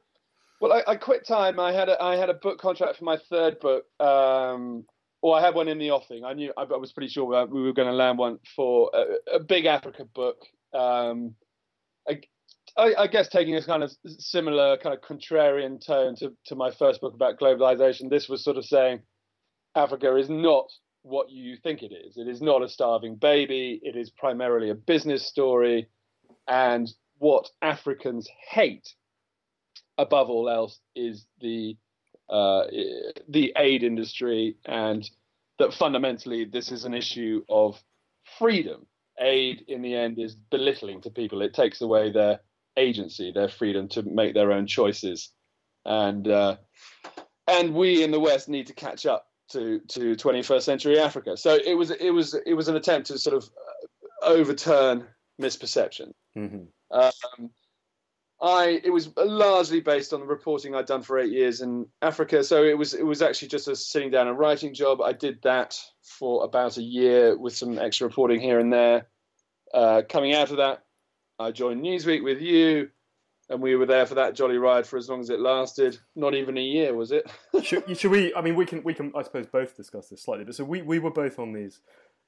Well, 0.61 0.73
I, 0.73 0.93
I 0.93 0.97
quit 0.97 1.27
Time. 1.27 1.59
I 1.59 1.73
had 1.73 1.89
a, 1.89 2.01
I 2.01 2.15
had 2.15 2.31
a 2.31 2.35
book 2.35 2.61
contract 2.61 2.97
for 2.97 3.05
my 3.05 3.17
third 3.17 3.59
book. 3.59 3.85
Um, 3.99 4.85
well, 5.23 5.35
I 5.35 5.41
had 5.41 5.55
one 5.55 5.69
in 5.69 5.79
the 5.79 5.93
offing. 5.93 6.25
I 6.25 6.33
knew 6.33 6.53
I, 6.57 6.63
I 6.63 6.77
was 6.77 6.93
pretty 6.93 7.09
sure 7.09 7.47
we 7.47 7.63
were 7.63 7.73
going 7.73 7.89
to 7.89 7.95
land 7.95 8.19
one 8.19 8.39
for 8.57 8.91
a, 8.93 9.37
a 9.37 9.41
big 9.41 9.67
Africa 9.67 10.05
book. 10.05 10.39
Um, 10.75 11.35
I, 12.09 12.21
I, 12.77 12.95
I, 12.99 13.07
guess 13.07 13.29
taking 13.29 13.55
a 13.55 13.63
kind 13.63 13.85
of 13.85 13.93
similar 14.05 14.77
kind 14.79 14.97
of 14.97 15.03
contrarian 15.03 15.85
tone 15.85 16.17
to, 16.17 16.33
to 16.47 16.57
my 16.57 16.73
first 16.73 17.01
book 17.01 17.15
about 17.15 17.39
globalization. 17.39 18.11
This 18.11 18.29
was 18.29 18.43
sort 18.43 18.57
of 18.57 18.65
saying 18.65 19.03
Africa 19.77 20.17
is 20.17 20.29
not 20.29 20.67
what 21.03 21.31
you 21.31 21.57
think 21.63 21.83
it 21.83 21.93
is. 21.93 22.17
It 22.17 22.27
is 22.27 22.43
not 22.43 22.63
a 22.63 22.69
starving 22.69 23.17
baby. 23.17 23.81
It 23.83 23.97
is 23.97 24.11
primarily 24.11 24.71
a 24.71 24.75
business 24.75 25.27
story, 25.27 25.89
and 26.49 26.89
what 27.19 27.49
Africans 27.61 28.29
hate 28.51 28.89
above 29.99 30.31
all 30.31 30.49
else 30.49 30.81
is 30.97 31.27
the 31.41 31.77
uh, 32.29 32.65
the 33.29 33.53
aid 33.57 33.83
industry, 33.83 34.57
and 34.65 35.09
that 35.59 35.75
fundamentally 35.75 36.45
this 36.45 36.73
is 36.73 36.85
an 36.85 36.95
issue 36.95 37.45
of 37.49 37.83
freedom. 38.39 38.87
Aid, 39.21 39.65
in 39.69 39.83
the 39.83 39.95
end, 39.95 40.19
is 40.19 40.35
belittling 40.35 41.01
to 41.03 41.11
people. 41.11 41.43
It 41.43 41.55
takes 41.55 41.81
away 41.81 42.11
their 42.11 42.41
agency, 42.77 43.31
their 43.31 43.49
freedom 43.49 43.89
to 43.89 44.03
make 44.03 44.35
their 44.35 44.53
own 44.53 44.67
choices, 44.67 45.31
and 45.85 46.27
uh, 46.29 46.57
and 47.47 47.75
we 47.75 48.03
in 48.03 48.11
the 48.11 48.21
West 48.21 48.49
need 48.49 48.67
to 48.69 48.75
catch 48.75 49.07
up 49.07 49.27
to 49.51 49.81
to 49.89 50.17
21st 50.17 50.63
century 50.63 50.99
Africa. 50.99 51.37
So 51.37 51.59
it 51.65 51.75
was 51.75 51.91
it 51.91 52.11
was 52.11 52.35
it 52.47 52.55
was 52.55 52.69
an 52.69 52.77
attempt 52.77 53.09
to 53.09 53.19
sort 53.19 53.37
of 53.37 53.49
overturn 54.23 55.07
misperception. 55.41 56.13
Mm-hmm. 56.37 56.65
Um, 56.91 57.51
I 58.43 58.81
it 58.83 58.91
was 58.91 59.09
largely 59.17 59.81
based 59.81 60.13
on 60.13 60.21
the 60.21 60.27
reporting 60.27 60.75
I'd 60.75 60.87
done 60.87 61.03
for 61.03 61.19
eight 61.19 61.31
years 61.31 61.61
in 61.61 61.87
Africa. 62.03 62.43
So 62.43 62.65
it 62.65 62.77
was 62.77 62.93
it 62.93 63.07
was 63.07 63.23
actually 63.23 63.49
just 63.49 63.69
a 63.69 63.77
sitting 63.77 64.11
down 64.11 64.27
and 64.27 64.37
writing 64.37 64.75
job. 64.75 65.01
I 65.01 65.13
did 65.13 65.41
that 65.43 65.79
for 66.03 66.45
about 66.45 66.77
a 66.77 66.83
year 66.83 67.39
with 67.39 67.57
some 67.57 67.79
extra 67.79 68.09
reporting 68.09 68.41
here 68.41 68.59
and 68.59 68.73
there. 68.73 69.07
Uh, 69.73 70.03
coming 70.09 70.35
out 70.35 70.51
of 70.51 70.57
that, 70.57 70.83
I 71.39 71.53
joined 71.53 71.85
Newsweek 71.85 72.25
with 72.25 72.41
you, 72.41 72.91
and 73.49 73.63
we 73.63 73.77
were 73.77 73.87
there 73.87 74.07
for 74.07 74.17
that 74.17 74.35
jolly 74.35 74.59
ride 74.59 74.89
for 74.89 74.97
as 74.97 75.09
long 75.09 75.21
as 75.21 75.31
it 75.31 75.39
lasted. 75.39 75.99
Not 76.17 76.35
even 76.35 76.59
a 76.59 76.63
year, 76.63 76.97
was 76.97 77.13
it? 77.13 77.31
should, 77.63 77.97
should, 77.97 78.11
we? 78.11 78.35
I 78.35 78.41
mean, 78.41 78.57
we 78.57 78.67
can 78.67 78.83
we 78.83 78.93
can 78.93 79.13
I 79.15 79.23
suppose 79.23 79.47
both 79.47 79.77
discuss 79.77 80.09
this 80.09 80.25
slightly. 80.25 80.45
But 80.45 80.57
so 80.57 80.65
we, 80.65 80.83
we 80.83 80.99
were 80.99 81.13
both 81.13 81.39
on 81.39 81.53
these 81.53 81.81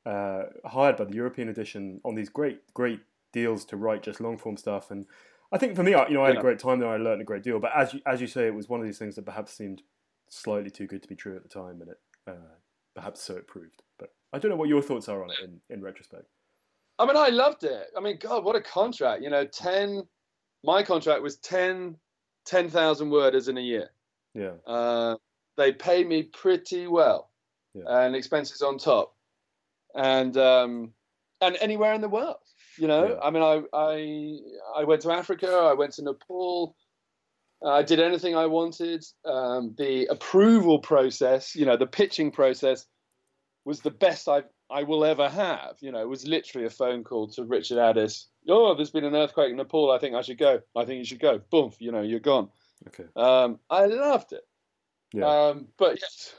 uh, 0.07 0.45
hired 0.65 0.97
by 0.97 1.07
the 1.07 1.15
European 1.15 1.49
edition 1.49 2.01
on 2.05 2.15
these 2.15 2.29
great 2.29 2.73
great 2.73 3.01
deals 3.33 3.65
to 3.65 3.77
write 3.77 4.05
just 4.05 4.21
long 4.21 4.39
form 4.39 4.57
stuff, 4.57 4.93
and 4.93 5.07
I 5.55 5.59
think 5.59 5.77
for 5.77 5.85
me, 5.85 5.93
you 5.93 6.15
know, 6.15 6.25
I 6.25 6.27
had 6.27 6.35
yeah. 6.35 6.41
a 6.41 6.43
great 6.43 6.59
time 6.59 6.81
there. 6.81 6.89
I 6.89 6.97
learned 6.97 7.23
a 7.23 7.25
great 7.25 7.45
deal. 7.45 7.61
But 7.61 7.71
as 7.77 7.95
you, 7.95 8.01
as 8.07 8.21
you 8.21 8.27
say, 8.27 8.49
it 8.49 8.55
was 8.55 8.69
one 8.69 8.81
of 8.81 8.87
these 8.87 8.99
things 8.99 9.15
that 9.15 9.25
perhaps 9.25 9.53
seemed 9.53 9.83
slightly 10.29 10.69
too 10.69 10.89
good 10.89 11.01
to 11.03 11.09
be 11.09 11.15
true 11.15 11.37
at 11.37 11.45
the 11.45 11.49
time, 11.49 11.81
and 11.81 11.91
it 11.91 12.01
uh, 12.27 12.57
perhaps 12.97 13.23
so 13.23 13.37
it 13.37 13.47
proved. 13.47 13.83
But 13.99 14.11
I 14.33 14.41
don't 14.41 14.51
know 14.51 14.57
what 14.57 14.69
your 14.69 14.83
thoughts 14.83 15.09
are 15.09 15.23
on 15.23 15.31
it 15.31 15.37
in, 15.45 15.61
in 15.71 15.81
retrospect. 15.81 16.25
I 16.99 17.07
mean, 17.07 17.17
I 17.17 17.29
loved 17.29 17.63
it. 17.63 17.87
I 17.97 18.01
mean, 18.01 18.19
God, 18.19 18.45
what 18.45 18.57
a 18.57 18.61
contract! 18.61 19.23
You 19.23 19.31
know, 19.31 19.47
ten. 19.47 20.03
My 20.65 20.83
contract 20.83 21.21
was 21.21 21.37
10 21.37 21.99
10,000 22.47 23.11
worders 23.11 23.49
in 23.49 23.59
a 23.59 23.61
year. 23.61 23.91
Yeah. 24.35 24.53
Uh, 24.67 25.17
they 25.57 25.73
pay 25.73 26.03
me 26.05 26.25
pretty 26.25 26.87
well, 26.87 27.31
yeah. 27.75 27.85
and 27.87 28.17
expenses 28.17 28.61
on 28.61 28.79
top, 28.79 29.15
and 29.95 30.37
um, 30.37 30.93
and 31.41 31.57
anywhere 31.61 31.95
in 31.95 32.01
the 32.01 32.09
world. 32.09 32.37
You 32.79 32.89
know, 32.89 33.09
yeah. 33.09 33.21
I 33.23 33.31
mean, 33.31 33.43
I 33.43 33.63
I 33.73 34.81
I 34.81 34.85
went 34.85 35.03
to 35.03 35.13
Africa. 35.13 35.49
I 35.49 35.75
went 35.75 35.93
to 35.95 36.03
Nepal. 36.03 36.77
I 37.65 37.83
did 37.83 38.01
anything 38.01 38.37
I 38.37 38.47
wanted. 38.47 39.05
Um, 39.25 39.75
the 39.79 40.07
approval 40.07 40.81
process, 40.81 41.57
you 41.57 41.65
know, 41.65 41.79
the 41.79 41.87
pitching 41.87 42.31
process, 42.31 42.85
was 43.65 43.81
the 43.81 43.91
best 43.91 44.29
I've 44.29 44.45
I 44.71 44.83
will 44.83 45.05
ever 45.05 45.29
have. 45.29 45.77
You 45.81 45.93
know, 45.93 46.01
it 46.01 46.09
was 46.09 46.27
literally 46.27 46.67
a 46.67 46.71
phone 46.71 47.05
call 47.05 47.29
to 47.29 47.45
Richard 47.45 47.79
Addis. 47.79 48.29
Oh, 48.49 48.75
there's 48.75 48.91
been 48.91 49.05
an 49.05 49.15
earthquake 49.15 49.51
in 49.51 49.57
Nepal. 49.57 49.91
I 49.91 49.99
think 49.99 50.15
I 50.15 50.23
should 50.23 50.39
go. 50.39 50.61
I 50.77 50.85
think 50.85 50.99
you 50.99 51.05
should 51.05 51.21
go. 51.21 51.41
Boom, 51.51 51.73
you 51.79 51.93
know, 51.93 52.03
you're 52.03 52.21
gone. 52.21 52.49
Okay. 52.89 53.05
Um, 53.17 53.61
I 53.71 53.87
loved 53.87 54.33
it. 54.33 54.43
Yeah. 55.13 55.27
Um, 55.27 55.69
but 55.79 56.01
yes, 56.01 56.35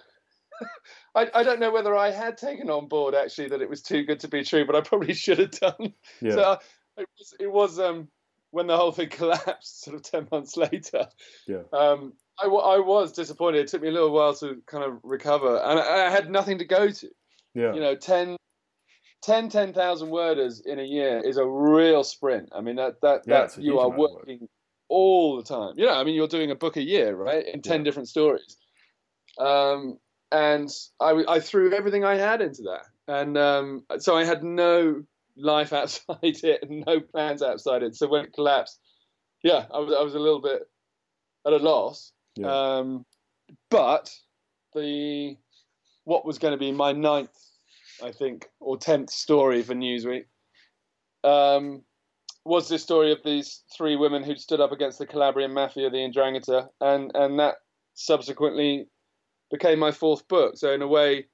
I, 1.16 1.30
I 1.34 1.44
don't 1.44 1.60
know 1.60 1.72
whether 1.72 1.96
I 1.96 2.12
had 2.12 2.38
taken 2.38 2.70
on 2.70 2.88
board 2.88 3.16
actually 3.16 3.50
that 3.50 3.62
it 3.62 3.70
was 3.70 3.82
too 3.82 4.04
good 4.04 4.20
to 4.22 4.28
be 4.28 4.44
true, 4.44 4.66
but 4.66 4.76
I 4.76 4.82
probably 4.82 5.14
should 5.14 5.40
have 5.40 5.52
done. 5.52 5.94
Yeah. 6.22 6.32
So 6.32 6.42
uh, 6.42 6.58
it 6.98 7.08
was, 7.18 7.34
it 7.40 7.52
was 7.52 7.80
um, 7.80 8.08
when 8.52 8.68
the 8.68 8.78
whole 8.78 8.92
thing 8.92 9.10
collapsed, 9.12 9.84
sort 9.84 9.96
of 9.96 10.04
ten 10.04 10.28
months 10.32 10.58
later. 10.58 11.08
Yeah. 11.48 11.64
Um, 11.74 12.14
I, 12.40 12.48
I 12.48 12.80
was 12.80 13.14
disappointed. 13.14 13.60
It 13.60 13.68
took 13.68 13.82
me 13.82 13.88
a 13.90 13.92
little 13.92 14.12
while 14.12 14.34
to 14.36 14.62
kind 14.66 14.84
of 14.84 15.00
recover, 15.04 15.58
and 15.58 15.80
I, 15.80 16.08
I 16.08 16.10
had 16.10 16.30
nothing 16.30 16.58
to 16.60 16.66
go 16.66 16.90
to. 16.90 17.10
Yeah. 17.54 17.74
You 17.74 17.80
know, 17.80 17.96
10, 17.96 18.36
10 19.24 19.50
10,000 19.50 20.10
worders 20.10 20.62
in 20.66 20.78
a 20.78 20.84
year 20.84 21.20
is 21.20 21.38
a 21.38 21.46
real 21.46 22.04
sprint. 22.04 22.50
I 22.54 22.60
mean, 22.60 22.76
that, 22.76 23.00
that, 23.02 23.22
yeah, 23.26 23.46
that 23.46 23.58
you 23.58 23.80
are 23.80 23.90
working 23.90 24.50
all 24.90 25.38
the 25.38 25.44
time. 25.44 25.74
You 25.78 25.86
know, 25.86 25.94
I 25.94 26.04
mean, 26.04 26.16
you're 26.16 26.28
doing 26.28 26.52
a 26.52 26.56
book 26.56 26.76
a 26.76 26.84
year, 26.84 27.16
right? 27.16 27.46
In 27.48 27.62
10 27.62 27.80
yeah. 27.80 27.84
different 27.86 28.10
stories. 28.10 28.58
Um, 29.40 29.98
and 30.32 30.70
I, 31.00 31.24
I 31.28 31.40
threw 31.40 31.74
everything 31.74 32.04
I 32.04 32.16
had 32.16 32.42
into 32.42 32.64
that. 32.64 32.86
And 33.08 33.38
um, 33.38 33.84
so 34.00 34.18
I 34.18 34.26
had 34.26 34.44
no 34.44 35.04
life 35.38 35.74
outside 35.74 36.18
it 36.22 36.64
and 36.64 36.84
no 36.86 37.00
plans 37.00 37.42
outside 37.42 37.84
it. 37.84 37.96
So 37.96 38.08
when 38.08 38.26
it 38.26 38.34
collapsed, 38.34 38.80
yeah, 39.44 39.66
I 39.74 39.80
was, 39.80 39.94
I 39.94 40.02
was 40.02 40.16
a 40.16 40.20
little 40.20 40.42
bit 40.42 40.64
at 41.46 41.54
a 41.54 41.58
loss. 41.58 42.12
Yeah. 42.36 42.48
Um, 42.48 43.06
but 43.70 44.12
the 44.74 45.38
what 46.04 46.26
was 46.26 46.38
going 46.38 46.52
to 46.52 46.58
be 46.58 46.72
my 46.72 46.92
ninth 46.92 47.30
I 48.04 48.12
think, 48.12 48.50
or 48.60 48.78
tenth 48.78 49.10
story 49.10 49.62
for 49.62 49.74
Newsweek, 49.74 50.26
um, 51.24 51.84
was 52.44 52.70
this 52.70 52.84
story 52.84 53.12
of 53.12 53.24
these 53.24 53.64
three 53.76 53.96
women 53.96 54.24
who 54.24 54.36
stood 54.36 54.62
up 54.62 54.72
against 54.72 55.00
the 55.00 55.08
Calabrian 55.08 55.54
mafia, 55.54 55.90
the 55.90 55.98
Ndrangheta, 55.98 56.68
and 56.82 57.12
and 57.16 57.40
that 57.40 57.56
subsequently 57.94 58.88
became 59.52 59.80
my 59.80 59.92
fourth 59.92 60.28
book. 60.28 60.58
So 60.58 60.72
in 60.74 60.82
a 60.82 60.88
way, 60.88 61.26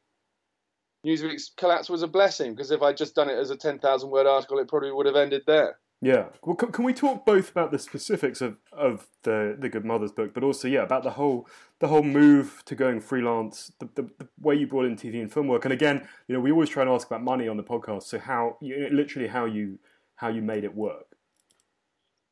Newsweek's 1.06 1.52
collapse 1.58 1.90
was 1.90 2.04
a 2.04 2.08
blessing 2.08 2.54
because 2.54 2.72
if 2.72 2.82
I'd 2.82 2.98
just 2.98 3.16
done 3.16 3.30
it 3.30 3.38
as 3.38 3.50
a 3.50 3.58
ten 3.58 3.80
thousand 3.80 4.10
word 4.10 4.28
article, 4.28 4.60
it 4.60 4.68
probably 4.68 4.92
would 4.92 5.06
have 5.06 5.16
ended 5.16 5.44
there. 5.48 5.78
Yeah. 6.04 6.26
Well, 6.44 6.56
can, 6.56 6.72
can, 6.72 6.84
we 6.84 6.94
talk 6.94 7.28
both 7.28 7.52
about 7.52 7.72
the 7.72 7.78
specifics 7.78 8.42
of, 8.42 8.58
of 8.72 9.08
the 9.24 9.56
the 9.58 9.70
Good 9.70 9.86
Mothers 9.86 10.12
book, 10.12 10.34
but 10.34 10.44
also 10.44 10.68
yeah 10.68 10.82
about 10.82 11.04
the 11.04 11.12
whole 11.12 11.48
the 11.80 11.88
whole 11.88 12.04
move 12.04 12.64
to 12.66 12.76
going 12.76 13.02
freelance, 13.02 13.72
the, 13.80 13.90
the, 13.96 14.04
the, 14.20 14.28
way 14.40 14.56
you 14.56 14.68
brought 14.68 14.86
in 14.86 14.96
TV 14.96 15.22
and 15.22 15.32
film 15.32 15.48
work, 15.48 15.66
and 15.66 15.74
again, 15.74 16.08
you 16.28 16.36
know, 16.36 16.42
we 16.42 16.52
always 16.52 16.70
try 16.70 16.84
and 16.84 16.92
ask 16.92 17.08
about 17.08 17.24
money 17.24 17.48
on 17.48 17.58
the 17.58 17.64
podcast. 17.64 18.04
So 18.04 18.20
how 18.20 18.58
you 18.62 18.80
know, 18.80 18.88
literally 18.96 19.28
how 19.28 19.46
you 19.46 19.80
how 20.16 20.30
you 20.30 20.42
made 20.42 20.64
it 20.64 20.76
work. 20.76 21.06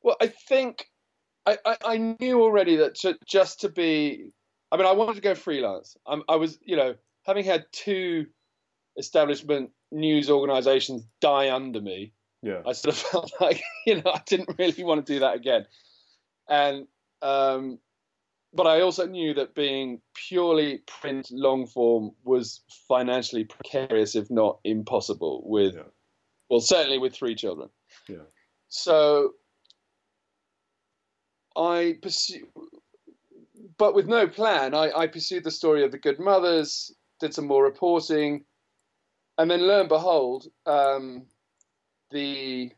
Well, 0.02 0.16
I 0.22 0.28
think 0.28 0.88
I, 1.46 1.58
I, 1.66 1.78
I 1.86 2.16
knew 2.20 2.42
already 2.42 2.76
that 2.78 2.96
to, 2.96 3.18
just 3.26 3.62
to 3.62 3.70
be, 3.70 4.32
I 4.72 4.78
mean, 4.78 4.86
I 4.86 4.92
wanted 4.92 5.16
to 5.16 5.22
go 5.22 5.36
freelance. 5.36 5.98
I'm, 6.06 6.24
I 6.30 6.36
was, 6.36 6.60
you 6.62 6.76
know, 6.76 6.96
having 7.24 7.46
had 7.46 7.66
two 7.72 8.28
establishment 8.98 9.72
news 9.92 10.30
organisations 10.30 11.06
die 11.22 11.54
under 11.54 11.82
me 11.82 12.14
yeah. 12.42 12.62
I 12.66 12.74
sort 12.74 12.96
of 12.96 13.02
felt 13.12 13.32
like 13.40 13.62
you 13.86 13.96
know 13.96 14.12
I 14.14 14.22
didn't 14.26 14.58
really 14.58 14.84
want 14.84 15.06
to 15.06 15.14
do 15.14 15.20
that 15.20 15.36
again, 15.36 15.66
and 16.48 16.88
um, 17.22 17.80
but 18.54 18.68
I 18.68 18.82
also 18.82 19.06
knew 19.06 19.34
that 19.36 19.56
being 19.56 20.02
purely 20.16 20.80
print 20.88 21.30
long 21.32 21.68
form 21.68 22.12
was 22.24 22.62
financially 22.88 23.44
precarious, 23.44 24.16
if 24.16 24.30
not 24.30 24.60
impossible. 24.64 25.44
With 25.46 25.76
yeah. 25.76 25.84
well, 26.50 26.62
certainly 26.62 26.98
with 26.98 27.14
three 27.14 27.36
children. 27.36 27.70
Yeah. 28.08 28.28
So 28.70 29.34
I 31.56 31.98
pursue, 32.02 32.48
but 33.80 33.96
with 33.96 34.08
no 34.08 34.28
plan. 34.28 34.76
I, 34.76 34.92
I 34.92 35.08
pursued 35.08 35.44
the 35.44 35.50
story 35.50 35.84
of 35.84 35.92
the 35.92 35.98
good 35.98 36.20
mothers, 36.20 36.94
did 37.20 37.34
some 37.34 37.48
more 37.48 37.64
reporting, 37.64 38.44
and 39.40 39.50
then 39.50 39.66
lo 39.66 39.80
and 39.80 39.90
behold. 39.90 40.46
Um, 40.68 41.26
the 42.12 42.72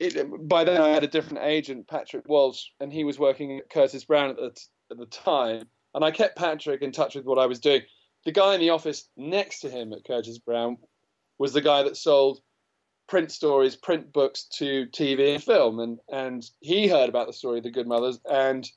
it, 0.00 0.48
by 0.48 0.64
then 0.64 0.80
I 0.80 0.88
had 0.88 1.04
a 1.04 1.08
different 1.08 1.44
agent, 1.44 1.86
Patrick 1.86 2.28
Walsh, 2.28 2.64
and 2.80 2.92
he 2.92 3.04
was 3.04 3.18
working 3.18 3.58
at 3.58 3.70
Curtis 3.70 4.04
Brown 4.04 4.30
at 4.30 4.36
the, 4.36 4.60
at 4.90 4.98
the 4.98 5.06
time. 5.06 5.68
And 5.94 6.04
I 6.04 6.10
kept 6.10 6.38
Patrick 6.38 6.82
in 6.82 6.92
touch 6.92 7.14
with 7.14 7.24
what 7.24 7.38
I 7.38 7.46
was 7.46 7.58
doing. 7.58 7.82
The 8.24 8.32
guy 8.32 8.54
in 8.54 8.60
the 8.60 8.70
office 8.70 9.08
next 9.16 9.60
to 9.60 9.70
him 9.70 9.92
at 9.92 10.04
Curtis 10.04 10.38
Brown 10.38 10.78
was 11.38 11.52
the 11.52 11.60
guy 11.60 11.82
that 11.82 11.96
sold 11.96 12.40
print 13.08 13.32
stories, 13.32 13.74
print 13.74 14.12
books 14.12 14.44
to 14.58 14.86
TV 14.86 15.34
and 15.34 15.42
film. 15.42 15.80
And, 15.80 15.98
and 16.10 16.48
he 16.60 16.86
heard 16.86 17.08
about 17.08 17.26
the 17.26 17.32
story 17.32 17.58
of 17.58 17.64
the 17.64 17.70
Good 17.70 17.88
Mothers. 17.88 18.20
And 18.30 18.68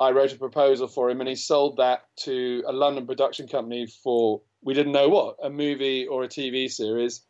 I 0.00 0.10
wrote 0.10 0.32
a 0.32 0.36
proposal 0.36 0.86
for 0.86 1.10
him, 1.10 1.20
and 1.20 1.28
he 1.28 1.34
sold 1.34 1.78
that 1.78 2.04
to 2.20 2.62
a 2.66 2.72
London 2.72 3.06
production 3.06 3.48
company 3.48 3.86
for, 3.86 4.42
we 4.62 4.74
didn't 4.74 4.92
know 4.92 5.08
what, 5.08 5.36
a 5.42 5.50
movie 5.50 6.06
or 6.06 6.22
a 6.22 6.28
TV 6.28 6.70
series 6.70 7.22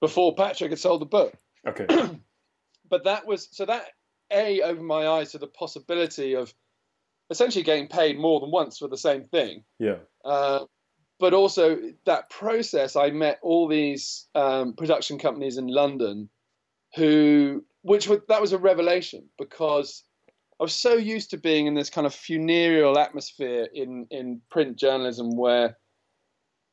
before 0.00 0.34
Patrick 0.34 0.70
had 0.70 0.78
sold 0.78 1.02
the 1.02 1.06
book. 1.06 1.34
Okay. 1.66 1.86
but 2.88 3.04
that 3.04 3.26
was 3.26 3.48
so 3.50 3.64
that 3.66 3.86
a 4.32 4.62
opened 4.62 4.86
my 4.86 5.06
eyes 5.06 5.32
to 5.32 5.38
the 5.38 5.46
possibility 5.46 6.34
of 6.34 6.52
essentially 7.30 7.64
getting 7.64 7.88
paid 7.88 8.18
more 8.18 8.40
than 8.40 8.50
once 8.50 8.78
for 8.78 8.88
the 8.88 8.96
same 8.96 9.24
thing. 9.24 9.64
Yeah. 9.78 9.96
Uh, 10.24 10.64
but 11.20 11.32
also 11.32 11.78
that 12.06 12.28
process, 12.30 12.96
I 12.96 13.10
met 13.10 13.38
all 13.42 13.68
these 13.68 14.26
um, 14.34 14.74
production 14.74 15.18
companies 15.18 15.56
in 15.56 15.68
London, 15.68 16.28
who, 16.96 17.64
which 17.82 18.08
was, 18.08 18.20
that 18.28 18.40
was 18.40 18.52
a 18.52 18.58
revelation 18.58 19.28
because 19.38 20.02
I 20.60 20.62
was 20.62 20.74
so 20.74 20.94
used 20.94 21.30
to 21.30 21.36
being 21.36 21.66
in 21.66 21.74
this 21.74 21.90
kind 21.90 22.06
of 22.06 22.14
funereal 22.14 22.98
atmosphere 22.98 23.68
in 23.74 24.06
in 24.10 24.40
print 24.50 24.76
journalism 24.76 25.36
where 25.36 25.76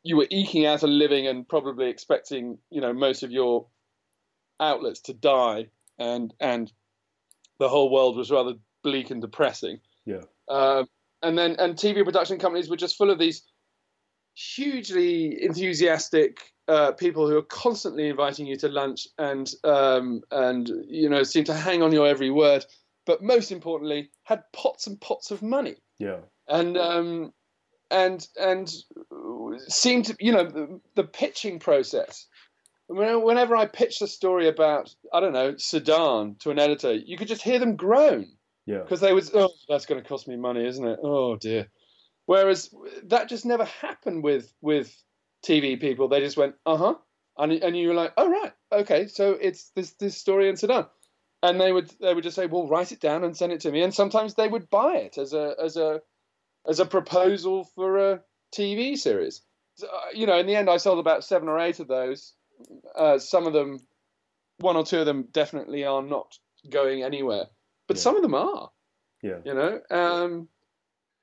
you 0.03 0.17
were 0.17 0.27
eking 0.29 0.65
out 0.65 0.83
a 0.83 0.87
living 0.87 1.27
and 1.27 1.47
probably 1.47 1.87
expecting, 1.87 2.57
you 2.69 2.81
know, 2.81 2.93
most 2.93 3.23
of 3.23 3.31
your 3.31 3.67
outlets 4.59 5.01
to 5.01 5.13
die, 5.13 5.67
and 5.97 6.33
and 6.39 6.71
the 7.59 7.69
whole 7.69 7.91
world 7.91 8.17
was 8.17 8.31
rather 8.31 8.53
bleak 8.83 9.11
and 9.11 9.21
depressing. 9.21 9.79
Yeah. 10.05 10.23
Um, 10.47 10.87
and 11.23 11.37
then 11.37 11.55
and 11.59 11.75
TV 11.75 12.03
production 12.03 12.39
companies 12.39 12.69
were 12.69 12.77
just 12.77 12.97
full 12.97 13.11
of 13.11 13.19
these 13.19 13.43
hugely 14.33 15.43
enthusiastic 15.43 16.39
uh, 16.67 16.91
people 16.93 17.27
who 17.27 17.37
are 17.37 17.43
constantly 17.43 18.07
inviting 18.07 18.47
you 18.47 18.55
to 18.55 18.69
lunch 18.69 19.07
and 19.17 19.51
um, 19.63 20.21
and 20.31 20.71
you 20.87 21.09
know 21.09 21.23
seem 21.23 21.43
to 21.45 21.53
hang 21.53 21.81
on 21.81 21.91
your 21.91 22.07
every 22.07 22.29
word, 22.29 22.65
but 23.05 23.23
most 23.23 23.51
importantly 23.51 24.09
had 24.23 24.43
pots 24.53 24.87
and 24.87 24.99
pots 24.99 25.31
of 25.31 25.41
money. 25.41 25.75
Yeah. 25.99 26.19
And 26.47 26.77
um, 26.77 27.33
and 27.89 28.27
and 28.39 28.73
seemed 29.67 30.05
to 30.05 30.15
you 30.19 30.31
know 30.31 30.45
the, 30.45 30.79
the 30.95 31.03
pitching 31.03 31.59
process 31.59 32.27
whenever 32.91 33.55
I 33.55 33.65
pitched 33.65 34.01
a 34.01 34.07
story 34.07 34.47
about 34.47 34.93
I 35.13 35.19
don't 35.19 35.33
know 35.33 35.55
Sudan 35.57 36.35
to 36.39 36.51
an 36.51 36.59
editor, 36.59 36.93
you 36.93 37.17
could 37.17 37.27
just 37.27 37.41
hear 37.41 37.59
them 37.59 37.75
groan. 37.75 38.27
Yeah. 38.65 38.79
Because 38.79 38.99
they 38.99 39.13
was 39.13 39.31
oh 39.33 39.51
that's 39.67 39.85
going 39.85 40.01
to 40.01 40.07
cost 40.07 40.27
me 40.27 40.35
money, 40.35 40.65
isn't 40.65 40.85
it? 40.85 40.99
Oh 41.01 41.35
dear. 41.35 41.67
Whereas 42.25 42.73
that 43.05 43.29
just 43.29 43.45
never 43.45 43.65
happened 43.65 44.23
with 44.23 44.53
with 44.61 44.95
TV 45.45 45.79
people. 45.79 46.07
They 46.07 46.19
just 46.19 46.37
went 46.37 46.55
uh 46.65 46.77
huh, 46.77 46.95
and 47.37 47.51
and 47.51 47.77
you 47.77 47.89
were 47.89 47.93
like 47.93 48.13
oh 48.17 48.29
right 48.29 48.53
okay 48.71 49.07
so 49.07 49.31
it's 49.31 49.71
this 49.75 49.91
this 49.91 50.17
story 50.17 50.49
in 50.49 50.57
Sudan. 50.57 50.85
And 51.43 51.59
they 51.59 51.71
would 51.71 51.89
they 51.99 52.13
would 52.13 52.23
just 52.23 52.35
say, 52.35 52.45
"Well, 52.45 52.67
write 52.67 52.91
it 52.91 52.99
down 52.99 53.23
and 53.23 53.35
send 53.35 53.51
it 53.51 53.61
to 53.61 53.71
me." 53.71 53.81
And 53.81 53.93
sometimes 53.93 54.33
they 54.35 54.47
would 54.47 54.69
buy 54.69 54.97
it 54.97 55.17
as 55.17 55.33
a 55.33 55.55
as 55.61 55.77
a 55.77 56.01
as 56.67 56.79
a 56.79 56.85
proposal 56.85 57.65
for 57.75 57.97
a 58.11 58.21
TV 58.53 58.95
series. 58.97 59.41
So, 59.75 59.87
uh, 59.87 59.99
you 60.13 60.27
know, 60.27 60.37
in 60.37 60.45
the 60.45 60.55
end, 60.55 60.69
I 60.69 60.77
sold 60.77 60.99
about 60.99 61.23
seven 61.23 61.49
or 61.49 61.59
eight 61.59 61.79
of 61.79 61.87
those. 61.87 62.33
Uh, 62.95 63.17
some 63.17 63.47
of 63.47 63.53
them, 63.53 63.79
one 64.59 64.75
or 64.75 64.85
two 64.85 64.99
of 64.99 65.05
them, 65.07 65.23
definitely 65.31 65.83
are 65.85 66.03
not 66.03 66.37
going 66.69 67.01
anywhere, 67.01 67.45
but 67.87 67.97
Yeah. 67.97 68.01
some 68.01 68.15
of 68.15 68.21
them 68.21 68.35
are. 68.35 68.69
Yeah. 69.23 69.39
You 69.43 69.53
know, 69.55 69.81
um, 69.89 70.47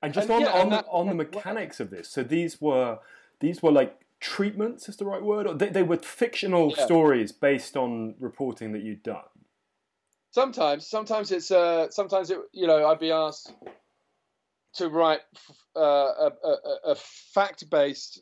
And 0.01 0.13
just 0.13 0.29
And 0.29 0.35
on 0.35 0.41
yeah, 0.41 0.61
on, 0.61 0.69
the, 0.69 0.75
that- 0.77 0.85
on 0.89 1.07
the 1.07 1.13
mechanics 1.15 1.79
of 1.79 1.89
this, 1.91 2.09
so 2.09 2.23
these 2.23 2.59
were 2.59 2.99
these 3.39 3.61
were 3.63 3.71
like 3.71 3.97
treatments 4.19 4.89
is 4.89 4.97
the 4.97 5.05
right 5.05 5.21
word, 5.21 5.47
or 5.47 5.53
they, 5.53 5.69
they 5.69 5.83
were 5.83 5.97
fictional 5.97 6.73
Yeah. 6.75 6.83
stories 6.85 7.31
based 7.31 7.77
on 7.77 8.15
reporting 8.19 8.73
that 8.73 8.81
you'd 8.81 9.03
done. 9.03 9.23
Sometimes 10.31 10.87
sometimes 10.87 11.31
it's 11.31 11.51
uh 11.51 11.89
sometimes 11.89 12.29
it 12.29 12.39
you 12.53 12.67
know 12.67 12.87
i'd 12.87 12.99
be 12.99 13.11
asked 13.11 13.53
to 14.73 14.87
write 14.87 15.21
uh, 15.75 15.79
a, 15.81 16.31
a, 16.43 16.91
a 16.91 16.95
fact 16.95 17.67
based 17.71 18.21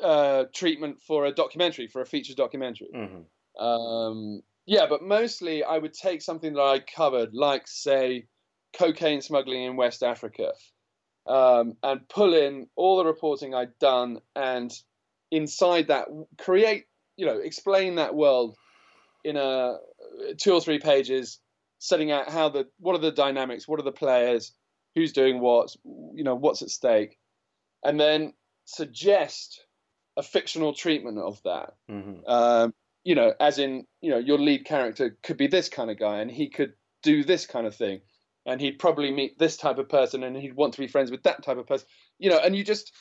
uh, 0.00 0.44
treatment 0.52 1.00
for 1.00 1.24
a 1.24 1.32
documentary 1.32 1.88
for 1.88 2.02
a 2.02 2.06
feature 2.06 2.34
documentary. 2.34 2.88
Hmm 2.94 3.22
um, 3.58 4.42
yeah 4.66 4.86
but 4.88 5.02
mostly 5.02 5.64
i 5.64 5.76
would 5.76 5.92
take 5.92 6.22
something 6.22 6.54
that 6.54 6.62
i 6.62 6.78
covered 6.78 7.34
like 7.34 7.66
say 7.66 8.26
cocaine 8.72 9.20
smuggling 9.20 9.64
in 9.64 9.76
west 9.76 10.02
africa 10.02 10.52
um, 11.26 11.74
and 11.82 12.08
pull 12.08 12.34
in 12.34 12.66
all 12.76 12.98
the 12.98 13.04
reporting 13.04 13.54
i'd 13.54 13.78
done 13.78 14.18
and 14.36 14.72
inside 15.30 15.88
that 15.88 16.06
create 16.38 16.86
you 17.16 17.26
know 17.26 17.38
explain 17.38 17.96
that 17.96 18.14
world 18.14 18.56
in 19.24 19.36
a 19.36 19.76
two 20.38 20.52
or 20.52 20.60
three 20.60 20.78
pages 20.78 21.38
setting 21.78 22.10
out 22.10 22.30
how 22.30 22.48
the 22.48 22.66
what 22.78 22.94
are 22.94 23.00
the 23.00 23.12
dynamics 23.12 23.68
what 23.68 23.78
are 23.78 23.84
the 23.84 23.92
players 23.92 24.52
who's 24.94 25.12
doing 25.12 25.40
what 25.40 25.74
you 26.14 26.24
know 26.24 26.34
what's 26.34 26.62
at 26.62 26.70
stake 26.70 27.18
and 27.84 27.98
then 27.98 28.32
suggest 28.64 29.64
a 30.16 30.22
fictional 30.22 30.74
treatment 30.74 31.18
of 31.18 31.40
that. 31.44 31.74
Hmm 31.88 32.18
um, 32.26 32.74
you 33.04 33.14
know 33.14 33.32
as 33.40 33.58
in 33.58 33.86
you 34.00 34.10
know 34.10 34.18
your 34.18 34.38
lead 34.38 34.64
character 34.64 35.16
could 35.22 35.36
be 35.36 35.46
this 35.46 35.68
kind 35.68 35.90
of 35.90 35.98
guy 35.98 36.18
and 36.18 36.30
he 36.30 36.50
could 36.50 36.72
do 37.02 37.22
this 37.22 37.46
kind 37.46 37.66
of 37.66 37.74
thing 37.74 38.00
and 38.44 38.60
he'd 38.60 38.78
probably 38.78 39.12
meet 39.12 39.38
this 39.38 39.56
type 39.56 39.78
of 39.78 39.88
person 39.88 40.24
and 40.24 40.36
he'd 40.36 40.56
want 40.56 40.74
to 40.74 40.80
be 40.80 40.88
friends 40.88 41.10
with 41.10 41.22
that 41.22 41.44
type 41.44 41.58
of 41.58 41.66
person. 41.66 41.86
You 42.18 42.30
know 42.30 42.38
and 42.38 42.56
you 42.56 42.64
just 42.64 42.92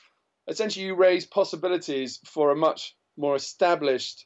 essentially 0.47 0.85
you 0.85 0.95
raise 0.95 1.25
possibilities 1.25 2.19
for 2.25 2.51
a 2.51 2.55
much 2.55 2.95
more 3.17 3.35
established 3.35 4.25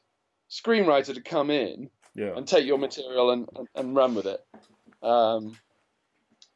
screenwriter 0.49 1.13
to 1.13 1.21
come 1.21 1.49
in 1.49 1.89
Yeah. 2.13 2.35
and 2.35 2.47
take 2.47 2.65
your 2.65 2.77
material 2.77 3.31
and, 3.31 3.47
and, 3.55 3.67
and 3.75 3.95
run 3.95 4.15
with 4.15 4.25
it. 4.25 4.39
Um, 5.01 5.57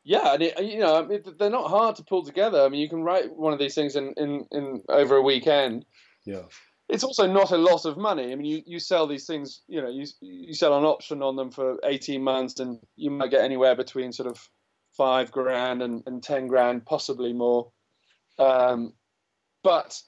yeah, 0.04 0.34
and 0.34 0.44
it, 0.44 0.62
you 0.62 0.80
know 0.80 1.08
they're 1.40 1.50
not 1.50 1.70
hard 1.70 1.96
to 1.96 2.04
pull 2.04 2.24
together. 2.24 2.62
I 2.62 2.70
mean, 2.70 2.82
you 2.82 2.90
can 2.90 3.04
write 3.04 3.36
one 3.36 3.54
of 3.54 3.60
these 3.60 3.74
things 3.74 3.96
in, 3.96 4.14
in, 4.18 4.46
in 4.52 4.84
over 4.90 5.16
a 5.16 5.22
weekend. 5.22 5.86
Yeah. 6.26 6.44
It's 6.88 7.04
also 7.04 7.26
not 7.26 7.52
a 7.52 7.58
lot 7.58 7.86
of 7.86 7.98
money. 7.98 8.32
I 8.32 8.36
mean, 8.36 8.46
you, 8.46 8.62
you 8.68 8.80
sell 8.80 9.08
these 9.08 9.26
things, 9.26 9.62
you 9.68 9.82
know, 9.82 9.90
you 9.90 10.06
you 10.22 10.54
sell 10.54 10.78
an 10.78 10.84
option 10.84 11.24
on 11.24 11.36
them 11.36 11.50
for 11.50 11.80
eighteen 11.84 12.22
months, 12.22 12.60
and 12.60 12.78
you 12.96 13.10
might 13.10 13.32
get 13.32 13.42
anywhere 13.44 13.76
between 13.76 14.12
sort 14.12 14.30
of 14.30 14.38
five 14.96 15.32
grand 15.32 15.82
and, 15.82 16.04
and 16.06 16.22
ten 16.22 16.46
grand, 16.46 16.86
possibly 16.86 17.34
more. 17.34 17.72
Um, 18.38 18.94
but 19.64 20.00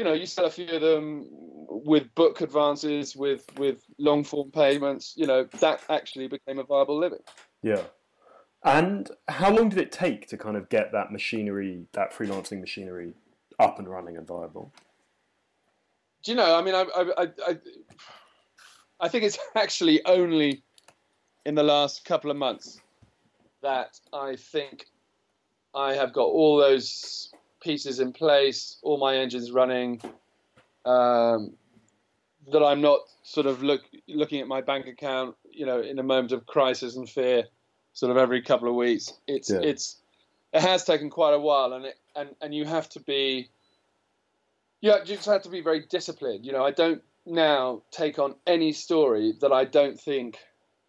you 0.00 0.04
know, 0.04 0.14
you 0.14 0.24
sell 0.24 0.46
a 0.46 0.50
few 0.50 0.66
of 0.66 0.80
them 0.80 1.26
with 1.68 2.14
book 2.14 2.40
advances, 2.40 3.14
with 3.14 3.44
with 3.58 3.84
long 3.98 4.24
form 4.24 4.50
payments. 4.50 5.12
You 5.14 5.26
know, 5.26 5.44
that 5.60 5.82
actually 5.90 6.26
became 6.26 6.58
a 6.58 6.64
viable 6.64 6.98
living. 6.98 7.18
Yeah. 7.62 7.82
And 8.64 9.10
how 9.28 9.50
long 9.50 9.68
did 9.68 9.78
it 9.78 9.92
take 9.92 10.26
to 10.28 10.38
kind 10.38 10.56
of 10.56 10.70
get 10.70 10.92
that 10.92 11.12
machinery, 11.12 11.84
that 11.92 12.14
freelancing 12.14 12.60
machinery, 12.60 13.12
up 13.58 13.78
and 13.78 13.86
running 13.86 14.16
and 14.16 14.26
viable? 14.26 14.72
Do 16.22 16.32
you 16.32 16.36
know? 16.38 16.56
I 16.56 16.62
mean, 16.62 16.74
I 16.74 16.80
I 16.80 17.02
I, 17.02 17.28
I, 17.48 17.58
I 19.00 19.08
think 19.08 19.24
it's 19.24 19.38
actually 19.54 20.02
only 20.06 20.62
in 21.44 21.54
the 21.54 21.62
last 21.62 22.06
couple 22.06 22.30
of 22.30 22.38
months 22.38 22.80
that 23.62 24.00
I 24.14 24.36
think 24.36 24.86
I 25.74 25.92
have 25.92 26.14
got 26.14 26.24
all 26.24 26.56
those 26.56 27.30
pieces 27.60 28.00
in 28.00 28.12
place, 28.12 28.78
all 28.82 28.98
my 28.98 29.16
engines 29.16 29.50
running. 29.50 30.00
Um, 30.84 31.54
that 32.52 32.64
I'm 32.64 32.80
not 32.80 33.00
sort 33.22 33.46
of 33.46 33.62
look 33.62 33.82
looking 34.08 34.40
at 34.40 34.48
my 34.48 34.60
bank 34.60 34.86
account, 34.86 35.36
you 35.50 35.66
know, 35.66 35.80
in 35.80 35.98
a 35.98 36.02
moment 36.02 36.32
of 36.32 36.46
crisis 36.46 36.96
and 36.96 37.08
fear, 37.08 37.44
sort 37.92 38.10
of 38.10 38.16
every 38.16 38.42
couple 38.42 38.68
of 38.68 38.74
weeks. 38.74 39.12
It's 39.26 39.50
Yeah. 39.50 39.60
it's 39.60 39.96
it 40.52 40.62
has 40.62 40.84
taken 40.84 41.10
quite 41.10 41.34
a 41.34 41.38
while, 41.38 41.72
and 41.74 41.84
it 41.86 41.98
and 42.16 42.34
and 42.40 42.54
you 42.54 42.64
have 42.64 42.88
to 42.90 43.00
be 43.00 43.50
you 44.80 44.92
you 44.92 45.04
just 45.04 45.26
have 45.26 45.42
to 45.42 45.50
be 45.50 45.60
very 45.60 45.86
disciplined. 45.86 46.44
You 46.44 46.52
know, 46.52 46.64
I 46.64 46.70
don't 46.70 47.02
now 47.26 47.82
take 47.90 48.18
on 48.18 48.34
any 48.46 48.72
story 48.72 49.34
that 49.40 49.52
I 49.52 49.64
don't 49.64 50.00
think 50.00 50.38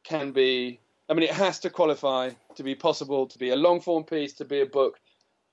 can 0.03 0.31
be. 0.31 0.79
I 1.09 1.13
mean, 1.13 1.23
it 1.23 1.31
has 1.31 1.59
to 1.59 1.69
qualify 1.69 2.31
to 2.55 2.63
be 2.63 2.73
possible 2.73 3.27
to 3.27 3.37
be 3.37 3.49
a 3.49 3.55
long 3.55 3.81
form 3.81 4.03
piece, 4.05 4.33
to 4.35 4.45
be 4.45 4.61
a 4.61 4.65
book, 4.65 4.99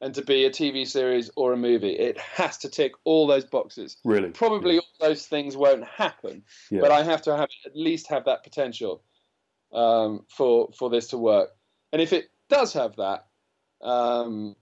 and 0.01 0.15
to 0.15 0.23
be 0.23 0.45
a 0.45 0.51
TV 0.51 0.87
series 0.87 1.31
or 1.37 1.53
a 1.53 1.57
movie. 1.57 1.91
It 1.93 2.19
has 2.19 2.59
to 2.59 2.69
tick 2.69 2.93
all 3.05 3.27
those 3.27 3.45
boxes. 3.45 3.97
Really? 4.05 4.31
Probably 4.31 4.79
all 4.79 4.87
those 5.09 5.27
things 5.27 5.57
won't 5.57 5.85
happen, 5.85 6.45
Yeah. 6.71 6.81
but 6.83 6.93
I 6.93 7.03
have 7.03 7.23
to 7.23 7.37
have 7.37 7.49
at 7.67 7.75
least 7.77 8.09
have 8.09 8.27
that 8.27 8.45
potential 8.45 9.03
um, 9.73 10.25
for 10.29 10.71
for 10.79 10.89
this 10.91 11.09
to 11.09 11.19
work. 11.19 11.51
And 11.93 12.01
if 12.03 12.13
it 12.13 12.31
does 12.49 12.73
have 12.75 12.97
that, 12.97 13.27
um, 13.83 14.55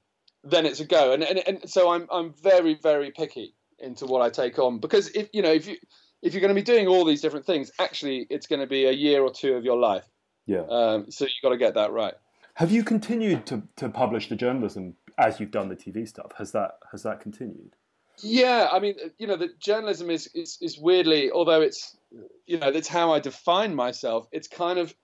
then 0.45 0.67
it's 0.67 0.81
a 0.81 0.85
go. 0.85 1.13
And, 1.13 1.23
and 1.23 1.39
and 1.47 1.71
so 1.71 1.91
I'm 1.91 2.07
I'm 2.11 2.33
very 2.43 2.75
very 2.75 3.11
picky 3.11 3.55
into 3.79 4.07
what 4.07 4.23
I 4.23 4.31
take 4.31 4.59
on 4.59 4.79
because 4.79 5.09
if 5.09 5.29
you 5.33 5.43
know 5.43 5.53
if 5.53 5.67
you 5.67 5.77
if 6.23 6.33
you're 6.33 6.41
going 6.41 6.55
to 6.55 6.61
be 6.61 6.63
doing 6.63 6.87
all 6.87 7.05
these 7.05 7.21
different 7.21 7.45
things, 7.47 7.71
actually 7.79 8.27
it's 8.31 8.47
going 8.47 8.61
to 8.61 8.67
be 8.67 8.87
a 8.87 8.93
year 8.93 9.23
or 9.23 9.31
two 9.31 9.55
of 9.55 9.65
your 9.65 9.77
life. 9.77 10.05
yeah. 10.47 10.63
Um, 10.69 11.11
so 11.11 11.25
you've 11.27 11.43
got 11.43 11.51
to 11.51 11.59
get 11.59 11.75
that 11.75 11.93
right. 11.93 12.15
Have 12.57 12.71
you 12.71 12.85
continued 12.85 13.45
to, 13.47 13.65
to 13.77 13.91
publish 13.91 14.31
the 14.31 14.35
journalism 14.35 14.95
as 15.19 15.39
you've 15.39 15.51
done 15.51 15.69
the 15.69 15.77
TV 15.77 16.09
stuff? 16.09 16.33
Has 16.39 16.53
that 16.53 16.79
has 16.91 17.03
that 17.03 17.21
continued? 17.21 17.77
Yeah, 18.23 18.69
I 18.73 18.79
mean, 18.79 18.95
you 19.19 19.27
know, 19.27 19.37
the 19.37 19.51
journalism 19.61 20.09
is, 20.09 20.29
is 20.35 20.57
is 20.63 20.79
weirdly, 20.79 21.31
although 21.31 21.61
it's, 21.61 21.99
you 22.47 22.59
know, 22.59 22.73
that's 22.73 22.89
how 22.89 23.13
I 23.13 23.21
define 23.21 23.75
myself. 23.75 24.27
It's 24.33 24.49
kind 24.49 24.79
of 24.79 24.95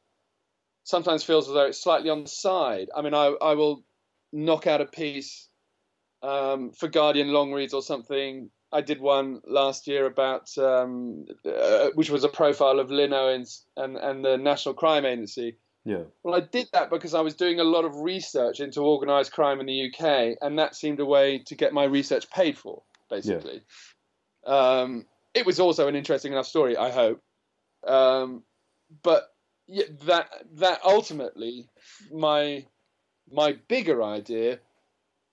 sometimes 0.85 1.25
feels 1.25 1.47
as 1.47 1.53
though 1.53 1.67
it's 1.67 1.83
slightly 1.83 2.09
on 2.09 2.23
the 2.23 2.31
side. 2.31 2.89
I 2.97 3.03
mean, 3.03 3.13
I 3.13 3.27
I 3.27 3.53
will 3.53 3.85
knock 4.33 4.67
out 4.67 4.81
a 4.81 4.87
piece 4.87 5.47
um, 6.23 6.73
for 6.73 6.89
Guardian 6.89 7.35
long 7.35 7.53
reads 7.53 7.75
or 7.75 7.83
something. 7.83 8.51
I 8.73 8.81
did 8.81 8.99
one 8.99 9.43
last 9.47 9.87
year 9.87 10.07
about 10.07 10.57
um, 10.57 11.27
uh, 11.45 11.91
which 11.97 12.09
was 12.09 12.25
a 12.25 12.31
profile 12.31 12.81
of 12.81 12.91
Lynne 12.91 13.13
Owens 13.13 13.67
and 13.77 13.99
and 13.99 14.25
the 14.25 14.39
National 14.39 14.75
Crime 14.75 15.05
Agency. 15.05 15.59
Yeah. 15.85 16.05
Well, 16.23 16.35
I 16.35 16.41
did 16.41 16.69
that 16.73 16.91
because 16.91 17.15
I 17.15 17.21
was 17.21 17.35
doing 17.35 17.59
a 17.59 17.65
lot 17.65 17.85
of 17.85 17.97
research 17.97 18.61
into 18.61 18.81
organised 18.81 19.33
crime 19.33 19.61
in 19.61 19.67
the 19.67 19.91
UK, 19.91 20.37
and 20.41 20.59
that 20.59 20.77
seemed 20.77 21.01
a 21.01 21.05
way 21.05 21.39
to 21.47 21.55
get 21.57 21.73
my 21.73 21.85
research 21.85 22.31
paid 22.31 22.57
for, 22.57 22.83
basically. 23.11 23.63
Um, 24.47 25.07
it 25.35 25.45
was 25.45 25.59
also 25.59 25.89
an 25.89 25.97
interesting 25.97 26.33
enough 26.33 26.47
story, 26.47 26.77
I 26.77 26.91
hope. 26.91 27.21
Um, 27.87 28.45
but 29.03 29.25
yeah, 29.67 29.85
that 30.05 30.29
that 30.57 30.81
ultimately, 30.85 31.69
my 32.13 32.67
my 33.31 33.57
bigger 33.69 34.03
idea 34.03 34.61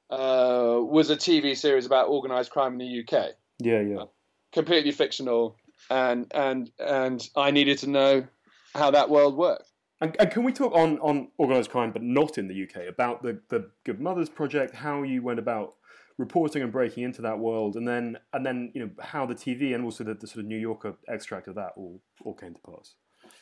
uh, 0.10 0.80
was 0.80 1.10
a 1.10 1.16
TV 1.16 1.56
series 1.56 1.86
about 1.86 2.10
organised 2.10 2.52
crime 2.52 2.74
in 2.74 2.80
the 2.80 3.04
UK, 3.04 3.32
Yeah, 3.60 3.82
yeah. 3.82 4.06
completely 4.52 4.92
fictional, 4.92 5.58
and 5.92 6.26
and 6.34 6.72
and 6.80 7.28
I 7.36 7.52
needed 7.52 7.80
to 7.80 7.90
know 7.90 8.26
how 8.74 8.92
that 8.92 9.10
world 9.10 9.36
worked. 9.36 9.70
And, 10.02 10.16
and 10.20 10.32
can 10.32 10.44
we 10.44 10.54
talk 10.54 10.74
on, 10.74 10.98
on 11.00 11.30
organised 11.38 11.70
crime, 11.70 11.92
but 11.92 12.02
not 12.02 12.38
in 12.38 12.48
the 12.48 12.64
UK, 12.64 12.88
about 12.88 13.22
the, 13.22 13.42
the 13.50 13.70
Good 13.86 14.00
Mothers 14.00 14.30
Project, 14.30 14.74
how 14.74 15.04
you 15.04 15.22
went 15.22 15.40
about 15.40 15.74
reporting 16.18 16.62
and 16.62 16.72
breaking 16.72 17.04
into 17.04 17.22
that 17.24 17.40
world, 17.40 17.76
and 17.76 17.88
then 17.88 18.18
and 18.34 18.46
then 18.46 18.72
you 18.76 18.82
know 18.82 18.92
how 19.02 19.26
the 19.26 19.34
TV 19.34 19.74
and 19.74 19.84
also 19.84 20.04
the, 20.04 20.14
the 20.14 20.28
sort 20.28 20.40
of 20.40 20.46
New 20.46 20.58
Yorker 20.58 20.96
extract 21.08 21.48
of 21.48 21.56
that 21.56 21.72
all 21.76 22.02
all 22.24 22.34
came 22.34 22.54
to 22.54 22.60
pass. 22.60 22.94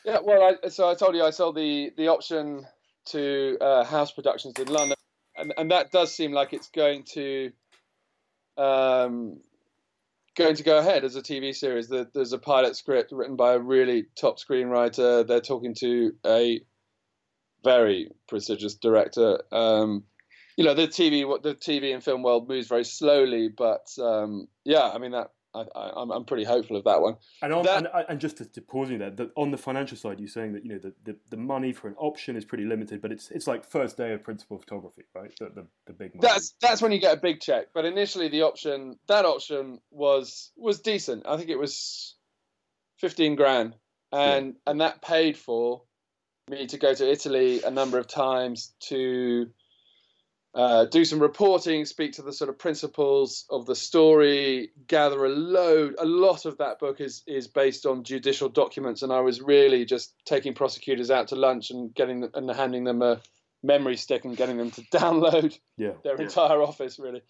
Yeah, 0.04 0.18
well, 0.22 0.56
I, 0.64 0.68
so 0.68 0.88
I 0.88 0.94
told 0.94 1.14
you 1.14 1.24
I 1.24 1.30
sold 1.30 1.56
the 1.56 1.90
the 1.96 2.08
option 2.08 2.64
to 3.06 3.58
uh, 3.60 3.84
House 3.84 4.12
Productions 4.12 4.54
in 4.58 4.68
London, 4.68 4.96
and 5.36 5.52
and 5.58 5.70
that 5.70 5.90
does 5.90 6.14
seem 6.14 6.32
like 6.32 6.52
it's 6.52 6.70
going 6.70 7.04
to 7.14 7.50
um, 8.56 9.40
going 10.38 10.54
to 10.54 10.62
go 10.62 10.78
ahead 10.78 11.04
as 11.04 11.16
a 11.16 11.22
TV 11.22 11.54
series. 11.54 11.88
There's 11.88 12.32
a 12.32 12.38
pilot 12.38 12.76
script 12.76 13.12
written 13.12 13.36
by 13.36 13.54
a 13.54 13.58
really 13.58 14.06
top 14.16 14.38
screenwriter. 14.38 15.26
They're 15.26 15.40
talking 15.40 15.74
to 15.80 16.12
a 16.24 16.60
very 17.64 18.12
prestigious 18.28 18.74
director. 18.74 19.42
Um, 19.50 20.04
you 20.56 20.64
know, 20.64 20.74
the 20.74 20.86
TV 20.86 21.24
the 21.42 21.54
TV 21.54 21.92
and 21.92 22.02
film 22.02 22.22
world 22.22 22.48
moves 22.48 22.68
very 22.68 22.84
slowly, 22.84 23.48
but 23.48 23.86
um, 24.00 24.46
yeah, 24.64 24.88
I 24.88 24.98
mean 24.98 25.10
that 25.10 25.32
I, 25.54 25.92
am 25.96 26.24
pretty 26.24 26.44
hopeful 26.44 26.76
of 26.76 26.84
that 26.84 27.00
one. 27.00 27.16
And, 27.42 27.52
on, 27.52 27.64
that, 27.64 27.78
and, 27.78 27.86
uh, 27.88 28.02
and, 28.08 28.20
just 28.20 28.36
to, 28.38 28.44
to, 28.44 28.60
pause 28.60 28.90
you 28.90 28.98
there, 28.98 29.10
the, 29.10 29.30
on 29.36 29.50
the 29.50 29.56
financial 29.56 29.96
side, 29.96 30.20
you're 30.20 30.28
saying 30.28 30.52
that 30.52 30.64
you 30.64 30.72
know 30.72 30.78
the, 30.78 30.92
the, 31.04 31.16
the, 31.30 31.36
money 31.36 31.72
for 31.72 31.88
an 31.88 31.94
option 31.98 32.36
is 32.36 32.44
pretty 32.44 32.64
limited, 32.64 33.00
but 33.00 33.12
it's 33.12 33.30
it's 33.30 33.46
like 33.46 33.64
first 33.64 33.96
day 33.96 34.12
of 34.12 34.22
principal 34.22 34.58
photography, 34.58 35.02
right? 35.14 35.32
The, 35.38 35.46
the, 35.46 35.66
the 35.86 35.92
big 35.92 36.14
money. 36.14 36.20
That's 36.20 36.54
that's 36.60 36.82
when 36.82 36.92
you 36.92 37.00
get 37.00 37.16
a 37.16 37.20
big 37.20 37.40
check. 37.40 37.68
But 37.74 37.84
initially, 37.84 38.28
the 38.28 38.42
option 38.42 38.98
that 39.08 39.24
option 39.24 39.78
was 39.90 40.52
was 40.56 40.80
decent. 40.80 41.26
I 41.26 41.36
think 41.36 41.48
it 41.48 41.58
was 41.58 42.14
fifteen 42.98 43.34
grand, 43.34 43.74
and 44.12 44.46
yeah. 44.46 44.70
and 44.70 44.80
that 44.82 45.02
paid 45.02 45.36
for 45.36 45.82
me 46.50 46.66
to 46.66 46.78
go 46.78 46.94
to 46.94 47.10
Italy 47.10 47.62
a 47.62 47.70
number 47.70 47.98
of 47.98 48.06
times 48.06 48.72
to 48.88 49.48
uh, 50.54 50.86
do 50.86 51.04
some 51.04 51.20
reporting, 51.20 51.84
speak 51.84 52.12
to 52.12 52.22
the 52.22 52.32
sort 52.32 52.48
of 52.48 52.58
principals 52.58 53.44
of 53.50 53.66
the 53.66 53.76
story, 53.76 54.70
gather 54.86 55.24
a 55.24 55.28
load. 55.28 55.94
A 55.98 56.06
lot 56.06 56.46
of 56.46 56.58
that 56.58 56.78
book 56.78 57.00
is 57.00 57.22
is 57.26 57.46
based 57.46 57.84
on 57.84 58.02
judicial 58.02 58.48
documents, 58.48 59.02
and 59.02 59.12
I 59.12 59.20
was 59.20 59.40
really 59.40 59.84
just 59.84 60.14
taking 60.24 60.54
prosecutors 60.54 61.10
out 61.10 61.28
to 61.28 61.36
lunch 61.36 61.70
and 61.70 61.94
getting 61.94 62.28
and 62.34 62.50
handing 62.50 62.84
them 62.84 63.02
a 63.02 63.20
memory 63.62 63.96
stick 63.96 64.24
and 64.24 64.36
getting 64.36 64.56
them 64.56 64.70
to 64.70 64.82
download 64.92 65.58
yeah. 65.76 65.92
their 66.02 66.16
yeah. 66.16 66.24
entire 66.24 66.62
office, 66.62 66.98
really. 66.98 67.22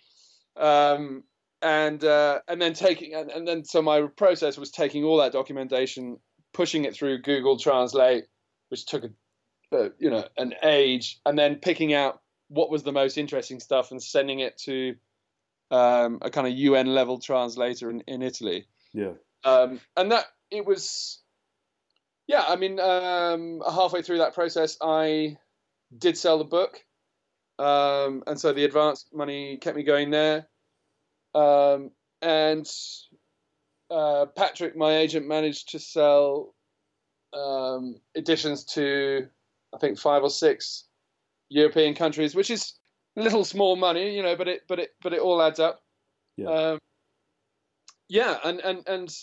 Um, 0.57 1.25
and 1.61 2.03
uh, 2.05 2.41
and 2.47 2.63
then 2.63 2.73
taking 2.73 3.15
and, 3.15 3.31
and 3.31 3.49
then 3.49 3.65
so 3.65 3.83
my 3.83 4.03
process 4.03 4.57
was 4.57 4.71
taking 4.71 5.03
all 5.03 5.17
that 5.19 5.33
documentation, 5.33 6.19
pushing 6.53 6.85
it 6.85 6.95
through 6.95 7.23
Google 7.23 7.59
Translate, 7.59 8.27
which 8.69 8.87
took 8.87 9.05
a, 9.05 9.77
uh, 9.77 9.89
you 9.99 10.11
know 10.11 10.25
an 10.37 10.55
age, 10.63 11.21
and 11.27 11.37
then 11.37 11.57
picking 11.57 11.95
out 11.95 12.21
what 12.49 12.71
was 12.71 12.83
the 12.83 12.93
most 12.93 13.19
interesting 13.19 13.61
stuff 13.61 13.91
and 13.91 14.03
sending 14.03 14.41
it 14.41 14.59
to 14.59 14.95
um, 15.71 16.19
a 16.23 16.31
kind 16.31 16.47
of 16.47 16.55
UN 16.55 16.87
level 16.95 17.19
translator 17.19 17.91
in, 17.91 18.01
in 18.03 18.23
Italy. 18.23 18.67
Yeah. 18.93 19.13
Um, 19.45 19.81
and 19.97 20.13
that 20.13 20.27
it 20.51 20.67
was, 20.67 21.21
yeah. 22.27 22.45
I 22.47 22.57
mean, 22.57 22.81
um, 22.81 23.63
halfway 23.71 24.03
through 24.03 24.19
that 24.19 24.35
process, 24.35 24.77
I 24.83 25.37
did 25.97 26.17
sell 26.17 26.39
the 26.39 26.45
book, 26.45 26.83
um, 27.59 28.23
and 28.27 28.41
so 28.41 28.53
the 28.53 28.65
advance 28.65 29.07
money 29.13 29.59
kept 29.59 29.77
me 29.77 29.83
going 29.83 30.11
there. 30.11 30.49
Um, 31.35 31.91
and 32.21 32.69
uh, 33.91 34.27
Patrick, 34.37 34.77
my 34.77 34.97
agent, 34.97 35.29
managed 35.29 35.71
to 35.71 35.79
sell 35.79 36.55
um, 37.33 38.01
editions 38.17 38.65
to 38.65 39.29
I 39.75 39.79
think 39.79 39.99
five 39.99 40.23
or 40.23 40.31
six 40.31 40.88
European 41.49 41.95
countries, 41.95 42.35
which 42.35 42.51
is 42.51 42.75
little 43.17 43.45
small 43.45 43.77
money, 43.77 44.15
you 44.15 44.23
know, 44.23 44.37
but 44.37 44.49
it 44.49 44.63
but 44.69 44.79
it 44.79 44.95
but 45.03 45.13
it 45.13 45.21
all 45.21 45.43
adds 45.43 45.59
up. 45.59 45.83
Yeah. 46.37 46.49
Um, 46.49 46.79
yeah, 48.09 48.39
and 48.45 48.61
and 48.61 48.89
and 48.89 49.17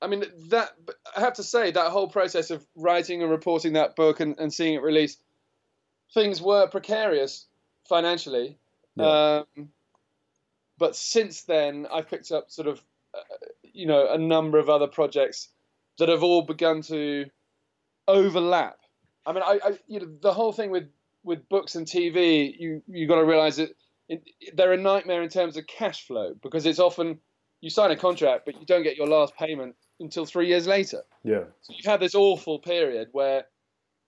I 0.00 0.06
mean 0.06 0.24
that 0.48 0.72
I 1.16 1.20
have 1.20 1.34
to 1.34 1.42
say 1.42 1.70
that 1.70 1.90
whole 1.90 2.08
process 2.08 2.50
of 2.50 2.66
writing 2.74 3.22
and 3.22 3.30
reporting 3.30 3.74
that 3.74 3.96
book 3.96 4.20
and, 4.20 4.38
and 4.38 4.52
seeing 4.52 4.74
it 4.74 4.82
released, 4.82 5.22
things 6.12 6.42
were 6.42 6.66
precarious 6.66 7.46
financially. 7.88 8.58
Yeah. 8.96 9.42
Um, 9.56 9.68
but 10.78 10.96
since 10.96 11.42
then, 11.42 11.86
I've 11.92 12.08
picked 12.08 12.32
up 12.32 12.50
sort 12.50 12.66
of, 12.66 12.82
uh, 13.14 13.20
you 13.62 13.86
know, 13.86 14.12
a 14.12 14.18
number 14.18 14.58
of 14.58 14.68
other 14.68 14.88
projects 14.88 15.48
that 15.98 16.08
have 16.08 16.22
all 16.22 16.42
begun 16.42 16.82
to 16.82 17.26
overlap. 18.08 18.78
I 19.24 19.32
mean, 19.32 19.42
I, 19.44 19.60
I 19.64 19.78
you 19.86 20.00
know, 20.00 20.08
the 20.20 20.32
whole 20.32 20.52
thing 20.52 20.70
with 20.70 20.88
with 21.24 21.48
books 21.48 21.74
and 21.74 21.86
TV, 21.86 22.54
you 22.58 22.82
you 22.86 23.06
got 23.06 23.16
to 23.16 23.24
realize 23.24 23.56
that 23.56 23.70
it, 24.08 24.22
they're 24.54 24.72
a 24.72 24.76
nightmare 24.76 25.22
in 25.22 25.28
terms 25.28 25.56
of 25.56 25.66
cash 25.66 26.06
flow 26.06 26.34
because 26.42 26.66
it's 26.66 26.78
often 26.78 27.18
you 27.60 27.70
sign 27.70 27.90
a 27.90 27.96
contract 27.96 28.44
but 28.44 28.58
you 28.58 28.66
don't 28.66 28.82
get 28.82 28.96
your 28.96 29.06
last 29.06 29.34
payment 29.36 29.76
until 30.00 30.26
three 30.26 30.48
years 30.48 30.66
later. 30.66 31.02
Yeah. 31.24 31.44
So 31.62 31.74
you've 31.76 31.86
had 31.86 32.00
this 32.00 32.14
awful 32.14 32.58
period 32.58 33.08
where 33.12 33.44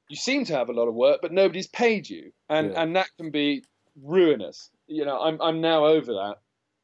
you 0.08 0.16
seem 0.16 0.44
to 0.46 0.54
have 0.54 0.68
a 0.68 0.72
lot 0.72 0.88
of 0.88 0.94
work 0.94 1.20
but 1.22 1.32
nobody's 1.32 1.68
paid 1.68 2.08
you, 2.08 2.32
and 2.48 2.72
yeah. 2.72 2.82
and 2.82 2.96
that 2.96 3.08
can 3.18 3.30
be 3.30 3.64
ruinous. 4.02 4.70
You 4.86 5.04
know, 5.04 5.20
I'm 5.20 5.40
I'm 5.40 5.60
now 5.60 5.86
over 5.86 6.12
that, 6.12 6.36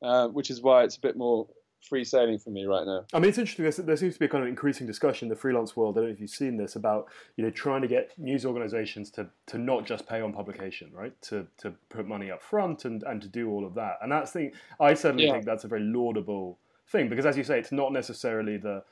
uh, 0.02 0.28
which 0.28 0.50
is 0.50 0.62
why 0.62 0.84
it's 0.84 0.96
a 0.96 1.00
bit 1.00 1.16
more 1.16 1.48
free 1.80 2.04
sailing 2.04 2.38
for 2.38 2.50
me 2.50 2.64
right 2.64 2.86
now. 2.86 3.04
I 3.12 3.18
mean, 3.18 3.28
it's 3.28 3.38
interesting. 3.38 3.86
There 3.86 3.96
seems 3.96 4.14
to 4.14 4.20
be 4.20 4.26
a 4.26 4.28
kind 4.28 4.42
of 4.42 4.48
increasing 4.48 4.86
discussion 4.86 5.26
in 5.26 5.30
the 5.30 5.36
freelance 5.36 5.76
world. 5.76 5.96
I 5.96 6.00
don't 6.00 6.08
know 6.10 6.14
if 6.14 6.20
you've 6.20 6.30
seen 6.30 6.56
this 6.56 6.76
about 6.76 7.08
you 7.36 7.44
know 7.44 7.50
trying 7.50 7.82
to 7.82 7.88
get 7.88 8.12
news 8.18 8.44
organisations 8.44 9.10
to 9.12 9.28
to 9.46 9.58
not 9.58 9.86
just 9.86 10.06
pay 10.06 10.20
on 10.20 10.32
publication, 10.32 10.90
right? 10.92 11.20
To 11.22 11.46
to 11.58 11.72
put 11.88 12.06
money 12.06 12.30
up 12.30 12.42
front 12.42 12.84
and 12.84 13.02
and 13.04 13.20
to 13.22 13.28
do 13.28 13.50
all 13.50 13.64
of 13.64 13.74
that. 13.74 13.98
And 14.02 14.12
that's 14.12 14.32
the 14.32 14.52
I 14.78 14.94
certainly 14.94 15.26
yeah. 15.26 15.32
think 15.32 15.44
that's 15.44 15.64
a 15.64 15.68
very 15.68 15.82
laudable 15.82 16.58
thing 16.88 17.08
because, 17.08 17.26
as 17.26 17.36
you 17.36 17.44
say, 17.44 17.58
it's 17.58 17.72
not 17.72 17.92
necessarily 17.92 18.56
the 18.56 18.82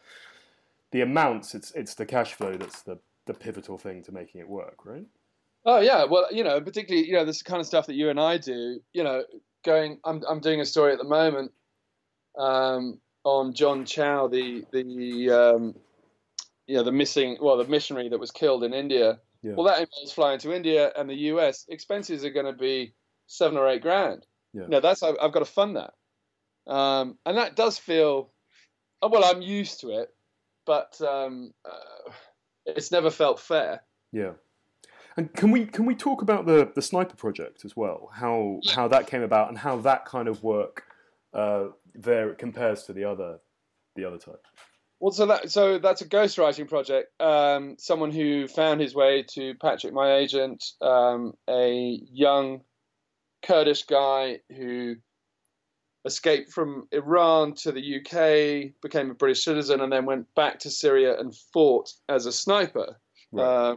the 0.91 1.03
amounts. 1.03 1.55
It's 1.55 1.71
it's 1.73 1.95
the 1.95 2.07
cash 2.07 2.35
flow 2.35 2.57
that's 2.57 2.83
the 2.83 2.99
the 3.27 3.35
pivotal 3.35 3.79
thing 3.79 4.03
to 4.05 4.13
making 4.13 4.41
it 4.41 4.49
work, 4.49 4.85
right? 4.85 5.05
Oh 5.65 5.81
yeah, 5.81 6.05
well 6.05 6.27
you 6.33 6.45
know 6.45 6.61
particularly 6.61 7.07
you 7.07 7.15
know 7.15 7.25
this 7.25 7.43
kind 7.43 7.61
of 7.61 7.67
stuff 7.67 7.87
that 7.87 7.95
you 7.95 8.09
and 8.11 8.19
I 8.19 8.39
do. 8.39 8.81
You 8.93 9.05
know, 9.05 9.25
going 9.65 9.99
I'm 10.05 10.23
I'm 10.29 10.41
doing 10.41 10.61
a 10.61 10.67
story 10.67 10.93
at 10.93 10.99
the 10.99 11.05
moment 11.05 11.53
um, 12.39 13.01
on 13.25 13.53
John 13.53 13.85
Chau, 13.85 14.29
the 14.29 14.65
the 14.73 15.31
um, 15.31 15.75
yeah 16.67 16.83
the 16.83 16.93
missing 16.93 17.37
well 17.41 17.57
the 17.57 17.65
missionary 17.65 18.09
that 18.09 18.19
was 18.19 18.31
killed 18.31 18.65
in 18.65 18.73
India. 18.73 19.19
Yeah. 19.43 19.53
Well, 19.55 19.67
that 19.67 19.81
involves 19.81 20.13
flying 20.13 20.41
to 20.41 20.53
India 20.53 20.91
and 20.97 21.09
the 21.09 21.15
US. 21.15 21.65
Expenses 21.69 22.25
are 22.25 22.31
going 22.31 22.47
to 22.47 22.53
be 22.53 22.95
seven 23.29 23.57
or 23.57 23.69
eight 23.69 23.83
grand. 23.83 24.27
Yeah. 24.53 24.63
You 24.63 24.69
know, 24.69 24.81
that's 24.81 25.03
I've, 25.03 25.17
I've 25.21 25.33
got 25.33 25.41
to 25.41 25.45
fund 25.45 25.77
that, 25.77 26.73
um, 26.73 27.19
and 27.27 27.37
that 27.37 27.55
does 27.55 27.79
feel 27.79 28.31
oh, 29.03 29.09
well. 29.09 29.25
I'm 29.25 29.43
used 29.43 29.81
to 29.81 29.91
it, 29.91 30.15
but 30.65 31.01
um, 31.01 31.53
uh, 31.65 32.11
it's 32.67 32.91
never 32.91 33.11
felt 33.11 33.41
fair. 33.41 33.83
Yeah. 34.13 34.33
And 35.17 35.33
can 35.35 35.51
we 35.51 35.67
can 35.67 35.85
we 35.85 35.95
talk 35.95 36.23
about 36.23 36.47
the 36.47 36.71
the 36.75 36.83
sniper 36.83 37.17
project 37.17 37.65
as 37.65 37.77
well? 37.77 38.11
How 38.13 38.61
how 38.73 38.87
that 38.89 39.09
came 39.09 39.23
about 39.23 39.49
and 39.49 39.59
how 39.59 39.77
that 39.79 40.05
kind 40.05 40.29
of 40.29 40.43
work 40.43 40.85
uh, 41.35 41.67
there 41.95 42.31
it 42.31 42.39
compares 42.39 42.85
to 42.85 42.93
the 42.93 43.05
other 43.05 43.39
the 43.97 44.05
other 44.05 44.19
type? 44.19 44.45
Well, 45.01 45.13
so 45.13 45.27
that 45.27 45.51
so 45.51 45.79
that's 45.79 46.01
a 46.01 46.09
ghostwriting 46.09 46.69
project. 46.69 47.09
Um, 47.21 47.77
someone 47.79 48.11
who 48.11 48.49
found 48.49 48.81
his 48.81 48.95
way 48.95 49.25
to 49.35 49.55
Patrick, 49.55 49.93
my 49.93 50.17
agent, 50.17 50.65
um, 50.81 51.35
a 51.49 52.01
young 52.11 52.63
Kurdish 53.43 53.85
guy 53.85 54.41
who 54.57 54.97
escaped 56.05 56.53
from 56.53 56.89
Iran 56.91 57.55
to 57.55 57.71
the 57.71 57.97
UK, 57.97 58.73
became 58.83 59.11
a 59.11 59.15
British 59.15 59.45
citizen, 59.45 59.81
and 59.81 59.93
then 59.93 60.05
went 60.05 60.35
back 60.35 60.61
to 60.61 60.71
Syria 60.71 61.19
and 61.19 61.35
fought 61.53 61.93
as 62.09 62.27
a 62.27 62.33
sniper. 62.33 62.99
Right. 63.31 63.45
Uh, 63.45 63.77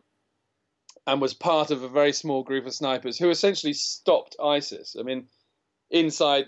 and 1.07 1.19
was 1.19 1.33
part 1.33 1.71
of 1.71 1.83
a 1.83 1.89
very 1.89 2.13
small 2.13 2.43
group 2.43 2.65
of 2.65 2.73
snipers 2.73 3.17
who 3.17 3.29
essentially 3.29 3.73
stopped 3.73 4.35
ISIS. 4.41 4.95
I 4.99 5.03
mean, 5.03 5.27
inside 5.89 6.45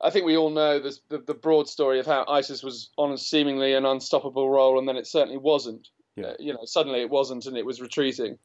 I 0.00 0.10
think 0.10 0.26
we 0.26 0.36
all 0.36 0.50
know 0.50 0.78
the, 0.78 1.18
the 1.18 1.34
broad 1.34 1.68
story 1.68 2.00
of 2.00 2.06
how 2.06 2.24
ISIS 2.28 2.62
was 2.62 2.90
on 2.98 3.12
a 3.12 3.18
seemingly 3.18 3.72
an 3.74 3.86
unstoppable 3.86 4.50
roll, 4.50 4.78
and 4.78 4.86
then 4.86 4.96
it 4.96 5.06
certainly 5.06 5.38
wasn't. 5.38 5.88
Yeah. 6.16 6.26
Uh, 6.26 6.34
you 6.38 6.52
know, 6.52 6.64
suddenly 6.64 7.00
it 7.00 7.10
wasn't, 7.10 7.46
and 7.46 7.56
it 7.56 7.66
was 7.66 7.80
retreating. 7.80 8.38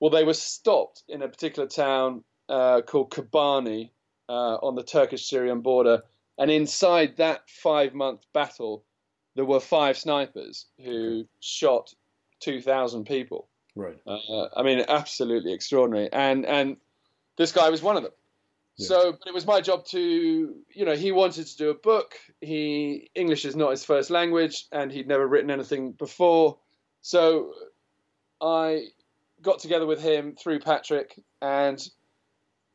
Well, 0.00 0.10
they 0.10 0.24
were 0.24 0.34
stopped 0.34 1.04
in 1.08 1.22
a 1.22 1.28
particular 1.28 1.68
town 1.68 2.24
uh, 2.48 2.82
called 2.82 3.10
Kobani 3.10 3.90
uh, 4.28 4.56
on 4.56 4.74
the 4.74 4.82
Turkish-Syrian 4.82 5.60
border, 5.60 6.02
and 6.38 6.50
inside 6.50 7.16
that 7.18 7.48
five-month 7.48 8.22
battle, 8.32 8.84
there 9.36 9.44
were 9.44 9.60
five 9.60 9.96
snipers 9.96 10.66
who 10.84 11.26
shot 11.40 11.94
two 12.40 12.60
thousand 12.60 13.06
people. 13.06 13.48
Right. 13.74 13.98
Uh, 14.06 14.48
I 14.56 14.62
mean, 14.62 14.84
absolutely 14.88 15.52
extraordinary, 15.52 16.12
and 16.12 16.44
and 16.44 16.76
this 17.36 17.52
guy 17.52 17.70
was 17.70 17.82
one 17.82 17.96
of 17.96 18.02
them. 18.02 18.12
So, 18.78 19.12
but 19.12 19.28
it 19.28 19.34
was 19.34 19.46
my 19.46 19.60
job 19.60 19.84
to, 19.86 20.54
you 20.74 20.84
know, 20.84 20.96
he 20.96 21.12
wanted 21.12 21.46
to 21.46 21.56
do 21.56 21.70
a 21.70 21.74
book. 21.74 22.14
He 22.40 23.10
English 23.14 23.44
is 23.44 23.54
not 23.54 23.70
his 23.70 23.84
first 23.84 24.10
language, 24.10 24.66
and 24.72 24.90
he'd 24.90 25.06
never 25.06 25.26
written 25.26 25.50
anything 25.50 25.92
before. 25.92 26.58
So, 27.02 27.52
I 28.40 28.86
got 29.42 29.58
together 29.58 29.86
with 29.86 30.00
him 30.00 30.36
through 30.36 30.60
Patrick, 30.60 31.20
and 31.40 31.86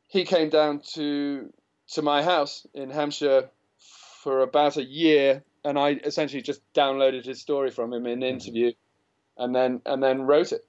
he 0.06 0.24
came 0.24 0.50
down 0.50 0.80
to 0.94 1.52
to 1.92 2.02
my 2.02 2.22
house 2.22 2.66
in 2.74 2.90
Hampshire 2.90 3.50
for 4.22 4.40
about 4.40 4.76
a 4.76 4.84
year, 4.84 5.42
and 5.64 5.78
I 5.78 5.92
essentially 6.04 6.42
just 6.42 6.60
downloaded 6.74 7.24
his 7.24 7.40
story 7.40 7.70
from 7.70 7.92
him 7.92 8.06
in 8.06 8.12
an 8.12 8.18
mm-hmm. 8.20 8.34
interview, 8.34 8.72
and 9.36 9.54
then 9.54 9.82
and 9.84 10.02
then 10.02 10.22
wrote 10.22 10.52
it. 10.52 10.64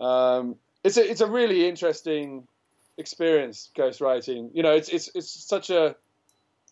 Um, 0.00 0.56
it's 0.82 0.96
a 0.96 1.08
it's 1.08 1.20
a 1.20 1.26
really 1.26 1.68
interesting 1.68 2.48
experience 2.98 3.70
ghostwriting. 3.76 4.50
You 4.54 4.62
know, 4.62 4.72
it's 4.72 4.88
it's 4.88 5.10
it's 5.14 5.30
such 5.30 5.70
a 5.70 5.96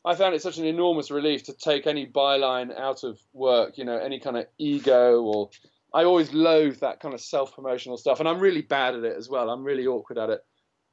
I 0.05 0.14
found 0.14 0.35
it 0.35 0.43
such 0.43 0.59
an 0.59 0.64
enormous 0.64 1.11
relief 1.11 1.45
to 1.45 1.53
take 1.53 1.87
any 1.87 2.07
byline 2.07 2.77
out 2.79 3.05
of 3.05 3.20
work. 3.33 3.79
You 3.79 3.85
know, 3.85 3.97
any 3.97 4.20
kind 4.20 4.37
of 4.37 4.47
ego 4.59 5.23
or 5.23 5.51
I 5.95 6.05
always 6.05 6.33
loathe 6.33 6.81
that 6.81 7.01
kind 7.01 7.14
of 7.14 7.20
self 7.20 7.55
promotional 7.55 7.97
stuff, 7.97 8.20
and 8.20 8.29
I'm 8.29 8.41
really 8.41 8.62
bad 8.62 8.95
at 8.95 9.05
it 9.05 9.16
as 9.16 9.29
well. 9.29 9.51
I'm 9.51 9.64
really 9.64 9.87
awkward 9.87 10.18
at 10.18 10.31
it, 10.31 10.45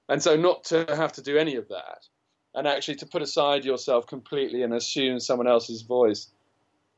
and 0.08 0.22
so 0.22 0.36
not 0.36 0.66
to 0.66 0.86
have 0.90 1.14
to 1.14 1.22
do 1.22 1.38
any 1.38 1.56
of 1.56 1.70
that 1.70 2.06
and 2.56 2.68
actually 2.68 2.96
to 2.96 3.06
put 3.06 3.22
aside 3.22 3.64
yourself 3.64 4.08
completely 4.08 4.64
and 4.64 4.74
assume 4.74 5.20
someone 5.20 5.48
else's 5.48 5.84
voice. 5.84 6.28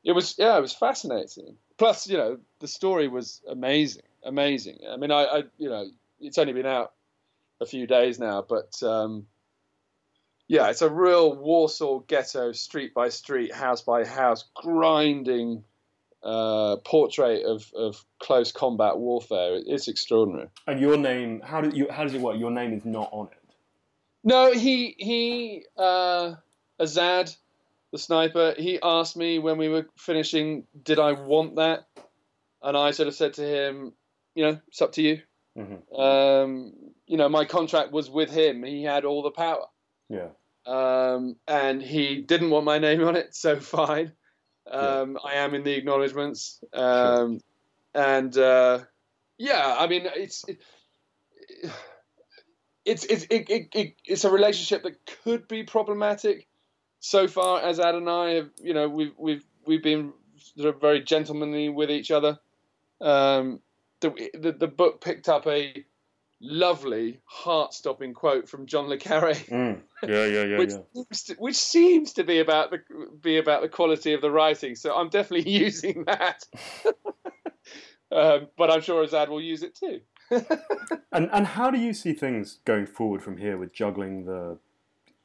It 0.04 0.14
was 0.14 0.36
yeah, 0.38 0.58
it 0.58 0.62
was 0.62 0.74
fascinating. 0.74 1.56
Plus, 1.78 2.08
you 2.08 2.18
know, 2.18 2.38
the 2.60 2.68
story 2.68 3.08
was 3.08 3.42
amazing, 3.48 4.04
amazing. 4.24 4.80
I 4.90 4.98
mean, 4.98 5.12
I, 5.12 5.24
I 5.24 5.44
you 5.58 5.70
know, 5.70 5.86
it's 6.20 6.38
only 6.38 6.54
been 6.54 6.66
out 6.66 6.94
a 7.62 7.66
few 7.66 7.88
days 7.88 8.20
now, 8.20 8.44
but 8.48 8.82
um, 8.84 9.28
yeah, 10.48 10.70
it's 10.70 10.82
a 10.82 10.90
real 10.90 11.34
Warsaw 11.34 12.00
ghetto, 12.00 12.52
street 12.52 12.94
by 12.94 13.08
street, 13.08 13.54
house 13.54 13.82
by 13.82 14.04
house, 14.04 14.44
grinding 14.54 15.64
uh, 16.24 16.76
portrait 16.84 17.46
of, 17.46 17.72
of 17.74 18.04
close 18.20 18.52
combat 18.52 18.98
warfare. 18.98 19.62
It's 19.66 19.88
extraordinary. 19.88 20.50
And 20.68 20.80
your 20.80 20.98
name, 20.98 21.42
how 21.42 21.62
did 21.62 21.74
you? 21.74 21.88
How 21.90 22.04
does 22.04 22.14
it 22.14 22.22
work? 22.22 22.38
Your 22.38 22.52
name 22.52 22.74
is 22.74 22.84
not 22.84 23.10
on 23.14 23.28
it. 23.28 23.38
No, 24.24 24.52
he 24.52 24.96
he 24.98 25.64
uh, 25.78 26.36
Azad, 26.80 27.36
the 27.92 27.98
sniper. 27.98 28.54
He 28.58 28.80
asked 28.84 29.16
me 29.16 29.40
when 29.40 29.58
we 29.58 29.70
were 29.70 29.88
finishing, 29.96 30.66
did 30.84 31.00
I 31.00 31.14
want 31.14 31.56
that? 31.56 31.88
And 32.62 32.76
I 32.78 32.92
sort 32.92 33.08
of 33.08 33.16
said 33.16 33.36
to 33.36 33.44
him, 33.44 33.94
you 34.36 34.44
know, 34.44 34.60
it's 34.68 34.82
up 34.82 34.92
to 34.94 35.02
you. 35.02 35.22
Mm-hmm. 35.58 35.96
Um, 36.00 36.74
you 37.08 37.18
know, 37.18 37.30
my 37.30 37.46
contract 37.46 37.92
was 37.92 38.10
with 38.10 38.32
him. 38.32 38.64
He 38.64 38.84
had 38.84 39.06
all 39.06 39.22
the 39.22 39.32
power. 39.32 39.66
Yeah. 40.10 40.30
Um, 40.66 41.36
and 41.48 41.82
he 41.82 42.22
didn't 42.22 42.50
want 42.50 42.66
my 42.66 42.78
name 42.80 43.04
on 43.04 43.16
it, 43.16 43.36
so 43.36 43.60
fine. 43.60 44.12
Um, 44.70 45.18
yeah. 45.24 45.30
I 45.30 45.34
am 45.36 45.54
in 45.54 45.64
the 45.64 45.74
acknowledgements. 45.74 46.64
Um, 46.74 47.40
sure. 47.96 48.04
And 48.18 48.38
uh, 48.38 48.80
yeah, 49.38 49.76
I 49.78 49.88
mean, 49.88 50.08
it's. 50.16 50.46
It, 50.48 50.62
it's 52.84 53.04
it's 53.06 53.26
it, 53.30 53.50
it, 53.50 53.68
it, 53.74 53.96
it's 54.06 54.24
a 54.24 54.32
relationship 54.32 54.84
that 54.84 55.06
could 55.24 55.48
be 55.48 55.64
problematic. 55.64 56.48
So 57.00 57.28
far, 57.28 57.62
Azad 57.62 57.96
and 57.96 58.10
I 58.10 58.32
have, 58.32 58.50
you 58.62 58.74
know, 58.74 58.88
we've 58.88 59.14
we've 59.18 59.44
we've 59.66 59.84
been 59.84 60.14
sort 60.56 60.74
of 60.74 60.82
very 60.82 61.02
gentlemanly 61.02 61.70
with 61.70 61.92
each 61.92 62.12
other. 62.12 62.40
Um, 63.00 63.60
the, 64.02 64.30
the, 64.34 64.52
the 64.52 64.68
book 64.68 65.02
picked 65.02 65.30
up 65.30 65.48
a 65.48 65.86
lovely, 66.42 67.22
heart-stopping 67.26 68.14
quote 68.14 68.50
from 68.50 68.66
John 68.66 68.88
le 68.88 68.98
Carre. 68.98 69.34
Mm. 69.34 69.82
Yeah, 70.04 70.26
yeah, 70.26 70.44
yeah, 70.44 70.58
which, 70.60 70.72
yeah. 70.72 70.78
Seems 70.94 71.24
to, 71.24 71.34
which 71.36 71.56
seems 71.56 72.14
to 72.14 72.24
be 72.24 72.40
about 72.40 72.72
the 72.72 72.80
be 73.22 73.38
about 73.38 73.62
the 73.62 73.70
quality 73.70 74.14
of 74.14 74.22
the 74.22 74.32
writing. 74.32 74.76
So 74.76 74.96
I'm 74.96 75.10
definitely 75.10 75.52
using 75.60 76.06
that. 76.06 76.44
um, 78.12 78.48
but 78.58 78.72
I'm 78.72 78.82
sure 78.82 79.06
Azad 79.06 79.30
will 79.30 79.42
use 79.42 79.64
it 79.64 79.76
too. 79.76 80.02
and 81.12 81.30
and 81.32 81.46
how 81.46 81.70
do 81.70 81.78
you 81.78 81.94
see 81.94 82.14
things 82.14 82.60
going 82.66 82.86
forward 82.86 83.22
from 83.22 83.38
here 83.38 83.58
with 83.58 83.74
juggling 83.74 84.26
the? 84.26 84.58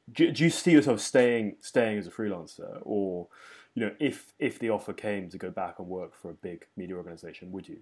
Do, 0.09 0.31
do 0.31 0.43
you 0.43 0.49
see 0.49 0.71
yourself 0.71 1.01
staying 1.01 1.57
staying 1.61 1.97
as 1.97 2.07
a 2.07 2.11
freelancer, 2.11 2.79
or 2.81 3.27
you 3.73 3.85
know, 3.85 3.91
if 3.99 4.33
if 4.39 4.59
the 4.59 4.69
offer 4.69 4.93
came 4.93 5.29
to 5.29 5.37
go 5.37 5.49
back 5.49 5.79
and 5.79 5.87
work 5.87 6.15
for 6.15 6.31
a 6.31 6.33
big 6.33 6.65
media 6.75 6.95
organization, 6.95 7.51
would 7.51 7.67
you? 7.67 7.79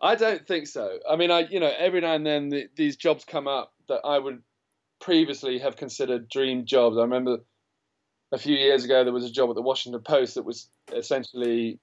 I 0.00 0.14
don't 0.14 0.46
think 0.46 0.66
so. 0.66 0.98
I 1.08 1.16
mean, 1.16 1.30
I 1.30 1.40
you 1.40 1.60
know, 1.60 1.72
every 1.76 2.00
now 2.00 2.14
and 2.14 2.26
then 2.26 2.48
the, 2.48 2.68
these 2.76 2.96
jobs 2.96 3.24
come 3.24 3.48
up 3.48 3.72
that 3.88 4.00
I 4.04 4.18
would 4.18 4.42
previously 5.00 5.58
have 5.58 5.76
considered 5.76 6.28
dream 6.28 6.64
jobs. 6.64 6.96
I 6.96 7.02
remember 7.02 7.38
a 8.32 8.38
few 8.38 8.56
years 8.56 8.84
ago 8.84 9.04
there 9.04 9.12
was 9.12 9.24
a 9.24 9.30
job 9.30 9.50
at 9.50 9.54
the 9.54 9.62
Washington 9.62 10.00
Post 10.02 10.34
that 10.34 10.44
was 10.44 10.68
essentially, 10.92 11.78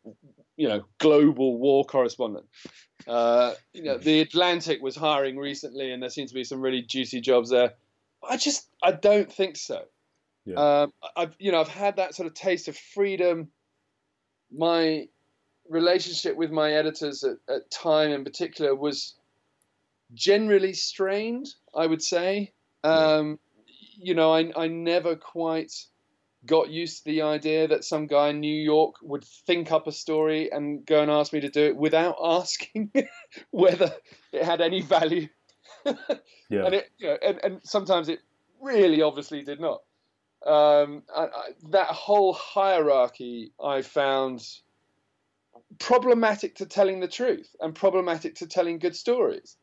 you 0.57 0.68
know, 0.68 0.84
global 0.99 1.57
war 1.57 1.86
correspondent. 1.86 2.45
Uh, 3.07 3.53
you 3.74 3.84
know, 3.84 3.97
the 3.97 4.22
Atlantic 4.22 4.82
was 4.82 4.95
hiring 4.95 5.38
recently, 5.38 5.91
and 5.91 6.01
there 6.01 6.09
seems 6.09 6.32
to 6.32 6.36
be 6.36 6.43
some 6.43 6.62
really 6.62 6.82
juicy 6.82 7.22
jobs 7.22 7.49
there. 7.49 7.74
I 8.28 8.38
just, 8.38 8.68
I 8.84 8.91
don't 8.91 9.32
think 9.32 9.57
so. 9.57 9.84
Yeah. 10.45 10.55
Um, 10.55 10.93
I've, 11.16 11.36
you 11.39 11.51
know, 11.51 11.62
I've 11.62 11.68
had 11.68 11.97
that 11.97 12.16
sort 12.16 12.28
of 12.28 12.34
taste 12.34 12.68
of 12.68 12.78
freedom. 12.78 13.49
My 14.51 15.07
relationship 15.72 16.36
with 16.36 16.52
my 16.52 16.74
editors 16.74 17.24
at, 17.24 17.38
at 17.50 17.72
Time, 17.72 18.12
in 18.12 18.24
particular, 18.24 18.76
was 18.76 19.16
generally 20.14 20.74
strained. 20.74 21.48
I 21.76 21.88
would 21.88 22.02
say. 22.02 22.54
Um, 22.84 23.40
you 23.98 24.16
know, 24.16 24.34
I, 24.34 24.52
I 24.56 24.68
never 24.68 25.16
quite 25.16 25.72
got 26.46 26.70
used 26.70 27.00
to 27.00 27.06
the 27.06 27.22
idea 27.22 27.68
that 27.68 27.84
some 27.84 28.08
guy 28.08 28.30
in 28.30 28.40
New 28.40 28.62
York 28.62 28.96
would 29.02 29.24
think 29.24 29.72
up 29.72 29.88
a 29.88 29.92
story 29.92 30.52
and 30.52 30.86
go 30.86 31.02
and 31.02 31.12
ask 31.12 31.32
me 31.34 31.42
to 31.42 31.50
do 31.50 31.66
it 31.66 31.78
without 31.78 32.16
asking 32.24 32.92
whether 33.52 33.92
it 34.32 34.44
had 34.44 34.62
any 34.62 34.82
value. 34.82 35.28
yeah. 35.86 36.66
And, 36.66 36.76
it, 36.76 36.90
you 36.98 37.08
know, 37.08 37.18
and, 37.22 37.40
and 37.44 37.62
sometimes 37.64 38.10
it 38.10 38.20
really 38.60 39.02
obviously 39.02 39.44
did 39.44 39.60
not. 39.60 39.82
Um, 40.46 41.04
I, 41.16 41.26
I, 41.26 41.50
that 41.70 41.88
whole 41.88 42.34
hierarchy 42.34 43.52
I 43.64 43.84
found 43.84 44.44
problematic 45.80 46.56
to 46.56 46.66
telling 46.66 46.99
the 46.99 47.08
truth 47.08 47.56
and 47.60 47.74
problematic 47.74 48.36
to 48.36 48.47
telling 48.47 48.80
good 48.80 48.95
stories. 48.95 49.58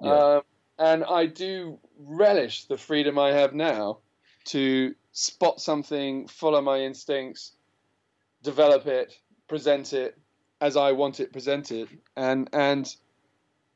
Yeah. 0.00 0.12
Um, 0.12 0.42
and 0.78 1.04
I 1.04 1.26
do 1.26 1.78
relish 1.98 2.64
the 2.66 2.78
freedom 2.78 3.18
I 3.18 3.32
have 3.32 3.52
now 3.52 3.98
to 4.46 4.94
spot 5.12 5.60
something, 5.60 6.28
follow 6.28 6.60
my 6.60 6.80
instincts, 6.80 7.52
develop 8.42 8.86
it, 8.86 9.18
present 9.48 9.92
it 9.92 10.16
as 10.60 10.76
I 10.76 10.92
want 10.92 11.20
it 11.20 11.32
presented, 11.32 11.88
and 12.16 12.48
and 12.52 12.94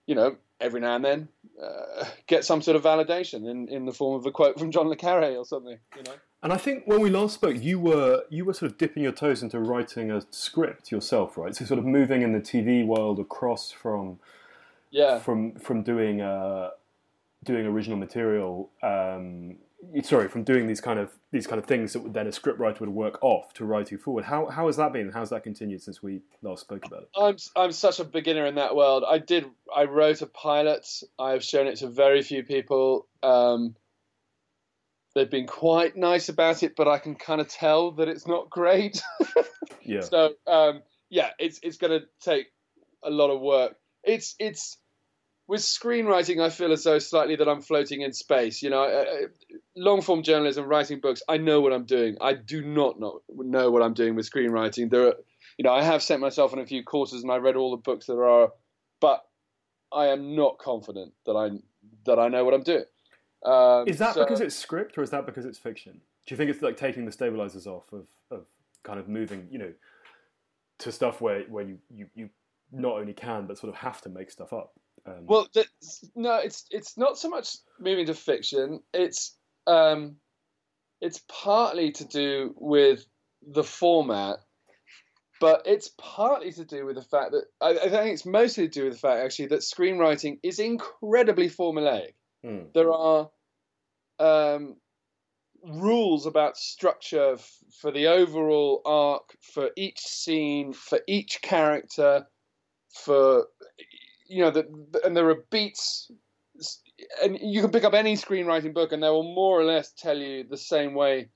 you 0.06 0.14
know 0.14 0.36
every 0.60 0.80
now 0.80 0.94
and 0.94 1.04
then 1.04 1.28
uh, 1.62 2.04
get 2.26 2.44
some 2.44 2.62
sort 2.62 2.76
of 2.76 2.82
validation 2.82 3.50
in, 3.50 3.68
in 3.68 3.84
the 3.84 3.92
form 3.92 4.16
of 4.16 4.24
a 4.26 4.30
quote 4.30 4.58
from 4.58 4.70
John 4.70 4.88
le 4.88 4.96
Carre 4.96 5.36
or 5.36 5.44
something, 5.44 5.78
you 5.96 6.02
know. 6.04 6.14
And 6.42 6.52
I 6.52 6.56
think 6.56 6.84
when 6.86 7.00
we 7.00 7.10
last 7.10 7.34
spoke, 7.34 7.56
you 7.62 7.78
were 7.78 8.24
you 8.28 8.44
were 8.44 8.54
sort 8.54 8.72
of 8.72 8.78
dipping 8.78 9.02
your 9.02 9.12
toes 9.12 9.42
into 9.42 9.60
writing 9.60 10.10
a 10.10 10.22
script 10.30 10.90
yourself, 10.90 11.36
right? 11.36 11.54
So 11.54 11.64
sort 11.64 11.78
of 11.78 11.86
moving 11.86 12.22
in 12.22 12.32
the 12.32 12.40
TV 12.40 12.84
world 12.84 13.20
across 13.20 13.70
from 13.70 14.18
yeah 14.90 15.18
from 15.18 15.54
from 15.54 15.82
doing 15.82 16.20
uh, 16.20 16.70
doing 17.44 17.66
original 17.66 17.96
material 17.96 18.70
um, 18.82 19.56
sorry, 20.02 20.28
from 20.28 20.44
doing 20.44 20.66
these 20.66 20.80
kind 20.80 20.98
of 20.98 21.10
these 21.30 21.46
kind 21.46 21.58
of 21.58 21.66
things 21.66 21.92
that 21.92 22.12
then 22.12 22.26
a 22.26 22.30
scriptwriter 22.30 22.80
would 22.80 22.90
work 22.90 23.18
off 23.22 23.52
to 23.54 23.64
write 23.64 23.90
you 23.90 23.98
forward. 23.98 24.24
How 24.24 24.46
how 24.46 24.66
has 24.66 24.76
that 24.76 24.92
been? 24.92 25.10
How's 25.10 25.30
that 25.30 25.42
continued 25.42 25.82
since 25.82 26.02
we 26.02 26.20
last 26.42 26.62
spoke 26.62 26.84
about 26.86 27.02
it? 27.02 27.08
I'm 27.16 27.36
I'm 27.56 27.72
such 27.72 28.00
a 28.00 28.04
beginner 28.04 28.46
in 28.46 28.54
that 28.56 28.76
world. 28.76 29.04
I 29.08 29.18
did 29.18 29.46
I 29.74 29.84
wrote 29.84 30.22
a 30.22 30.26
pilot. 30.26 30.86
I've 31.18 31.44
shown 31.44 31.66
it 31.66 31.76
to 31.76 31.88
very 31.88 32.22
few 32.22 32.42
people. 32.42 33.06
Um, 33.22 33.74
they've 35.14 35.30
been 35.30 35.46
quite 35.46 35.96
nice 35.96 36.28
about 36.28 36.62
it, 36.62 36.74
but 36.76 36.88
I 36.88 36.98
can 36.98 37.14
kind 37.14 37.40
of 37.40 37.48
tell 37.48 37.92
that 37.92 38.08
it's 38.08 38.26
not 38.26 38.50
great. 38.50 39.02
yeah. 39.82 40.00
So 40.00 40.34
um, 40.46 40.82
yeah, 41.10 41.30
it's 41.38 41.60
it's 41.62 41.76
going 41.76 42.00
to 42.00 42.06
take 42.20 42.46
a 43.04 43.10
lot 43.10 43.30
of 43.30 43.40
work. 43.40 43.76
It's 44.04 44.34
it's 44.38 44.78
with 45.48 45.60
screenwriting, 45.60 46.42
I 46.42 46.50
feel 46.50 46.72
as 46.72 46.84
though 46.84 46.98
slightly 46.98 47.36
that 47.36 47.48
I'm 47.48 47.62
floating 47.62 48.00
in 48.00 48.12
space. 48.12 48.62
You 48.62 48.70
know, 48.70 48.84
uh, 48.84 49.26
long 49.76 50.00
form 50.00 50.22
journalism, 50.22 50.66
writing 50.66 51.00
books, 51.00 51.22
I 51.28 51.36
know 51.36 51.60
what 51.60 51.72
I'm 51.72 51.84
doing. 51.84 52.16
I 52.20 52.34
do 52.34 52.62
not 52.62 52.98
know, 52.98 53.20
know 53.28 53.70
what 53.70 53.82
I'm 53.82 53.94
doing 53.94 54.14
with 54.14 54.30
screenwriting. 54.30 54.90
There 54.90 55.08
are, 55.08 55.14
you 55.58 55.64
know, 55.64 55.72
I 55.72 55.82
have 55.82 56.02
sent 56.02 56.20
myself 56.20 56.52
on 56.52 56.58
a 56.58 56.66
few 56.66 56.82
courses 56.82 57.22
and 57.22 57.30
I 57.30 57.36
read 57.36 57.56
all 57.56 57.72
the 57.72 57.82
books 57.82 58.06
there 58.06 58.24
are, 58.24 58.50
but 59.00 59.22
I 59.92 60.06
am 60.06 60.34
not 60.36 60.58
confident 60.58 61.12
that 61.26 61.32
I 61.32 61.50
that 62.06 62.18
I 62.18 62.28
know 62.28 62.44
what 62.44 62.54
I'm 62.54 62.62
doing. 62.62 62.84
Um, 63.44 63.88
is 63.88 63.98
that 63.98 64.14
so, 64.14 64.22
because 64.22 64.40
it's 64.40 64.54
script 64.54 64.96
or 64.96 65.02
is 65.02 65.10
that 65.10 65.26
because 65.26 65.44
it's 65.44 65.58
fiction? 65.58 66.00
Do 66.26 66.32
you 66.32 66.36
think 66.36 66.50
it's 66.50 66.62
like 66.62 66.76
taking 66.76 67.04
the 67.04 67.12
stabilizers 67.12 67.66
off 67.66 67.92
of, 67.92 68.06
of 68.30 68.46
kind 68.84 68.98
of 68.98 69.08
moving, 69.08 69.48
you 69.50 69.58
know, 69.58 69.72
to 70.78 70.92
stuff 70.92 71.20
where, 71.20 71.42
where 71.48 71.64
you, 71.64 71.78
you, 71.90 72.06
you 72.14 72.30
not 72.70 72.94
only 72.98 73.12
can 73.12 73.46
but 73.46 73.58
sort 73.58 73.72
of 73.72 73.78
have 73.78 74.00
to 74.02 74.08
make 74.08 74.30
stuff 74.30 74.52
up? 74.52 74.72
Um, 75.04 75.26
well, 75.26 75.48
no, 76.14 76.36
it's 76.36 76.66
it's 76.70 76.96
not 76.96 77.18
so 77.18 77.28
much 77.28 77.56
moving 77.80 78.06
to 78.06 78.14
fiction. 78.14 78.80
It's 78.92 79.36
um, 79.66 80.16
it's 81.00 81.20
partly 81.28 81.90
to 81.92 82.04
do 82.04 82.54
with 82.56 83.04
the 83.44 83.64
format, 83.64 84.36
but 85.40 85.62
it's 85.66 85.90
partly 85.98 86.52
to 86.52 86.64
do 86.64 86.86
with 86.86 86.94
the 86.94 87.02
fact 87.02 87.32
that 87.32 87.44
I, 87.60 87.70
I 87.70 87.88
think 87.88 88.12
it's 88.12 88.26
mostly 88.26 88.68
to 88.68 88.80
do 88.80 88.84
with 88.84 88.92
the 88.92 88.98
fact 89.00 89.24
actually 89.24 89.46
that 89.48 89.60
screenwriting 89.60 90.38
is 90.44 90.60
incredibly 90.60 91.50
formulaic. 91.50 92.12
Hmm. 92.44 92.64
There 92.74 92.92
are 92.92 93.30
um, 94.18 94.76
rules 95.64 96.26
about 96.26 96.56
structure 96.56 97.34
f- 97.34 97.58
for 97.80 97.90
the 97.90 98.08
overall 98.08 98.82
arc, 98.84 99.36
for 99.40 99.70
each 99.76 100.00
scene, 100.00 100.72
for 100.72 101.00
each 101.06 101.40
character, 101.42 102.26
for 103.04 103.46
you 104.26 104.42
know, 104.42 104.50
the, 104.50 105.00
and 105.04 105.16
there 105.16 105.28
are 105.28 105.44
beats, 105.50 106.10
and 107.22 107.38
you 107.40 107.60
can 107.60 107.70
pick 107.70 107.84
up 107.84 107.94
any 107.94 108.14
screenwriting 108.14 108.74
book, 108.74 108.92
and 108.92 109.02
they 109.02 109.08
will 109.08 109.34
more 109.34 109.60
or 109.60 109.64
less 109.64 109.92
tell 109.92 110.16
you 110.16 110.44
the 110.44 110.56
same 110.56 110.94
way 110.94 111.30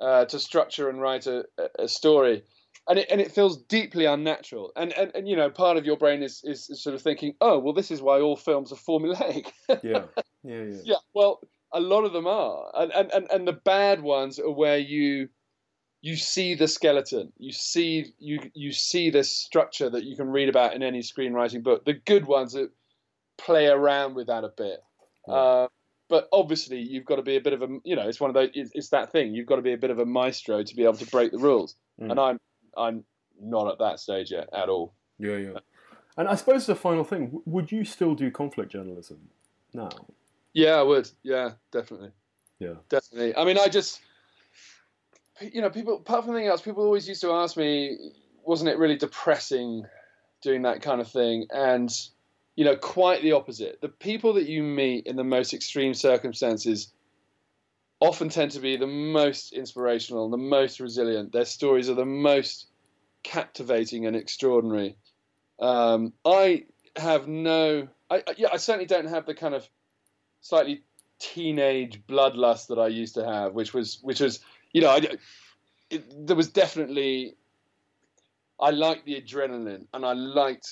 uh, 0.00 0.24
to 0.26 0.38
structure 0.38 0.88
and 0.88 1.00
write 1.00 1.26
a, 1.26 1.44
a 1.78 1.88
story. 1.88 2.42
And 2.86 2.98
it, 2.98 3.06
and 3.10 3.20
it 3.20 3.32
feels 3.32 3.62
deeply 3.62 4.04
unnatural. 4.04 4.72
And, 4.76 4.92
and, 4.92 5.10
and 5.14 5.26
you 5.26 5.36
know, 5.36 5.48
part 5.48 5.78
of 5.78 5.86
your 5.86 5.96
brain 5.96 6.22
is, 6.22 6.42
is, 6.44 6.68
is 6.68 6.82
sort 6.82 6.94
of 6.94 7.00
thinking, 7.00 7.34
oh, 7.40 7.58
well, 7.58 7.72
this 7.72 7.90
is 7.90 8.02
why 8.02 8.20
all 8.20 8.36
films 8.36 8.72
are 8.72 8.76
formulaic. 8.76 9.50
yeah. 9.82 10.04
Yeah, 10.46 10.62
yeah. 10.62 10.80
Yeah. 10.84 10.96
Well, 11.14 11.40
a 11.72 11.80
lot 11.80 12.04
of 12.04 12.12
them 12.12 12.26
are, 12.26 12.70
and, 12.74 12.92
and 12.92 13.10
and 13.12 13.26
and 13.30 13.48
the 13.48 13.54
bad 13.54 14.02
ones 14.02 14.38
are 14.38 14.50
where 14.50 14.76
you 14.76 15.30
you 16.02 16.16
see 16.16 16.54
the 16.54 16.68
skeleton, 16.68 17.32
you 17.38 17.50
see 17.50 18.12
you 18.18 18.50
you 18.52 18.72
see 18.72 19.08
this 19.08 19.34
structure 19.34 19.88
that 19.88 20.04
you 20.04 20.16
can 20.16 20.28
read 20.28 20.50
about 20.50 20.74
in 20.74 20.82
any 20.82 21.00
screenwriting 21.00 21.62
book. 21.62 21.86
The 21.86 21.94
good 21.94 22.26
ones 22.26 22.52
that 22.52 22.70
play 23.38 23.66
around 23.66 24.14
with 24.14 24.26
that 24.26 24.44
a 24.44 24.50
bit. 24.54 24.80
Yeah. 25.26 25.34
Uh, 25.34 25.68
but 26.10 26.28
obviously, 26.32 26.80
you've 26.80 27.06
got 27.06 27.16
to 27.16 27.22
be 27.22 27.36
a 27.36 27.40
bit 27.40 27.54
of 27.54 27.62
a, 27.62 27.68
you 27.84 27.96
know, 27.96 28.06
it's 28.06 28.20
one 28.20 28.28
of 28.28 28.34
those, 28.34 28.50
it's, 28.52 28.70
it's, 28.74 28.88
that 28.90 29.10
thing. 29.10 29.34
You've 29.34 29.46
got 29.46 29.56
to 29.56 29.62
be 29.62 29.72
a 29.72 29.78
bit 29.78 29.90
of 29.90 29.98
a 29.98 30.04
maestro 30.04 30.62
to 30.62 30.76
be 30.76 30.84
able 30.84 30.98
to 30.98 31.06
break 31.06 31.32
the 31.32 31.38
rules. 31.38 31.74
Mm. 32.00 32.10
And 32.10 32.20
I'm, 32.20 32.40
I'm 32.76 33.04
not 33.40 33.70
at 33.70 33.78
that 33.78 34.00
stage 34.00 34.30
yet 34.30 34.48
at 34.52 34.68
all. 34.68 34.94
Yeah, 35.18 35.36
yeah. 35.36 35.58
And 36.16 36.28
I 36.28 36.34
suppose 36.36 36.66
the 36.66 36.76
final 36.76 37.04
thing, 37.04 37.42
would 37.44 37.72
you 37.72 37.84
still 37.84 38.14
do 38.14 38.30
conflict 38.30 38.72
journalism 38.72 39.18
now? 39.72 39.90
Yeah, 40.52 40.76
I 40.76 40.82
would. 40.82 41.10
Yeah, 41.22 41.52
definitely. 41.72 42.10
Yeah, 42.60 42.74
definitely. 42.88 43.36
I 43.36 43.44
mean, 43.44 43.58
I 43.58 43.68
just, 43.68 44.00
you 45.40 45.60
know, 45.60 45.70
people. 45.70 45.96
Apart 45.96 46.24
from 46.24 46.34
anything 46.34 46.50
else, 46.50 46.62
people 46.62 46.84
always 46.84 47.08
used 47.08 47.20
to 47.22 47.32
ask 47.32 47.56
me, 47.56 47.98
wasn't 48.44 48.70
it 48.70 48.78
really 48.78 48.96
depressing 48.96 49.84
doing 50.40 50.62
that 50.62 50.82
kind 50.82 51.00
of 51.00 51.10
thing? 51.10 51.46
And 51.50 51.92
you 52.56 52.64
know, 52.64 52.76
quite 52.76 53.22
the 53.22 53.32
opposite. 53.32 53.80
The 53.80 53.88
people 53.88 54.32
that 54.34 54.46
you 54.46 54.62
meet 54.62 55.06
in 55.06 55.16
the 55.16 55.24
most 55.24 55.52
extreme 55.52 55.92
circumstances 55.92 56.92
often 58.04 58.28
tend 58.28 58.50
to 58.52 58.60
be 58.60 58.76
the 58.76 58.86
most 58.86 59.52
inspirational, 59.52 60.28
the 60.28 60.36
most 60.36 60.78
resilient. 60.78 61.32
Their 61.32 61.44
stories 61.44 61.88
are 61.88 61.94
the 61.94 62.04
most 62.04 62.66
captivating 63.22 64.06
and 64.06 64.14
extraordinary. 64.14 64.96
Um, 65.58 66.12
I 66.24 66.64
have 66.96 67.26
no, 67.26 67.88
I, 68.10 68.22
yeah, 68.36 68.48
I 68.52 68.58
certainly 68.58 68.86
don't 68.86 69.08
have 69.08 69.24
the 69.24 69.34
kind 69.34 69.54
of 69.54 69.68
slightly 70.42 70.82
teenage 71.18 72.02
bloodlust 72.06 72.68
that 72.68 72.78
I 72.78 72.88
used 72.88 73.14
to 73.14 73.24
have, 73.24 73.54
which 73.54 73.72
was, 73.72 73.98
which 74.02 74.20
was, 74.20 74.40
you 74.72 74.82
know, 74.82 74.90
I, 74.90 75.16
it, 75.88 76.26
there 76.26 76.36
was 76.36 76.48
definitely, 76.48 77.34
I 78.60 78.70
liked 78.70 79.06
the 79.06 79.20
adrenaline 79.20 79.86
and 79.94 80.04
I 80.04 80.12
liked 80.12 80.68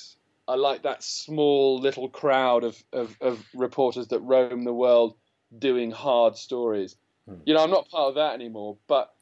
I 0.48 0.56
like 0.56 0.82
that 0.82 1.04
small 1.04 1.78
little 1.78 2.08
crowd 2.08 2.64
of, 2.64 2.82
of, 2.92 3.16
of 3.20 3.44
reporters 3.54 4.08
that 4.08 4.20
roam 4.20 4.64
the 4.64 4.74
world 4.74 5.14
doing 5.56 5.90
hard 5.90 6.36
stories. 6.36 6.96
Hmm. 7.28 7.36
You 7.44 7.54
know, 7.54 7.62
I'm 7.62 7.70
not 7.70 7.88
part 7.88 8.08
of 8.08 8.14
that 8.16 8.34
anymore, 8.34 8.76
but 8.86 9.14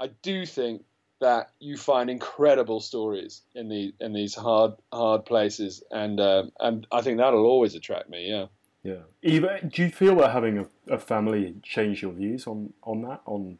I 0.00 0.08
do 0.22 0.46
think 0.46 0.84
that 1.20 1.50
you 1.60 1.76
find 1.76 2.10
incredible 2.10 2.80
stories 2.80 3.42
in 3.54 3.68
the 3.68 3.94
in 4.00 4.12
these 4.12 4.34
hard 4.34 4.72
hard 4.92 5.24
places, 5.24 5.82
and 5.90 6.20
uh, 6.20 6.44
and 6.60 6.86
I 6.92 7.02
think 7.02 7.18
that'll 7.18 7.46
always 7.46 7.74
attract 7.74 8.08
me. 8.10 8.28
Yeah. 8.28 8.46
Yeah. 8.82 9.04
Eva, 9.22 9.60
do 9.66 9.82
you 9.82 9.88
feel 9.88 10.16
that 10.16 10.32
having 10.32 10.58
a, 10.58 10.66
a 10.92 10.98
family 10.98 11.54
change 11.62 12.02
your 12.02 12.12
views 12.12 12.46
on 12.46 12.74
on 12.82 13.00
that, 13.02 13.22
on 13.24 13.58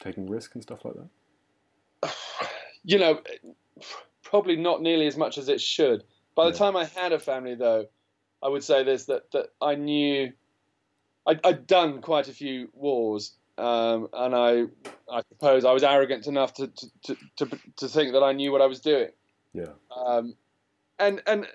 taking 0.00 0.30
risk 0.30 0.54
and 0.54 0.62
stuff 0.62 0.84
like 0.84 0.94
that? 0.94 2.14
You 2.88 3.00
know, 3.00 3.20
probably 4.22 4.54
not 4.54 4.80
nearly 4.80 5.08
as 5.08 5.16
much 5.16 5.38
as 5.38 5.48
it 5.48 5.60
should. 5.60 6.04
By 6.36 6.44
the 6.44 6.52
yeah. 6.52 6.58
time 6.58 6.76
I 6.76 6.84
had 6.84 7.12
a 7.12 7.18
family, 7.18 7.56
though, 7.56 7.86
I 8.40 8.48
would 8.48 8.62
say 8.62 8.84
this 8.84 9.06
that 9.06 9.28
that 9.32 9.46
I 9.60 9.74
knew 9.74 10.32
I, 11.26 11.38
had 11.44 11.66
done 11.66 12.00
quite 12.00 12.28
a 12.28 12.32
few 12.32 12.68
wars, 12.72 13.34
um, 13.58 14.08
and 14.12 14.34
I 14.34 14.64
I 15.10 15.22
suppose 15.28 15.64
I 15.64 15.72
was 15.72 15.82
arrogant 15.82 16.26
enough 16.26 16.54
to 16.54 16.70
to, 17.04 17.16
to 17.36 17.58
to 17.76 17.88
think 17.88 18.12
that 18.12 18.22
I 18.22 18.32
knew 18.32 18.52
what 18.52 18.62
I 18.62 18.66
was 18.66 18.80
doing. 18.80 19.10
Yeah. 19.52 19.72
Um, 19.94 20.34
and 20.98 21.22
and 21.26 21.46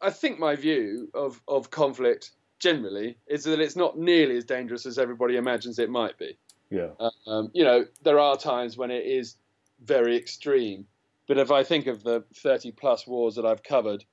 I 0.00 0.10
think 0.10 0.38
my 0.38 0.56
view 0.56 1.10
of 1.14 1.40
of 1.48 1.70
conflict 1.70 2.30
generally 2.58 3.16
is 3.26 3.44
that 3.44 3.60
it's 3.60 3.76
not 3.76 3.98
nearly 3.98 4.36
as 4.36 4.44
dangerous 4.44 4.86
as 4.86 4.98
everybody 4.98 5.36
imagines 5.36 5.78
it 5.78 5.90
might 5.90 6.18
be. 6.18 6.36
Yeah. 6.70 6.90
Um, 7.26 7.50
you 7.54 7.64
know, 7.64 7.86
there 8.02 8.18
are 8.18 8.36
times 8.36 8.76
when 8.76 8.90
it 8.90 9.06
is 9.06 9.36
very 9.84 10.16
extreme, 10.16 10.86
but 11.26 11.38
if 11.38 11.50
I 11.50 11.62
think 11.62 11.86
of 11.86 12.02
the 12.02 12.24
30 12.34 12.72
plus 12.72 13.06
wars 13.06 13.36
that 13.36 13.46
I've 13.46 13.62
covered, 13.62 14.04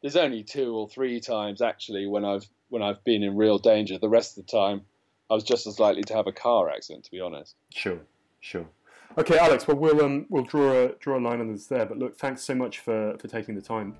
there's 0.00 0.16
only 0.16 0.42
two 0.42 0.74
or 0.74 0.88
three 0.88 1.20
times 1.20 1.60
actually 1.60 2.06
when 2.06 2.24
I've 2.24 2.48
when 2.68 2.82
I've 2.82 3.02
been 3.04 3.22
in 3.22 3.36
real 3.36 3.58
danger. 3.58 3.98
The 3.98 4.08
rest 4.08 4.38
of 4.38 4.46
the 4.46 4.50
time, 4.50 4.82
I 5.30 5.34
was 5.34 5.44
just 5.44 5.66
as 5.66 5.78
likely 5.78 6.02
to 6.04 6.14
have 6.14 6.26
a 6.26 6.32
car 6.32 6.70
accident, 6.70 7.04
to 7.04 7.10
be 7.10 7.20
honest. 7.20 7.54
Sure, 7.74 8.00
sure. 8.40 8.66
Okay, 9.16 9.38
Alex. 9.38 9.66
Well, 9.66 9.76
we'll 9.76 10.04
um, 10.04 10.26
we'll 10.28 10.44
draw 10.44 10.84
a 10.84 10.88
draw 11.00 11.18
a 11.18 11.20
line 11.20 11.40
on 11.40 11.52
this 11.52 11.66
there. 11.66 11.86
But 11.86 11.98
look, 11.98 12.18
thanks 12.18 12.42
so 12.42 12.54
much 12.54 12.78
for 12.78 13.16
for 13.18 13.28
taking 13.28 13.54
the 13.54 13.62
time. 13.62 13.96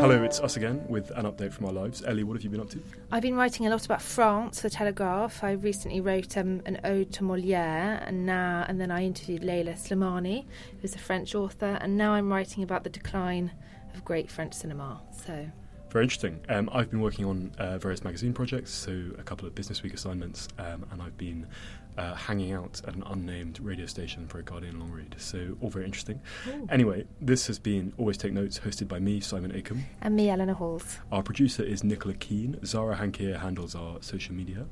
Hello, 0.00 0.22
it's 0.22 0.38
us 0.38 0.56
again 0.56 0.84
with 0.88 1.10
an 1.16 1.24
update 1.24 1.52
from 1.52 1.66
our 1.66 1.72
lives. 1.72 2.04
Ellie, 2.06 2.22
what 2.22 2.34
have 2.34 2.44
you 2.44 2.50
been 2.50 2.60
up 2.60 2.70
to? 2.70 2.80
I've 3.10 3.22
been 3.22 3.34
writing 3.34 3.66
a 3.66 3.70
lot 3.70 3.84
about 3.84 4.02
France 4.02 4.60
for 4.60 4.68
Telegraph. 4.68 5.42
I 5.42 5.52
recently 5.52 6.00
wrote 6.00 6.36
um, 6.36 6.62
an 6.64 6.78
ode 6.84 7.10
to 7.14 7.24
Molière, 7.24 8.06
and 8.06 8.26
now 8.26 8.64
and 8.68 8.80
then 8.80 8.90
I 8.90 9.04
interviewed 9.04 9.42
Leila 9.42 9.72
Slimani, 9.72 10.44
who's 10.80 10.94
a 10.94 10.98
French 10.98 11.34
author, 11.34 11.78
and 11.80 11.96
now 11.96 12.12
I'm 12.12 12.30
writing 12.30 12.62
about 12.62 12.84
the 12.84 12.90
decline 12.90 13.50
of 13.96 14.04
great 14.04 14.30
French 14.30 14.54
cinema. 14.54 15.00
So 15.24 15.46
very 15.90 16.04
interesting. 16.04 16.40
Um, 16.48 16.68
I've 16.72 16.90
been 16.90 17.00
working 17.00 17.24
on 17.24 17.52
uh, 17.58 17.78
various 17.78 18.04
magazine 18.04 18.32
projects, 18.32 18.70
so 18.70 18.92
a 19.18 19.22
couple 19.22 19.46
of 19.46 19.54
Business 19.54 19.82
Week 19.82 19.94
assignments, 19.94 20.48
um, 20.58 20.84
and 20.90 21.00
I've 21.00 21.16
been 21.16 21.46
uh, 21.96 22.14
hanging 22.14 22.52
out 22.52 22.82
at 22.86 22.94
an 22.94 23.02
unnamed 23.06 23.58
radio 23.60 23.86
station 23.86 24.26
for 24.26 24.38
a 24.38 24.42
Guardian 24.42 24.78
long 24.78 24.90
read. 24.90 25.14
So, 25.18 25.56
all 25.60 25.70
very 25.70 25.86
interesting. 25.86 26.20
Ooh. 26.48 26.66
Anyway, 26.70 27.06
this 27.20 27.46
has 27.46 27.58
been 27.58 27.94
Always 27.96 28.18
Take 28.18 28.32
Notes, 28.32 28.58
hosted 28.58 28.88
by 28.88 28.98
me, 28.98 29.20
Simon 29.20 29.52
Akam. 29.52 29.84
And 30.02 30.14
me, 30.16 30.28
Eleanor 30.28 30.54
Halls. 30.54 30.98
Our 31.10 31.22
producer 31.22 31.62
is 31.62 31.82
Nicola 31.82 32.14
Keane. 32.14 32.58
Zara 32.64 32.96
Hankier 32.96 33.38
handles 33.38 33.74
our 33.74 34.02
social 34.02 34.34
media. 34.34 34.66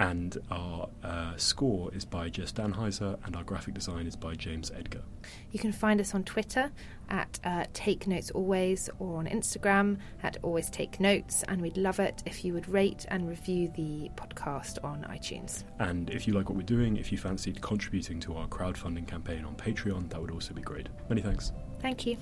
And 0.00 0.38
our 0.50 0.88
uh, 1.04 1.36
score 1.36 1.92
is 1.92 2.06
by 2.06 2.30
Jess 2.30 2.52
Danheiser, 2.52 3.18
and 3.26 3.36
our 3.36 3.44
graphic 3.44 3.74
design 3.74 4.06
is 4.06 4.16
by 4.16 4.34
James 4.34 4.72
Edgar. 4.74 5.02
You 5.52 5.58
can 5.58 5.72
find 5.72 6.00
us 6.00 6.14
on 6.14 6.24
Twitter 6.24 6.72
at 7.10 7.38
uh, 7.44 7.66
Take 7.74 8.06
Notes 8.06 8.30
Always 8.30 8.88
or 8.98 9.18
on 9.18 9.26
Instagram 9.26 9.98
at 10.22 10.38
Always 10.42 10.70
Take 10.70 11.00
Notes. 11.00 11.44
And 11.48 11.60
we'd 11.60 11.76
love 11.76 12.00
it 12.00 12.22
if 12.24 12.46
you 12.46 12.54
would 12.54 12.66
rate 12.66 13.04
and 13.08 13.28
review 13.28 13.70
the 13.76 14.10
podcast 14.16 14.82
on 14.82 15.04
iTunes. 15.10 15.64
And 15.80 16.08
if 16.08 16.26
you 16.26 16.32
like 16.32 16.48
what 16.48 16.56
we're 16.56 16.62
doing, 16.62 16.96
if 16.96 17.12
you 17.12 17.18
fancied 17.18 17.60
contributing 17.60 18.20
to 18.20 18.36
our 18.36 18.48
crowdfunding 18.48 19.06
campaign 19.06 19.44
on 19.44 19.54
Patreon, 19.54 20.08
that 20.08 20.20
would 20.20 20.30
also 20.30 20.54
be 20.54 20.62
great. 20.62 20.88
Many 21.10 21.20
thanks. 21.20 21.52
Thank 21.82 22.06
you. 22.06 22.16